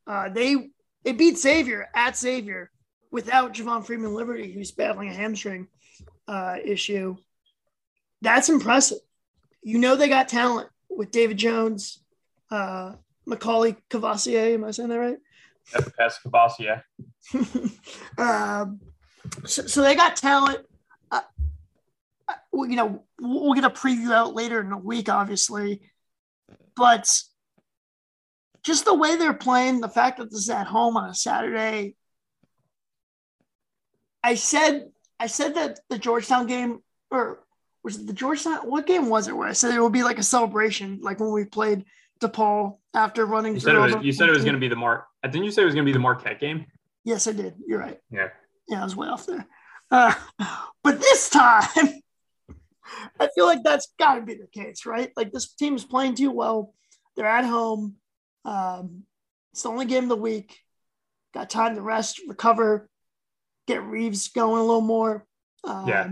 Uh, 0.07 0.29
they 0.29 0.71
they 1.05 1.13
beat 1.13 1.39
Xavier 1.39 1.89
at 1.95 2.17
Xavier 2.17 2.71
without 3.11 3.55
Javon 3.55 3.85
Freeman 3.85 4.15
Liberty, 4.15 4.53
who's 4.53 4.71
battling 4.71 5.09
a 5.09 5.15
hamstring 5.15 5.69
uh, 6.27 6.57
issue. 6.65 7.17
That's 8.21 8.49
impressive. 8.49 8.99
You 9.63 9.79
know 9.79 9.97
they 9.97 10.09
got 10.09 10.29
talent 10.29 10.69
with 10.89 11.11
David 11.11 11.37
Jones, 11.37 12.03
uh, 12.51 12.95
McCauley 13.29 13.77
Courvoisier. 13.91 14.55
Am 14.55 14.65
I 14.65 14.71
saying 14.71 14.89
that 14.89 14.99
right? 14.99 15.19
That's 15.99 16.19
Courvoisier. 16.19 16.83
um, 18.19 18.81
so, 19.45 19.67
so 19.67 19.83
they 19.83 19.95
got 19.95 20.17
talent. 20.17 20.61
Uh, 21.11 21.21
uh, 22.29 22.35
you 22.55 22.77
know, 22.77 23.05
we'll 23.21 23.45
we'll 23.45 23.55
get 23.55 23.65
a 23.65 23.71
preview 23.71 24.13
out 24.13 24.35
later 24.35 24.61
in 24.61 24.71
the 24.71 24.77
week, 24.77 25.09
obviously, 25.09 25.83
but 26.79 27.11
just 28.63 28.85
the 28.85 28.95
way 28.95 29.17
they're 29.17 29.35
playing, 29.35 29.81
the 29.81 29.89
fact 29.89 30.19
that 30.19 30.31
this 30.31 30.41
is 30.41 30.51
at 30.51 30.67
home 30.67 30.97
on 30.97 31.11
a 31.11 31.15
Saturday. 31.15 31.97
I 34.23 34.35
said, 34.35 34.91
I 35.19 35.27
said 35.27 35.55
that 35.57 35.81
the 35.91 35.99
Georgetown 35.99 36.47
game, 36.47 36.81
or 37.11 37.41
was 37.83 37.97
it 37.97 38.07
the 38.07 38.13
Georgetown? 38.13 38.59
What 38.69 38.87
game 38.87 39.09
was 39.09 39.29
it? 39.29 39.37
Where 39.37 39.49
I 39.49 39.53
said 39.53 39.75
it 39.75 39.81
would 39.81 39.93
be 39.93 40.03
like 40.03 40.19
a 40.19 40.23
celebration, 40.23 41.01
like 41.03 41.21
when 41.21 41.33
we 41.33 41.45
played 41.45 41.85
DePaul 42.21 42.79
after 42.95 43.27
running. 43.27 43.55
You 43.55 43.61
said 43.61 43.75
it 43.75 43.79
was. 43.79 44.05
You 44.05 44.13
said 44.13 44.29
it 44.29 44.33
was 44.33 44.45
going 44.45 44.55
to 44.55 44.61
be 44.61 44.69
the 44.69 44.77
Mark. 44.77 45.07
Didn't 45.23 45.45
you 45.45 45.51
say 45.51 45.63
it 45.63 45.67
was 45.67 45.75
going 45.75 45.87
to 45.87 45.89
be 45.89 45.95
the 45.95 45.99
Marquette 45.99 46.41
game? 46.41 46.67
Yes, 47.05 47.27
I 47.27 47.33
did. 47.33 47.55
You're 47.67 47.79
right. 47.79 47.99
Yeah. 48.11 48.29
Yeah, 48.69 48.83
I 48.83 48.85
was 48.85 48.97
way 48.97 49.09
off 49.09 49.27
there. 49.27 49.47
Uh, 49.91 50.15
but 50.83 51.01
this 51.01 51.31
time, 51.31 52.03
I 53.21 53.29
feel 53.35 53.47
like 53.47 53.63
that's 53.63 53.93
got 53.99 54.15
to 54.15 54.23
be 54.23 54.35
the 54.35 54.47
case, 54.47 54.87
right? 54.87 55.11
Like 55.17 55.33
this 55.33 55.53
team 55.55 55.75
is 55.75 55.85
playing 55.85 56.15
too 56.15 56.31
well. 56.31 56.75
They're 57.17 57.27
at 57.27 57.45
home. 57.45 57.97
Um, 58.45 59.05
it's 59.53 59.63
the 59.63 59.71
only 59.71 59.87
game 59.87 60.05
of 60.05 60.09
the 60.09 60.17
week. 60.17 60.59
Got 61.35 61.51
time 61.51 61.75
to 61.75 61.83
rest, 61.83 62.21
recover, 62.27 62.89
get 63.67 63.83
Reeves 63.83 64.29
going 64.29 64.61
a 64.61 64.65
little 64.65 64.81
more. 64.81 65.27
Um, 65.65 65.89
Yeah. 65.89 66.11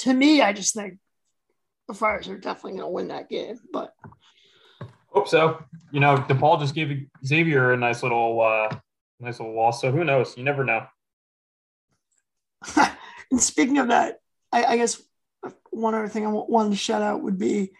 To 0.00 0.12
me, 0.12 0.42
I 0.42 0.52
just 0.52 0.74
think 0.74 0.98
the 1.88 1.94
Friars 1.94 2.28
are 2.28 2.36
definitely 2.36 2.72
going 2.72 2.82
to 2.82 2.88
win 2.88 3.08
that 3.08 3.30
game. 3.30 3.58
But 3.72 3.94
Hope 5.08 5.28
so. 5.28 5.64
You 5.92 6.00
know, 6.00 6.16
DePaul 6.16 6.60
just 6.60 6.74
gave 6.74 7.06
Xavier 7.24 7.72
a 7.72 7.76
nice 7.76 8.02
little, 8.02 8.42
uh, 8.42 8.68
nice 9.18 9.40
little 9.40 9.56
loss. 9.56 9.80
So 9.80 9.90
who 9.90 10.04
knows? 10.04 10.36
You 10.36 10.44
never 10.44 10.62
know. 10.64 10.86
and 12.76 13.40
speaking 13.40 13.78
of 13.78 13.88
that, 13.88 14.18
I, 14.52 14.64
I 14.64 14.76
guess 14.76 15.00
one 15.76 15.94
other 15.94 16.08
thing 16.08 16.26
I 16.26 16.30
wanted 16.30 16.70
to 16.70 16.76
shout 16.76 17.02
out 17.02 17.22
would 17.22 17.38
be 17.38 17.72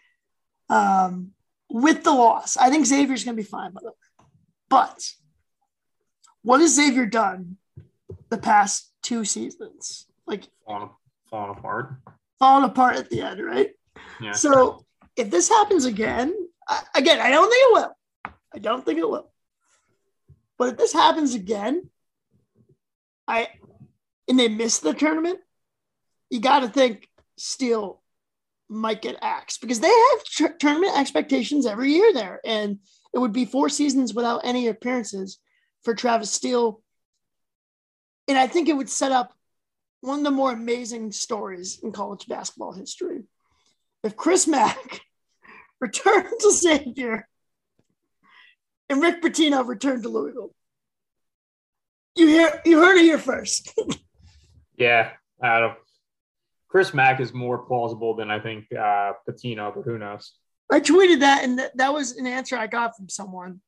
um, 0.69 1.33
with 1.71 2.05
the 2.05 2.13
loss. 2.13 2.57
I 2.57 2.71
think 2.71 2.87
Xavier's 2.87 3.25
going 3.25 3.37
to 3.37 3.43
be 3.43 3.49
fine, 3.49 3.73
by 3.73 3.81
the 3.83 3.89
way. 3.89 4.27
But 4.69 5.13
what 6.43 6.61
has 6.61 6.75
Xavier 6.75 7.07
done 7.07 7.57
the 8.29 8.39
past 8.39 8.93
two 9.03 9.25
seasons? 9.25 10.07
Like 10.27 10.45
Falling, 10.67 10.91
falling 11.31 11.57
apart. 11.59 11.95
falling 12.39 12.65
apart 12.65 12.97
at 12.97 13.09
the 13.11 13.23
end, 13.23 13.45
right? 13.45 13.71
Yeah. 14.21 14.33
So 14.33 14.85
if 15.17 15.31
this 15.31 15.49
happens 15.49 15.85
again, 15.85 16.35
I, 16.69 16.83
again, 16.95 17.21
I 17.21 17.31
don't 17.31 17.49
think 17.49 17.63
it 17.63 17.75
will. 17.75 17.97
I 18.55 18.59
don't 18.59 18.85
think 18.85 18.99
it 18.99 19.09
will. 19.09 19.31
But 20.59 20.71
if 20.71 20.77
this 20.79 20.93
happens 20.93 21.35
again, 21.35 21.89
I 23.29 23.49
and 24.29 24.39
they 24.39 24.49
miss 24.49 24.81
the 24.81 24.95
tournament, 24.95 25.39
you 26.31 26.41
got 26.41 26.61
to 26.61 26.69
think 26.69 27.09
Steele 27.37 28.03
might 28.69 29.03
get 29.03 29.19
axed 29.23 29.61
because 29.61 29.81
they 29.81 29.89
have 29.89 30.25
tr- 30.25 30.57
tournament 30.59 30.99
expectations 30.99 31.67
every 31.67 31.93
year 31.93 32.13
there, 32.13 32.41
and 32.45 32.79
it 33.15 33.19
would 33.19 33.33
be 33.33 33.45
four 33.45 33.69
seasons 33.69 34.15
without 34.15 34.41
any 34.45 34.69
appearances 34.69 35.39
for 35.85 35.95
Travis 35.95 36.31
Steele. 36.31 36.83
And 38.29 38.37
I 38.37 38.47
think 38.47 38.69
it 38.69 38.77
would 38.77 38.91
set 38.91 39.13
up 39.13 39.33
one 40.01 40.19
of 40.19 40.25
the 40.25 40.31
more 40.31 40.53
amazing 40.53 41.13
stories 41.13 41.79
in 41.83 41.93
college 41.93 42.27
basketball 42.27 42.73
history. 42.73 43.23
If 44.03 44.17
Chris 44.17 44.47
Mack 44.47 45.01
returned 45.81 46.35
to 46.41 46.53
Xavier 46.53 47.29
and 48.89 49.03
Rick 49.03 49.23
Pitino 49.23 49.67
returned 49.67 50.03
to 50.03 50.09
Louisville, 50.09 50.55
you 52.17 52.27
hear 52.29 52.63
you 52.65 52.79
heard 52.79 52.97
it 52.97 53.03
here 53.03 53.19
first. 53.19 53.73
Yeah. 54.79 55.13
Don't. 55.41 55.79
Chris 56.77 56.93
Mack 56.93 57.21
is 57.21 57.33
more 57.33 57.57
plausible 57.57 58.15
than 58.15 58.31
I 58.31 58.39
think 58.39 58.67
uh, 58.71 59.13
Pitino, 59.27 59.75
but 59.75 59.87
who 59.87 59.97
knows? 59.97 60.35
I 60.71 60.81
tweeted 60.81 61.21
that, 61.21 61.43
and 61.43 61.59
that, 61.59 61.75
that 61.79 61.95
was 61.95 62.19
an 62.19 62.27
answer 62.27 62.55
I 62.55 62.67
got 62.67 62.95
from 62.95 63.09
someone. 63.09 63.63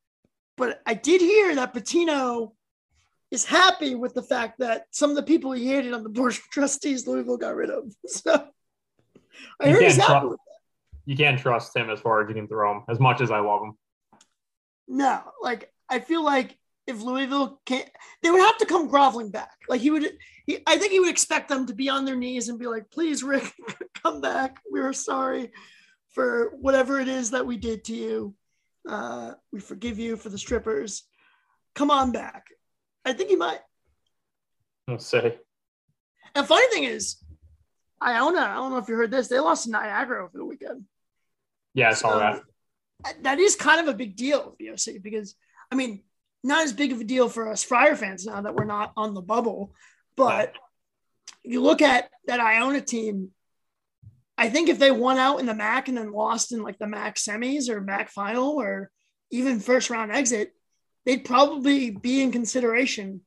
But 0.58 0.82
I 0.84 0.92
did 0.92 1.22
hear 1.22 1.54
that 1.54 1.72
Pitino 1.72 2.52
is 3.30 3.46
happy 3.46 3.94
with 3.94 4.12
the 4.12 4.22
fact 4.22 4.58
that 4.58 4.88
some 4.90 5.08
of 5.08 5.16
the 5.16 5.22
people 5.22 5.52
he 5.52 5.66
hated 5.66 5.94
on 5.94 6.02
the 6.02 6.10
board 6.10 6.32
of 6.32 6.40
trustees 6.52 7.06
Louisville 7.06 7.38
got 7.38 7.56
rid 7.56 7.70
of. 7.70 7.90
So 8.08 8.46
I 9.58 9.68
You 9.68 9.72
heard 9.72 9.84
he's 9.84 9.96
happy 9.96 10.20
tru- 10.20 10.28
with 10.28 10.40
You 11.06 11.16
can't 11.16 11.40
trust 11.40 11.74
him 11.74 11.88
as 11.88 12.00
far 12.00 12.22
as 12.22 12.28
you 12.28 12.34
can 12.34 12.46
throw 12.46 12.76
him. 12.76 12.82
As 12.90 13.00
much 13.00 13.22
as 13.22 13.30
I 13.30 13.38
love 13.38 13.62
him. 13.62 13.72
No, 14.86 15.22
like 15.40 15.72
I 15.88 16.00
feel 16.00 16.22
like 16.22 16.58
if 16.88 17.02
Louisville 17.02 17.60
can't, 17.66 17.88
they 18.22 18.30
would 18.30 18.40
have 18.40 18.56
to 18.58 18.66
come 18.66 18.88
groveling 18.88 19.30
back. 19.30 19.52
Like 19.68 19.82
he 19.82 19.90
would, 19.90 20.10
he, 20.46 20.58
I 20.66 20.78
think 20.78 20.90
he 20.90 20.98
would 20.98 21.10
expect 21.10 21.50
them 21.50 21.66
to 21.66 21.74
be 21.74 21.90
on 21.90 22.06
their 22.06 22.16
knees 22.16 22.48
and 22.48 22.58
be 22.58 22.66
like, 22.66 22.90
"Please, 22.90 23.22
Rick, 23.22 23.52
come 24.02 24.22
back. 24.22 24.56
We're 24.68 24.94
sorry 24.94 25.52
for 26.08 26.54
whatever 26.58 26.98
it 26.98 27.06
is 27.06 27.30
that 27.32 27.46
we 27.46 27.58
did 27.58 27.84
to 27.84 27.94
you. 27.94 28.34
Uh, 28.88 29.34
we 29.52 29.60
forgive 29.60 29.98
you 29.98 30.16
for 30.16 30.30
the 30.30 30.38
strippers. 30.38 31.04
Come 31.74 31.90
on 31.90 32.10
back." 32.10 32.46
I 33.04 33.12
think 33.12 33.28
he 33.28 33.36
might. 33.36 33.60
Let's 34.88 35.06
say. 35.06 35.38
And 36.34 36.46
funny 36.46 36.66
thing 36.72 36.84
is, 36.84 37.16
Iona. 38.02 38.40
I 38.40 38.54
don't 38.54 38.70
know 38.70 38.78
if 38.78 38.88
you 38.88 38.96
heard 38.96 39.10
this. 39.10 39.28
They 39.28 39.38
lost 39.38 39.64
to 39.64 39.70
Niagara 39.70 40.24
over 40.24 40.36
the 40.36 40.44
weekend. 40.44 40.84
Yeah, 41.74 41.90
I 41.90 41.92
saw 41.92 42.12
So, 42.12 42.18
that. 42.18 43.22
That 43.22 43.38
is 43.38 43.54
kind 43.56 43.80
of 43.80 43.88
a 43.88 43.96
big 43.96 44.16
deal, 44.16 44.56
BOC, 44.58 45.02
because 45.02 45.34
I 45.70 45.74
mean, 45.74 46.02
not 46.44 46.64
as 46.64 46.72
big 46.72 46.92
of 46.92 47.00
a 47.00 47.04
deal 47.04 47.28
for 47.28 47.48
us 47.50 47.62
Friar 47.62 47.96
fans 47.96 48.26
now 48.26 48.40
that 48.42 48.54
we're 48.54 48.64
not 48.64 48.92
on 48.96 49.14
the 49.14 49.20
bubble. 49.22 49.74
But 50.16 50.54
you 51.42 51.62
look 51.62 51.82
at 51.82 52.10
that 52.26 52.40
Iona 52.40 52.80
team, 52.80 53.30
I 54.36 54.48
think 54.50 54.68
if 54.68 54.78
they 54.78 54.90
won 54.90 55.18
out 55.18 55.40
in 55.40 55.46
the 55.46 55.52
MAAC 55.52 55.88
and 55.88 55.96
then 55.96 56.12
lost 56.12 56.52
in 56.52 56.62
like 56.62 56.78
the 56.78 56.86
MAAC 56.86 57.14
semis 57.16 57.68
or 57.68 57.80
MAAC 57.80 58.08
final 58.10 58.60
or 58.60 58.90
even 59.30 59.60
first 59.60 59.90
round 59.90 60.12
exit, 60.12 60.52
they'd 61.04 61.24
probably 61.24 61.90
be 61.90 62.22
in 62.22 62.32
consideration 62.32 63.20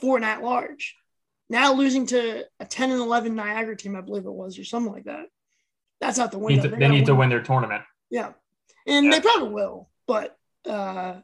for 0.00 0.16
an 0.16 0.24
at 0.24 0.42
large. 0.42 0.96
Now 1.50 1.72
losing 1.72 2.06
to 2.06 2.44
a 2.60 2.66
10 2.66 2.90
and 2.90 3.00
11 3.00 3.34
Niagara 3.34 3.76
team, 3.76 3.96
I 3.96 4.00
believe 4.00 4.26
it 4.26 4.30
was, 4.32 4.58
or 4.58 4.64
something 4.64 4.92
like 4.92 5.04
that. 5.04 5.26
That's 6.00 6.18
out 6.18 6.30
the 6.32 6.38
Need 6.38 6.62
to- 6.62 6.68
They 6.68 6.76
they 6.76 6.88
need 6.88 7.06
to 7.06 7.14
win. 7.14 7.28
their 7.30 7.42
tournament. 7.42 7.82
Yeah. 8.10 8.32
And 8.86 9.06
Yeah. 9.06 9.12
they 9.12 9.20
probably 9.20 9.48
will, 9.50 9.88
but 10.06 10.36
uh, 10.68 11.20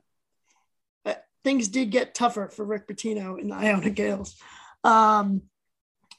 things 1.45 1.69
did 1.69 1.91
get 1.91 2.15
tougher 2.15 2.49
for 2.49 2.65
Rick 2.65 2.89
Pitino 2.89 3.39
and 3.39 3.51
the 3.51 3.55
Iona 3.55 3.91
Gaels. 3.91 4.35
Um, 4.83 5.43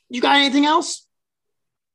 you 0.09 0.21
got 0.21 0.37
anything 0.37 0.65
else? 0.65 1.07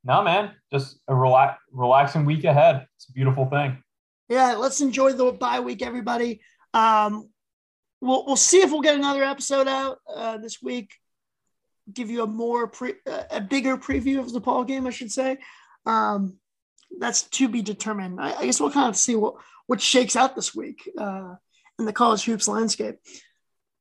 No, 0.04 0.22
man. 0.22 0.52
Just 0.72 0.98
a 1.08 1.14
relax, 1.14 1.60
relaxing 1.72 2.24
week 2.24 2.44
ahead. 2.44 2.86
It's 2.96 3.08
a 3.08 3.12
beautiful 3.12 3.46
thing. 3.46 3.82
Yeah, 4.28 4.54
let's 4.54 4.80
enjoy 4.80 5.12
the 5.12 5.32
bye 5.32 5.60
week, 5.60 5.82
everybody. 5.82 6.40
Um, 6.74 7.30
we'll 8.00 8.24
we'll 8.26 8.36
see 8.36 8.60
if 8.60 8.70
we'll 8.70 8.80
get 8.80 8.96
another 8.96 9.22
episode 9.22 9.68
out 9.68 9.98
uh, 10.12 10.38
this 10.38 10.62
week. 10.62 10.92
Give 11.92 12.10
you 12.10 12.22
a 12.22 12.26
more 12.26 12.68
pre, 12.68 12.94
uh, 13.06 13.24
a 13.30 13.40
bigger 13.40 13.76
preview 13.76 14.20
of 14.20 14.26
DePaul 14.26 14.66
game, 14.66 14.86
I 14.86 14.90
should 14.90 15.10
say. 15.10 15.38
Um, 15.86 16.38
that's 16.98 17.24
to 17.24 17.48
be 17.48 17.62
determined. 17.62 18.20
I, 18.20 18.34
I 18.34 18.46
guess 18.46 18.60
we'll 18.60 18.70
kind 18.70 18.88
of 18.88 18.96
see 18.96 19.16
what 19.16 19.34
what 19.66 19.80
shakes 19.80 20.16
out 20.16 20.34
this 20.34 20.54
week 20.54 20.88
uh, 20.98 21.34
in 21.80 21.86
the 21.86 21.92
college 21.92 22.24
hoops 22.24 22.46
landscape. 22.46 22.96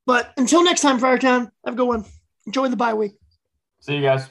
But 0.08 0.34
until 0.38 0.64
next 0.64 0.82
time, 0.82 1.00
Friartown, 1.00 1.52
have 1.66 1.76
a 1.76 1.78
good 1.78 1.88
one. 1.88 2.06
Enjoy 2.48 2.68
the 2.68 2.76
bye 2.76 2.96
week. 2.96 3.14
See 3.82 3.96
you 3.96 4.02
guys. 4.02 4.28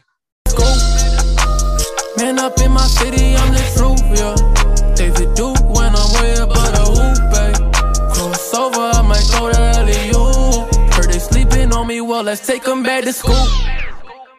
Man 2.16 2.40
up 2.40 2.58
in 2.60 2.72
my 2.72 2.80
city, 2.82 3.36
I'm 3.36 3.52
the 3.52 3.62
truth, 3.76 4.02
yeah. 4.18 4.94
David 4.96 5.34
Duke 5.36 5.60
when 5.70 5.94
I'm 5.94 6.10
way 6.20 6.34
above 6.34 6.72
the 6.74 6.84
hoop, 6.96 7.18
babe. 7.30 7.72
Crossover, 8.12 8.92
I 8.92 9.02
might 9.02 9.24
go 9.30 9.52
to 9.52 9.60
LEU. 9.86 10.90
Heard 10.96 11.12
they 11.12 11.20
sleeping 11.20 11.72
on 11.72 11.86
me, 11.86 12.00
well, 12.00 12.24
let's 12.24 12.44
take 12.44 12.64
them 12.64 12.82
back 12.82 13.04
to 13.04 13.12
school. 13.12 13.46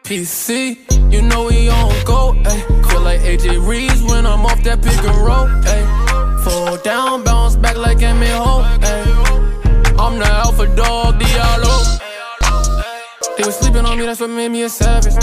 PC, 0.04 0.76
you 1.10 1.22
know 1.22 1.46
we 1.46 1.70
on 1.70 2.04
go, 2.04 2.34
ayy. 2.44 2.90
Feel 2.90 3.00
like 3.00 3.20
AJ 3.20 3.66
Reeves 3.66 4.02
when 4.02 4.26
I'm 4.26 4.44
off 4.44 4.62
that 4.64 4.82
pick 4.82 4.98
and 4.98 5.16
roll, 5.16 5.46
ayy. 5.46 5.99
Fall 6.44 6.76
down, 6.78 7.22
bounce 7.22 7.56
back 7.56 7.76
like 7.76 8.00
Emmett 8.02 8.30
Hope. 8.30 8.64
I'm 9.98 10.18
the 10.18 10.26
alpha 10.26 10.66
dog, 10.74 11.20
Diallo. 11.20 11.98
They 13.36 13.44
was 13.44 13.56
sleeping 13.58 13.84
on 13.84 13.98
me, 13.98 14.06
that's 14.06 14.20
what 14.20 14.30
made 14.30 14.50
me 14.50 14.62
a 14.62 14.68
savage. 14.68 15.14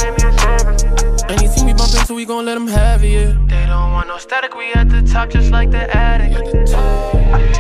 Anything 1.30 1.65
we 1.65 1.74
bump 1.74 1.93
into, 1.99 2.13
we 2.13 2.26
gon' 2.26 2.45
let 2.45 2.53
them 2.53 2.68
have 2.68 3.03
it, 3.03 3.09
yeah. 3.09 3.34
They 3.47 3.65
don't 3.65 3.91
want 3.93 4.07
no 4.07 4.18
static, 4.18 4.55
we 4.55 4.72
at 4.74 4.89
the 4.89 5.01
top 5.01 5.30
just 5.30 5.51
like 5.51 5.72
the 5.72 5.89
attic. 5.95 6.34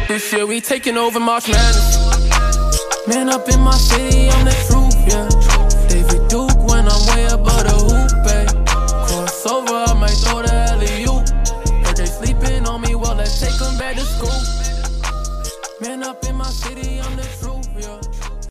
This 0.07 0.31
year 0.31 0.45
we 0.45 0.61
taking 0.61 0.97
over 0.97 1.19
March 1.19 1.47
Madness. 1.47 1.97
Man 3.07 3.29
up 3.29 3.49
in 3.49 3.59
my 3.61 3.75
city, 3.75 4.29
I'm 4.29 4.45
the 4.45 4.51
truth, 4.67 4.95
yeah. 5.07 5.27
David 5.89 6.27
Duke 6.27 6.57
when 6.69 6.87
I'm 6.87 7.07
way 7.09 7.25
above 7.25 7.63
the 7.63 7.73
hoop, 7.73 8.06
take 13.29 13.57
them 13.59 13.77
back 13.77 13.95
to 13.95 14.05
school. 14.05 14.39
Man 15.81 16.03
up 16.03 16.23
in 16.25 16.35
my 16.35 16.45
city, 16.45 16.99
I'm 16.99 17.15
the 17.15 17.23